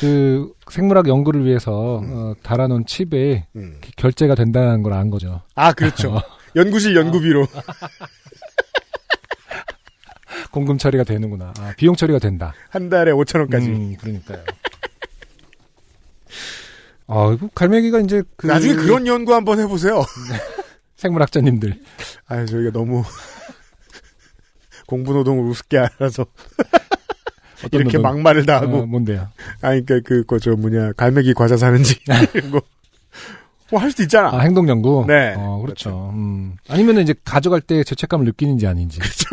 [0.00, 3.80] 그 생물학 연구를 위해서 어, 달아놓은 칩에 음.
[3.96, 5.42] 결제가 된다는 걸 안 거죠.
[5.54, 6.16] 아 그렇죠.
[6.16, 6.22] 어.
[6.56, 7.46] 연구실 연구비로.
[10.56, 11.52] 공금 처리가 되는구나.
[11.58, 12.54] 아, 비용 처리가 된다.
[12.70, 13.66] 한 달에 5천 원까지.
[13.66, 14.42] 음, 그러니까요.
[17.08, 20.02] 아, 이거 갈매기가 이제 그 나중에 그런 연구 한번 해보세요.
[20.96, 21.78] 생물학자님들
[22.26, 23.04] 아 저희가 너무
[24.88, 26.24] 공부 노동을 우습게 알아서
[27.70, 29.28] 이렇게 노동- 막말을 다 하고 어, 뭔데요?
[29.60, 31.98] 아 그러니까 그거 저 뭐냐 갈매기 과자 사는지
[32.34, 32.62] 이런 거.
[33.70, 34.30] 뭐 할 수도 있잖아.
[34.32, 35.04] 아, 행동 연구.
[35.06, 35.34] 네.
[35.36, 36.10] 어, 그렇죠.
[36.14, 36.56] 음.
[36.68, 38.98] 아니면은 이제 가져갈 때 죄책감을 느끼는지 아닌지.
[39.00, 39.26] 그렇죠.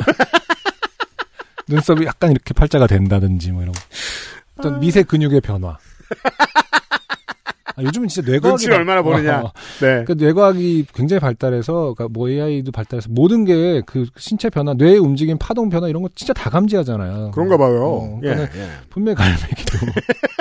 [1.73, 3.81] 눈썹이 약간 이렇게 팔자가 된다든지 뭐 이런 거.
[4.57, 5.77] 어떤 미세 근육의 변화.
[7.75, 9.39] 아, 요즘은 진짜 뇌과학이 눈치를 얼마나 보느냐.
[9.41, 9.51] 어,
[9.81, 10.03] 네.
[10.05, 15.37] 그 뇌과학이 굉장히 발달해서 그러니까 뭐 AI도 발달해서 모든 게 그 신체 변화, 뇌의 움직임,
[15.39, 17.31] 파동 변화 이런 거 진짜 다 감지하잖아요.
[17.31, 17.83] 그런가 봐요.
[17.83, 18.69] 어, 예, 그러니까는 예.
[18.91, 19.77] 분명히 갈매기도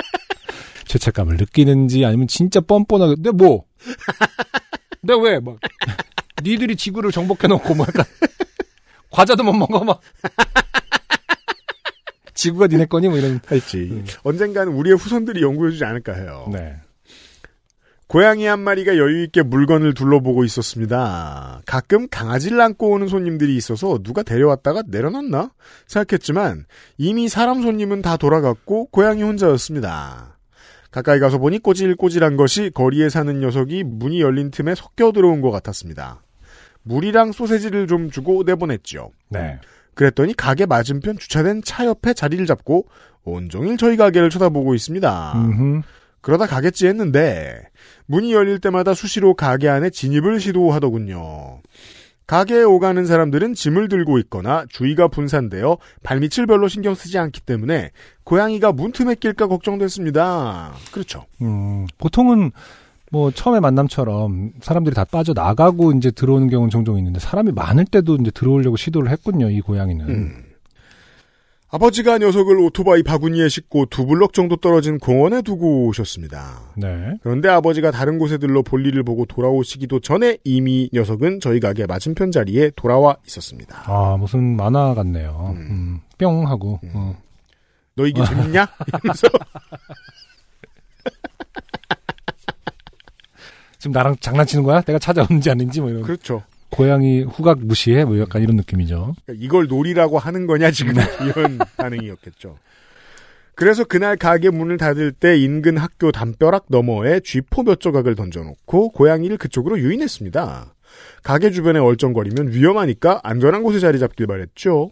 [0.85, 3.65] 죄책감을 느끼는지 아니면 진짜 뻔뻔하게 내 뭐?
[5.01, 5.39] 내 왜?
[5.39, 5.57] 막
[6.43, 8.05] 니들이 지구를 정복해 놓고 뭐 약간
[9.09, 10.01] 과자도 못 먹어 막
[12.43, 13.89] 지구가 니네 거니 뭐 이런 할지.
[13.91, 14.05] 음.
[14.23, 16.49] 언젠가는 우리의 후손들이 연구해주지 않을까 해요.
[16.51, 16.75] 네.
[18.07, 21.61] 고양이 한 마리가 여유있게 물건을 둘러보고 있었습니다.
[21.65, 25.51] 가끔 강아지를 안고 오는 손님들이 있어서 누가 데려왔다가 내려놨나?
[25.87, 26.65] 생각했지만
[26.97, 30.37] 이미 사람 손님은 다 돌아갔고 고양이 혼자였습니다.
[30.91, 36.21] 가까이 가서 보니 꼬질꼬질한 것이 거리에 사는 녀석이 문이 열린 틈에 섞여 들어온 것 같았습니다.
[36.83, 39.11] 물이랑 소세지를 좀 주고 내보냈죠.
[39.29, 39.59] 네.
[39.95, 42.87] 그랬더니 가게 맞은편 주차된 차 옆에 자리를 잡고
[43.23, 45.33] 온종일 저희 가게를 쳐다보고 있습니다.
[45.35, 45.81] 음흠.
[46.21, 47.61] 그러다 가겠지 했는데
[48.05, 51.61] 문이 열릴 때마다 수시로 가게 안에 진입을 시도하더군요.
[52.25, 57.91] 가게에 오가는 사람들은 짐을 들고 있거나 주의가 분산되어 발밑을 별로 신경 쓰지 않기 때문에
[58.23, 60.73] 고양이가 문틈에 낄까 걱정됐습니다.
[60.93, 61.25] 그렇죠.
[61.41, 62.51] 음, 보통은
[63.13, 68.15] 뭐 처음에 만남처럼 사람들이 다 빠져 나가고 이제 들어오는 경우는 종종 있는데 사람이 많을 때도
[68.15, 69.51] 이제 들어오려고 시도를 했군요.
[69.51, 70.09] 이 고양이는.
[70.09, 70.43] 음.
[71.69, 76.61] 아버지가 녀석을 오토바이 바구니에 싣고 두 블럭 정도 떨어진 공원에 두고 오셨습니다.
[76.75, 77.13] 네.
[77.21, 82.71] 그런데 아버지가 다른 곳에 들러 볼일을 보고 돌아오시기도 전에 이미 녀석은 저희 가게 맞은편 자리에
[82.75, 83.83] 돌아와 있었습니다.
[83.85, 85.53] 아 무슨 만화 같네요.
[85.55, 85.61] 음.
[85.69, 86.79] 음, 뿅 하고.
[86.83, 86.91] 음.
[86.95, 87.15] 어.
[87.95, 88.67] 너 이게 재밌냐?
[88.87, 89.27] 이러면서
[93.83, 94.79] 지금 나랑 장난치는 거야?
[94.79, 96.03] 내가 찾아오는지 아닌지 뭐 이런.
[96.03, 96.41] 그렇죠.
[96.69, 98.05] 고양이 후각 무시해?
[98.05, 99.13] 뭐 약간 이런 느낌이죠.
[99.25, 100.93] 그러니까 이걸 놀이라고 하는 거냐 지금
[101.27, 102.57] 이런 반응이었겠죠.
[103.55, 109.37] 그래서 그날 가게 문을 닫을 때 인근 학교 담벼락 너머에 쥐포 몇 조각을 던져놓고 고양이를
[109.37, 110.73] 그쪽으로 유인했습니다.
[111.21, 114.91] 가게 주변에 얼쩡거리면 위험하니까 안전한 곳에 자리 잡길 바랬죠.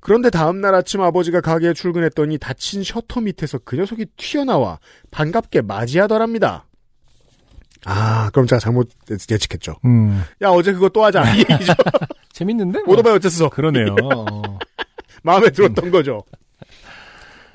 [0.00, 4.80] 그런데 다음날 아침 아버지가 가게에 출근했더니 닫힌 셔터 밑에서 그 녀석이 튀어나와
[5.12, 6.64] 반갑게 맞이하더랍니다.
[7.88, 9.76] 아, 그럼 제가 잘못 예측했죠.
[9.84, 10.22] 음.
[10.42, 11.22] 야, 어제 그거 또 하자.
[11.36, 11.72] 이 얘기죠.
[12.32, 12.82] 재밌는데?
[12.82, 12.94] 뭐.
[12.94, 13.48] 오토바이 어째서?
[13.48, 13.94] 그러네요.
[14.02, 14.58] 어.
[15.22, 16.22] 마음에 들었던 거죠.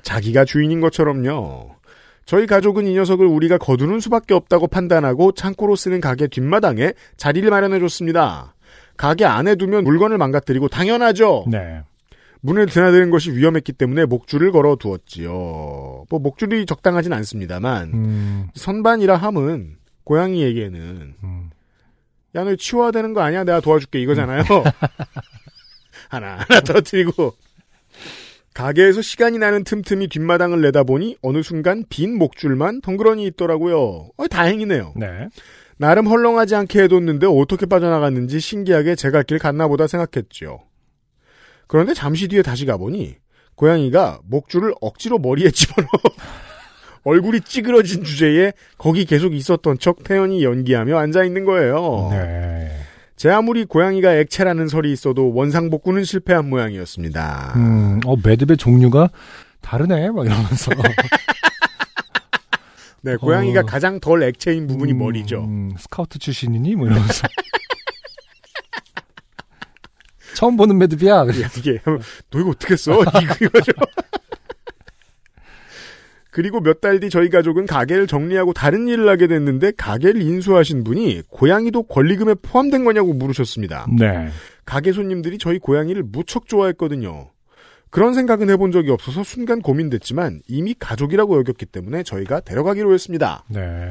[0.02, 1.76] 자기가 주인인 것처럼요.
[2.24, 7.78] 저희 가족은 이 녀석을 우리가 거두는 수밖에 없다고 판단하고 창고로 쓰는 가게 뒷마당에 자리를 마련해
[7.80, 8.54] 줬습니다.
[8.96, 11.44] 가게 안에 두면 물건을 망가뜨리고 당연하죠.
[11.48, 11.82] 네.
[12.40, 15.30] 문을 드나드는 것이 위험했기 때문에 목줄을 걸어 두었지요.
[16.08, 18.48] 뭐 목줄이 적당하진 않습니다만 음.
[18.54, 21.50] 선반이라 함은 고양이에게는 음.
[22.34, 23.44] 야, 너 치워야 되는 거 아니야?
[23.44, 24.00] 내가 도와줄게.
[24.00, 24.42] 이거잖아요.
[26.08, 27.34] 하나, 하나 떨어뜨리고.
[28.54, 34.10] 가게에서 시간이 나는 틈틈이 뒷마당을 내다보니 어느 순간 빈 목줄만 덩그러니 있더라고요.
[34.16, 34.94] 어, 다행이네요.
[34.96, 35.28] 네.
[35.78, 40.60] 나름 헐렁하지 않게 해뒀는데 어떻게 빠져나갔는지 신기하게 제 갈 길 갔나 보다 생각했죠.
[41.66, 43.16] 그런데 잠시 뒤에 다시 가보니
[43.54, 45.90] 고양이가 목줄을 억지로 머리에 집어넣어
[47.04, 52.08] 얼굴이 찌그러진 주제에 거기 계속 있었던 척 태연히 연기하며 앉아 있는 거예요.
[52.10, 52.70] 네.
[53.16, 57.52] 제 아무리 고양이가 액체라는 설이 있어도 원상복구는 실패한 모양이었습니다.
[57.56, 59.10] 음, 어, 매듭의 종류가
[59.60, 60.10] 다르네?
[60.10, 60.70] 막 이러면서.
[63.02, 63.64] 네, 고양이가 어.
[63.64, 65.42] 가장 덜 액체인 부분이 음, 머리죠.
[65.44, 66.76] 음, 스카우트 출신이니?
[66.76, 67.26] 뭐 이러면서.
[70.34, 71.14] 처음 보는 매듭이야.
[71.14, 71.26] 야,
[71.58, 71.78] 이게
[72.30, 72.92] 너 이거 어떻게 써?
[73.00, 73.72] 이거 이거죠.
[76.32, 81.22] 그리고 몇 달 뒤 저희 가족은 가게를 정리하고 다른 일을 하게 됐는데 가게를 인수하신 분이
[81.28, 83.86] 고양이도 권리금에 포함된 거냐고 물으셨습니다.
[83.98, 84.28] 네.
[84.64, 87.28] 가게 손님들이 저희 고양이를 무척 좋아했거든요.
[87.90, 93.44] 그런 생각은 해본 적이 없어서 순간 고민됐지만 이미 가족이라고 여겼기 때문에 저희가 데려가기로 했습니다.
[93.48, 93.90] 네.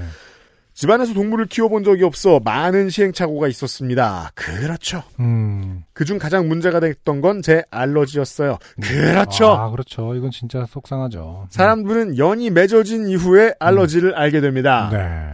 [0.82, 4.32] 집안에서 동물을 키워본 적이 없어 많은 시행착오가 있었습니다.
[4.34, 5.03] 그렇죠.
[5.20, 5.84] 음.
[5.94, 8.58] 그중 가장 문제가 됐던 건 제 알러지였어요.
[8.82, 9.48] 그렇죠.
[9.52, 10.16] 아, 그렇죠.
[10.16, 11.48] 이건 진짜 속상하죠.
[11.52, 14.90] 사람들은 연이 맺어진 이후에 알러지를 알게 됩니다.
[14.91, 15.34] 네.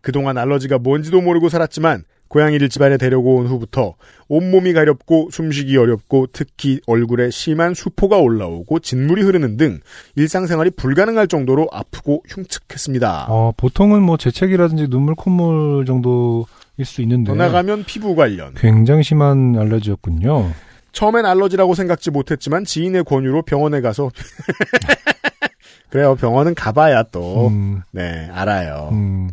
[0.00, 3.94] 그동안 알러지가 뭔지도 모르고 살았지만 고양이를 집안에 데려고 온 후부터
[4.28, 9.80] 온몸이 가렵고 숨쉬기 어렵고 특히 얼굴에 심한 수포가 올라오고 진물이 흐르는 등
[10.16, 13.26] 일상생활이 불가능할 정도로 아프고 흉측했습니다.
[13.28, 16.46] 어, 보통은 뭐 재채기라든지 눈물, 콧물 정도일
[16.84, 17.32] 수 있는데.
[17.32, 18.54] 더 나가면 피부 관련.
[18.54, 20.52] 굉장히 심한 알레르기였군요.
[20.92, 24.10] 처음엔 알러지라고 생각지 못했지만 지인의 권유로 병원에 가서
[25.90, 26.14] 그래요.
[26.14, 28.88] 병원은 가봐야 또 음, 네, 알아요.
[28.92, 29.28] 음.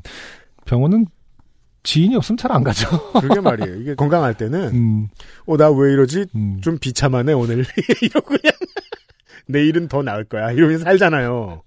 [0.66, 1.06] 병원은
[1.90, 2.88] 지인이 없으면 잘 안 가죠.
[3.14, 3.76] 그러게 말이에요.
[3.78, 5.08] 이게 건강할 때는 음,
[5.48, 6.28] 어나 왜 이러지?
[6.36, 6.60] 음.
[6.62, 7.66] 좀 비참하네 오늘
[8.04, 8.54] 이러고 그냥
[9.48, 11.64] 내일은 더 나을 거야 이러면서 살잖아요.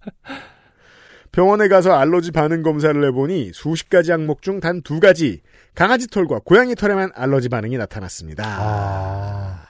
[1.32, 5.40] 병원에 가서 알러지 반응 검사를 해보니 수십 가지 항목 중 단 두 가지
[5.74, 8.44] 강아지 털과 고양이 털에만 알러지 반응이 나타났습니다.
[8.46, 9.61] 아.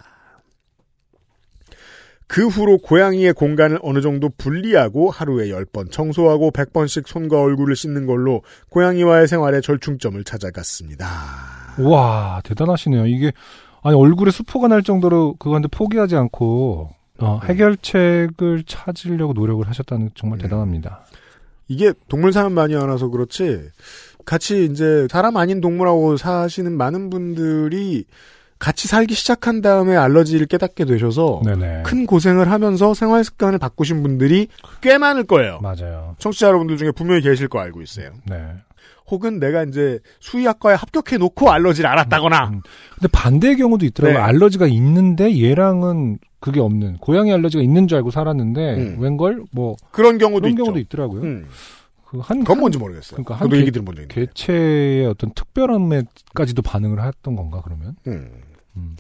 [2.33, 8.41] 그 후로 고양이의 공간을 어느 정도 분리하고 하루에 10번 청소하고 100번씩 손과 얼굴을 씻는 걸로
[8.71, 11.07] 고양이와의 생활의 절충점을 찾아갔습니다.
[11.81, 13.07] 와, 대단하시네요.
[13.07, 13.33] 이게,
[13.83, 16.89] 아니, 얼굴에 수포가 날 정도로 그건데 포기하지 않고,
[17.19, 17.49] 어, 네.
[17.49, 20.41] 해결책을 찾으려고 노력을 하셨다는 게 정말 음.
[20.41, 21.05] 대단합니다.
[21.69, 23.61] 이게 동물 사람 많이 알아서 그렇지
[24.25, 28.07] 같이 이제 사람 아닌 동물하고 사시는 많은 분들이
[28.63, 31.83] 같이 살기 시작한 다음에 알러지를 깨닫게 되셔서 네네.
[31.83, 34.47] 큰 고생을 하면서 생활 습관을 바꾸신 분들이
[34.81, 35.59] 꽤 많을 거예요.
[35.61, 36.15] 맞아요.
[36.21, 38.13] 청취자 여러분들 중에 분명히 계실 거 알고 있어요.
[38.25, 38.37] 네.
[39.11, 42.61] 혹은 내가 이제 수의학과에 합격해 놓고 알러지를 알았다거나 음.
[42.95, 44.17] 근데 반대의 경우도 있더라고요.
[44.19, 44.25] 네.
[44.25, 48.97] 알러지가 있는데 얘랑은 그게 없는, 고양이 알러지가 있는 줄 알고 살았는데, 음.
[49.01, 49.43] 웬걸?
[49.53, 50.63] 뭐, 그런 경우도 그런 있죠.
[50.65, 51.23] 경우도 있더라고요.
[51.23, 51.47] 음.
[52.05, 53.23] 그한 그건 뭔지 모르겠어요.
[53.23, 53.95] 그러니까 한 개- 얘기 들은 본.
[54.09, 57.97] 개체의 어떤 특별함에까지도 반응을 했던 건가 그러면?
[58.07, 58.31] 음.
[58.77, 58.97] 음.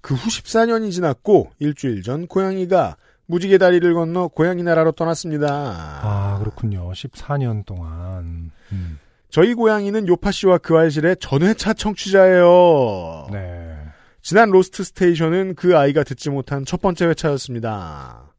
[0.00, 2.96] 그 후 14년이 지났고 일주일 전 고양이가
[3.26, 5.48] 무지개 다리를 건너 고양이 나라로 떠났습니다.
[5.48, 6.92] 아 그렇군요.
[6.92, 8.50] 14년 동안.
[8.72, 8.98] 음.
[9.30, 13.28] 저희 고양이는 요파시와 그알싫의 전회차 청취자예요.
[13.32, 13.76] 네.
[14.20, 18.30] 지난 로스트 스테이션은 그 아이가 듣지 못한 첫 번째 회차였습니다.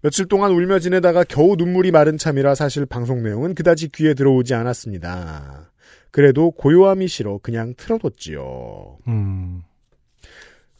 [0.00, 5.70] 며칠 동안 울며 지내다가 겨우 눈물이 마른 참이라 사실 방송 내용은 그다지 귀에 들어오지 않았습니다.
[6.10, 8.98] 그래도 고요함이 싫어 그냥 틀어뒀지요.
[9.06, 9.62] 음.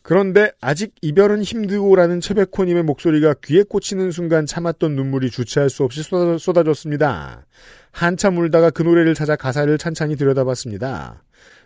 [0.03, 6.39] 그런데 아직 이별은 힘들고라는 채베코님의 목소리가 귀에 꽂히는 순간 참았던 눈물이 주체할 수 없이 쏟아,
[6.39, 7.47] 쏟아졌습니다.
[7.93, 11.23] 한참 울다가 그 노래를 찾아 가사를 찬찬히 들여다봤습니다.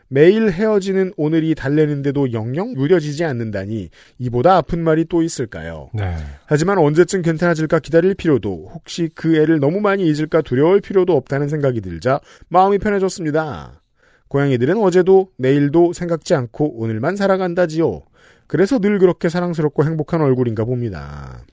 [0.09, 5.91] 매일 헤어지는 오늘이 달래는데도 영영 무뎌지지 않는다니 이보다 아픈 말이 또 있을까요?
[5.95, 6.15] 네.
[6.45, 11.81] 하지만 언제쯤 괜찮아질까 기다릴 필요도 혹시 그 애를 너무 많이 잊을까 두려울 필요도 없다는 생각이
[11.81, 13.83] 들자 마음이 편해졌습니다.
[14.29, 18.03] 고양이들은 어제도 내일도 생각지 않고 오늘만 살아간다지요.
[18.47, 21.45] 그래서 늘 그렇게 사랑스럽고 행복한 얼굴인가 봅니다.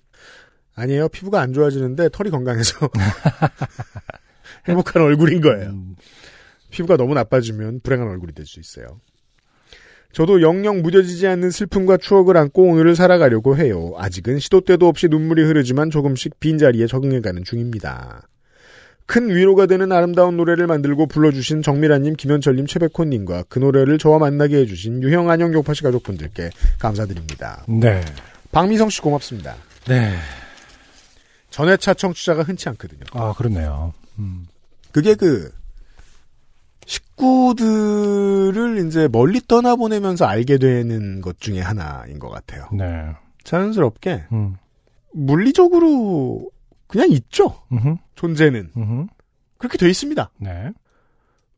[0.75, 1.09] 아니에요.
[1.09, 2.89] 피부가 안 좋아지는데 털이 건강해서
[4.67, 5.69] 행복한 얼굴인 거예요.
[5.69, 5.95] 음.
[6.71, 8.99] 피부가 너무 나빠지면 불행한 얼굴이 될 수 있어요.
[10.11, 13.93] 저도 영영 무뎌지지 않는 슬픔과 추억을 안고 오늘을 살아가려고 해요.
[13.97, 18.27] 아직은 시도 때도 없이 눈물이 흐르지만 조금씩 빈자리에 적응해가는 중입니다.
[19.13, 25.03] 큰 위로가 되는 아름다운 노래를 만들고 불러주신 정미라님, 김현철님, 최백호님과 그 노래를 저와 만나게 해주신
[25.03, 26.49] 유형, 안녕, 요파시 가족분들께
[26.79, 27.63] 감사드립니다.
[27.67, 28.01] 네.
[28.51, 29.53] 박미성 씨 고맙습니다.
[29.87, 30.15] 네.
[31.51, 33.01] 전회차 청취자가 흔치 않거든요.
[33.11, 33.93] 아 그렇네요.
[34.17, 34.47] 음.
[34.91, 35.51] 그게 그
[36.87, 42.67] 식구들을 이제 멀리 떠나보내면서 알게 되는 것 중에 하나인 것 같아요.
[42.73, 43.11] 네.
[43.43, 44.55] 자연스럽게 음.
[45.13, 46.49] 물리적으로
[46.93, 47.59] 그냥 있죠.
[47.71, 47.95] 음흠.
[48.13, 49.07] 존재는 음흠.
[49.57, 50.29] 그렇게 돼 있습니다.
[50.37, 50.71] 네.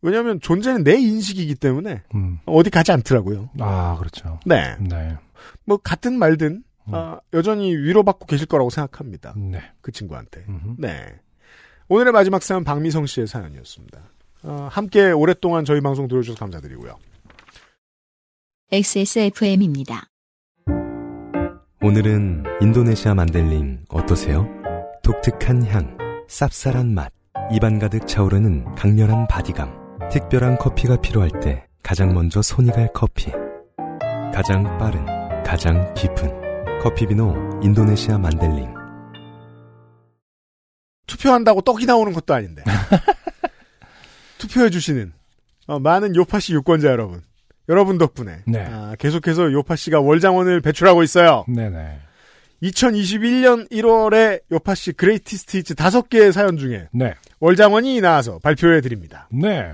[0.02, 2.40] 왜냐하면 존재는 내 인식이기 때문에 음.
[2.46, 3.50] 어디 가지 않더라고요.
[3.60, 4.40] 아 그렇죠.
[4.46, 5.18] 네, 네.
[5.66, 6.96] 뭐 같은 말든 음.
[6.96, 9.34] 아, 여전히 위로받고 계실 거라고 생각합니다.
[9.36, 9.62] 네.
[9.82, 10.46] 그 친구한테.
[10.48, 10.76] 음흠.
[10.78, 11.20] 네.
[11.90, 14.00] 오늘의 마지막 사연 박미성 씨의 사연이었습니다.
[14.44, 16.98] 어, 함께 오랫동안 저희 방송 들어주셔서 감사드리고요.
[18.72, 20.08] XSFM입니다.
[21.82, 24.65] 오늘은 인도네시아 만델링 어떠세요?
[25.06, 25.96] 독특한 향,
[26.28, 27.14] 쌉쌀한 맛,
[27.52, 30.10] 입안 가득 차오르는 강렬한 바디감.
[30.10, 33.32] 특별한 커피가 필요할 때 가장 먼저 손이 갈 커피.
[34.34, 35.06] 가장 빠른,
[35.44, 38.74] 가장 깊은 커피비노 인도네시아 만델링.
[41.06, 42.64] 투표한다고 떡이 나오는 것도 아닌데.
[44.40, 45.14] 투표해주시는
[45.68, 47.22] 어, 많은 요파시 유권자 여러분.
[47.70, 48.66] 여러분 덕분에 네.
[48.66, 51.46] 아, 계속해서 요파시가 월장원을 배출하고 있어요.
[51.48, 52.00] 네네.
[52.64, 57.14] 2021년 1월에 요파시 Greatest Hits 5개의 사연 중에 네.
[57.40, 59.28] 월장원이 나와서 발표해 드립니다.
[59.32, 59.74] 네.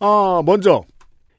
[0.00, 0.82] 어, 먼저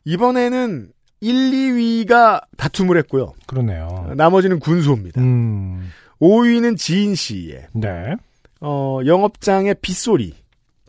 [0.06, 0.92] 이번에는
[1.22, 3.34] 1, 2위가 다툼을 했고요.
[3.48, 4.14] 그러네요.
[4.16, 5.22] 나머지는 군소입니다.
[5.22, 5.90] 음.
[6.20, 8.16] 5위는 지인 씨의 네.
[8.62, 10.34] 어, 영업장의 빗소리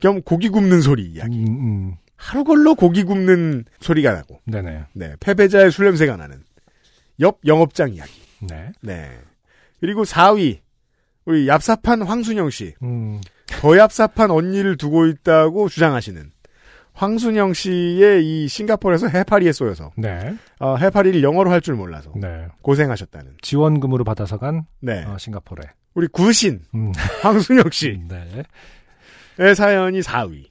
[0.00, 1.38] 겸 고기 굽는 소리 이야기.
[1.38, 1.94] 음, 음.
[2.16, 4.84] 하루 걸러 고기 굽는 소리가 나고, 네네.
[4.92, 6.42] 네, 패배자의 술 냄새가 나는
[7.20, 8.12] 옆 영업장 이야기.
[8.40, 8.70] 네.
[8.80, 9.10] 네.
[9.84, 10.60] 그리고 4위,
[11.26, 12.74] 우리 얍삽한 황순영 씨.
[12.82, 13.20] 음.
[13.48, 16.30] 더 얍삽한 언니를 두고 있다고 주장하시는
[16.94, 20.36] 황순영 씨의 이 싱가포르에서 해파리에 쏘여서, 네.
[20.58, 22.46] 어, 해파리를 영어로 할 줄 몰라서 네.
[22.62, 23.34] 고생하셨다는.
[23.42, 25.04] 지원금으로 받아서 간 네.
[25.04, 25.68] 어, 싱가포르에.
[25.92, 26.90] 우리 구신, 음.
[27.20, 28.00] 황순영 씨의
[29.36, 29.54] 네.
[29.54, 30.46] 사연이 4위.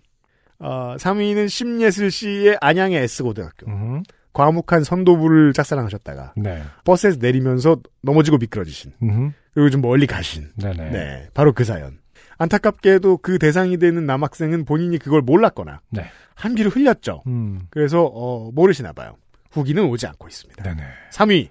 [0.59, 3.65] 어, 3위는 심예슬 씨의 안양의 S고등학교.
[3.71, 4.03] 음.
[4.33, 6.63] 과묵한 선도부를 짝사랑하셨다가 네.
[6.83, 9.33] 버스에서 내리면서 넘어지고 미끄러지신 음.
[9.53, 10.89] 그리고 좀 멀리 가신 네네.
[10.89, 11.99] 네 바로 그 사연
[12.39, 16.05] 안타깝게도 그 대상이 되는 남학생은 본인이 그걸 몰랐거나 네.
[16.35, 17.61] 한귀를 흘렸죠 음.
[17.69, 19.15] 그래서 어, 모르시나 봐요
[19.51, 20.83] 후기는 오지 않고 있습니다 네네.
[21.11, 21.49] 3위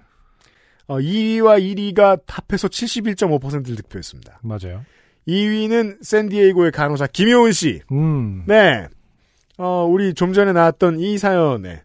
[0.87, 4.83] 어, 2위와 1위가 합해서 71.5%를 득표했습니다 맞아요.
[5.27, 8.43] 2위는 샌디에이고의 간호사 김효은 씨 음.
[8.45, 8.87] 네.
[9.57, 11.83] 어, 우리 좀 전에 나왔던 이 사연에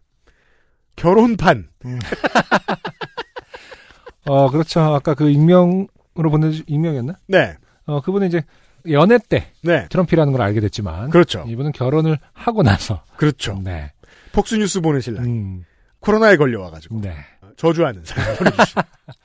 [0.99, 1.69] 결혼판
[4.27, 4.81] 어, 그렇죠.
[4.81, 7.15] 아까 그 익명으로 보내주, 익명이었나?
[7.29, 7.57] 네.
[7.87, 8.43] 어, 그분은 이제
[8.91, 9.87] 연애 때 네.
[9.89, 11.09] 트럼피라는 걸 알게 됐지만.
[11.11, 11.45] 그렇죠.
[11.49, 13.03] 이분은 결혼을 하고 나서.
[13.17, 13.59] 그렇죠.
[13.65, 13.93] 네.
[14.33, 15.25] 폭스뉴스 신랑.
[15.25, 15.65] 음.
[16.01, 17.01] 코로나에 걸려와가지고.
[17.01, 17.15] 네.
[17.57, 18.83] 저주하는 사연 보내주신.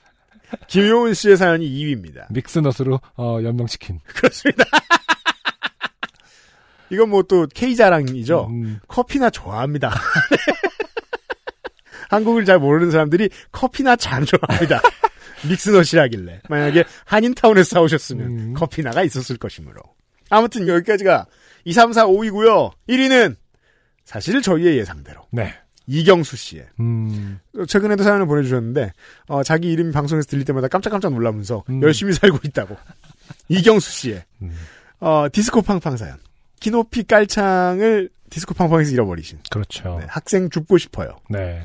[0.67, 2.31] 김효은 씨의 사연이 2위입니다.
[2.31, 3.99] 믹스넛으로, 어, 연명시킨.
[4.05, 4.63] 그렇습니다.
[6.89, 8.47] 이건 뭐 또 K자랑이죠.
[8.51, 8.79] 음.
[8.87, 9.91] 커피나 좋아합니다.
[12.13, 14.81] 한국을 잘 모르는 사람들이 커피나 참 좋아합니다.
[15.49, 16.41] 믹스넛이라길래.
[16.49, 18.53] 만약에 한인타운에서 사오셨으면 음.
[18.53, 19.81] 커피나가 있었을 것이므로.
[20.29, 21.25] 아무튼 여기까지가
[21.65, 22.71] 2, 3, 4, 5위고요.
[22.89, 23.35] 1위는
[24.05, 25.53] 사실 저희의 예상대로 네.
[25.87, 28.93] 이경수 씨의 음, 최근에도 사연을 보내주셨는데
[29.27, 31.81] 어, 자기 이름이 방송에서 들릴 때마다 깜짝깜짝 놀라면서 음.
[31.81, 32.77] 열심히 살고 있다고
[33.49, 34.51] 이경수 씨의 음.
[34.99, 36.17] 어, 디스코 팡팡 사연
[36.61, 39.97] 키높이 깔창을 디스코 팡팡에서 잃어버리신 그렇죠.
[39.99, 41.63] 네, 학생 줍고 싶어요 네.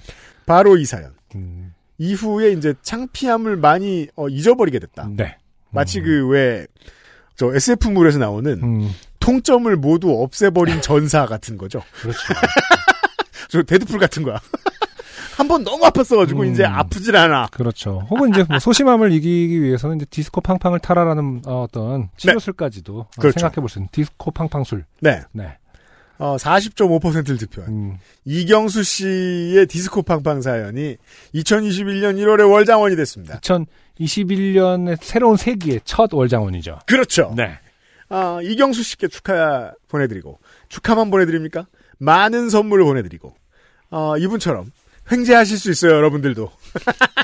[0.49, 5.37] 바로 이 사연 음, 이후에 이제 창피함을 많이 어, 잊어버리게 됐다 네.
[5.71, 6.67] 마치 그 왜
[7.37, 12.19] 저 SF물에서 나오는 음, 통점을 모두 없애버린 전사 같은 거죠 그렇죠.
[13.49, 14.41] 저 데드풀 같은 거야
[15.39, 16.53] 한 번 너무 아팠어가지고 음.
[16.53, 18.05] 이제 아프질 않아 그렇죠.
[18.11, 23.39] 혹은 이제 뭐 소심함을 이기기 위해서는 이제 디스코 팡팡을 타라라는 어, 어떤 치료술까지도 어, 그렇죠.
[23.39, 24.85] 생각해 볼 수 있는 디스코 팡팡술.
[25.01, 25.57] 네 네.
[26.19, 30.97] 어, 40.5%를 득표한 음, 이경수 씨의 디스코 팡팡 사연이
[31.35, 33.39] 2021년 1월에 월장원이 됐습니다.
[34.01, 36.81] 2021년의 새로운 세기의 첫 월장원이죠.
[36.87, 37.33] 그렇죠.
[37.37, 37.59] 네.
[38.09, 41.67] 아, 이경수 씨께 축하 보내드리고 축하만 보내드립니까?
[41.99, 43.35] 많은 선물을 보내드리고
[43.91, 44.73] 어, 이분처럼
[45.11, 46.51] 횡재하실 수 있어요, 여러분들도.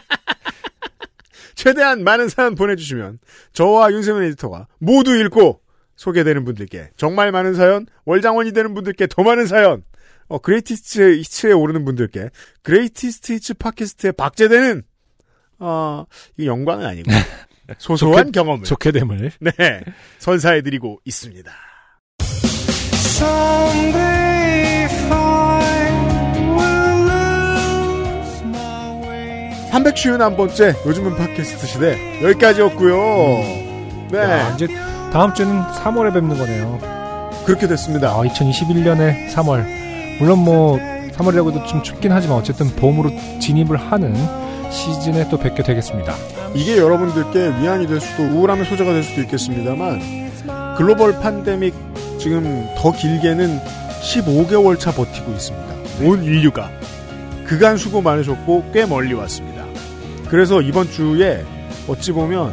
[1.55, 3.19] 최대한 많은 사연 보내주시면
[3.53, 5.61] 저와 윤세민 에디터가 모두 읽고
[5.97, 9.83] 소개되는 분들께 정말 많은 사연, 월장원이 되는 분들께 더 많은 사연,
[10.29, 12.31] 어, Greatest Hits에 오르는 분들께
[12.63, 14.83] Greatest Hits 팟캐스트에 박제되는
[15.59, 16.05] 어,
[16.37, 17.11] 이게 영광은 아니고
[17.79, 19.31] 소소한 경험을 좋게 됨을.
[19.41, 19.53] 네
[20.19, 21.53] 선사해드리고 있습니다.
[29.75, 32.97] 351번째 요즘은 팟캐스트 시대 여기까지였고요.
[34.11, 34.69] 네 야, 이제
[35.15, 36.81] 다음 주는 3월에 뵙는 거네요.
[37.47, 38.11] 그렇게 됐습니다.
[38.11, 39.65] 아, 2021년의 3월.
[40.19, 40.77] 물론 뭐
[41.13, 44.13] 3월이라고 해도 좀 춥긴 하지만 어쨌든 봄으로 진입을 하는
[44.73, 46.17] 시즌에 또 뵙게 되겠습니다.
[46.57, 50.01] 이게 여러분들께 위안이 될 수도 우울함의 소재가 될 수도 있겠습니다만
[50.77, 51.73] 글로벌 팬데믹
[52.19, 53.61] 지금 더 길게는
[54.03, 55.75] 15개월 차 버티고 있습니다.
[56.03, 56.73] 온 인류가
[57.47, 59.65] 그간 수고 많으셨고 꽤 멀리 왔습니다.
[60.27, 61.45] 그래서 이번 주에
[61.87, 62.53] 어찌 보면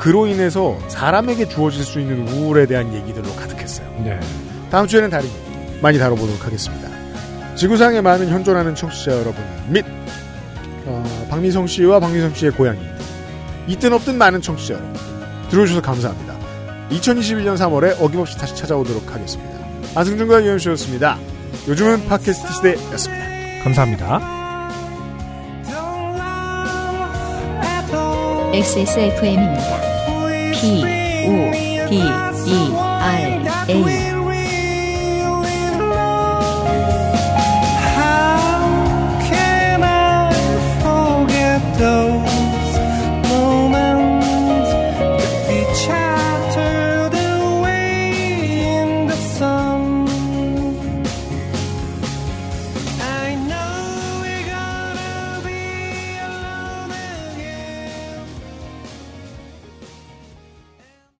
[0.00, 3.86] 그로 인해서 사람에게 주어질 수 있는 우울에 대한 얘기들로 가득했어요.
[4.02, 4.18] 네.
[4.70, 6.88] 다음 주에는 다른 얘기 많이 다뤄보도록 하겠습니다.
[7.54, 9.84] 지구상에 많은 현존하는 청취자 여러분 및
[10.86, 12.80] 어, 박미성 씨와 박미성 씨의 고양이
[13.66, 14.94] 있든 없든 많은 청취자 여러분
[15.50, 16.34] 들어주셔서 감사합니다.
[16.92, 19.52] 2021년 3월에 어김없이 다시 찾아오도록 하겠습니다.
[19.94, 21.18] 안승준과 유현수였습니다.
[21.68, 23.24] 요즘은 팟캐스트 시대였습니다.
[23.64, 24.40] 감사합니다.
[28.52, 29.89] XSFM입니다.
[30.52, 30.82] P
[31.26, 31.52] U
[31.88, 34.19] T E I A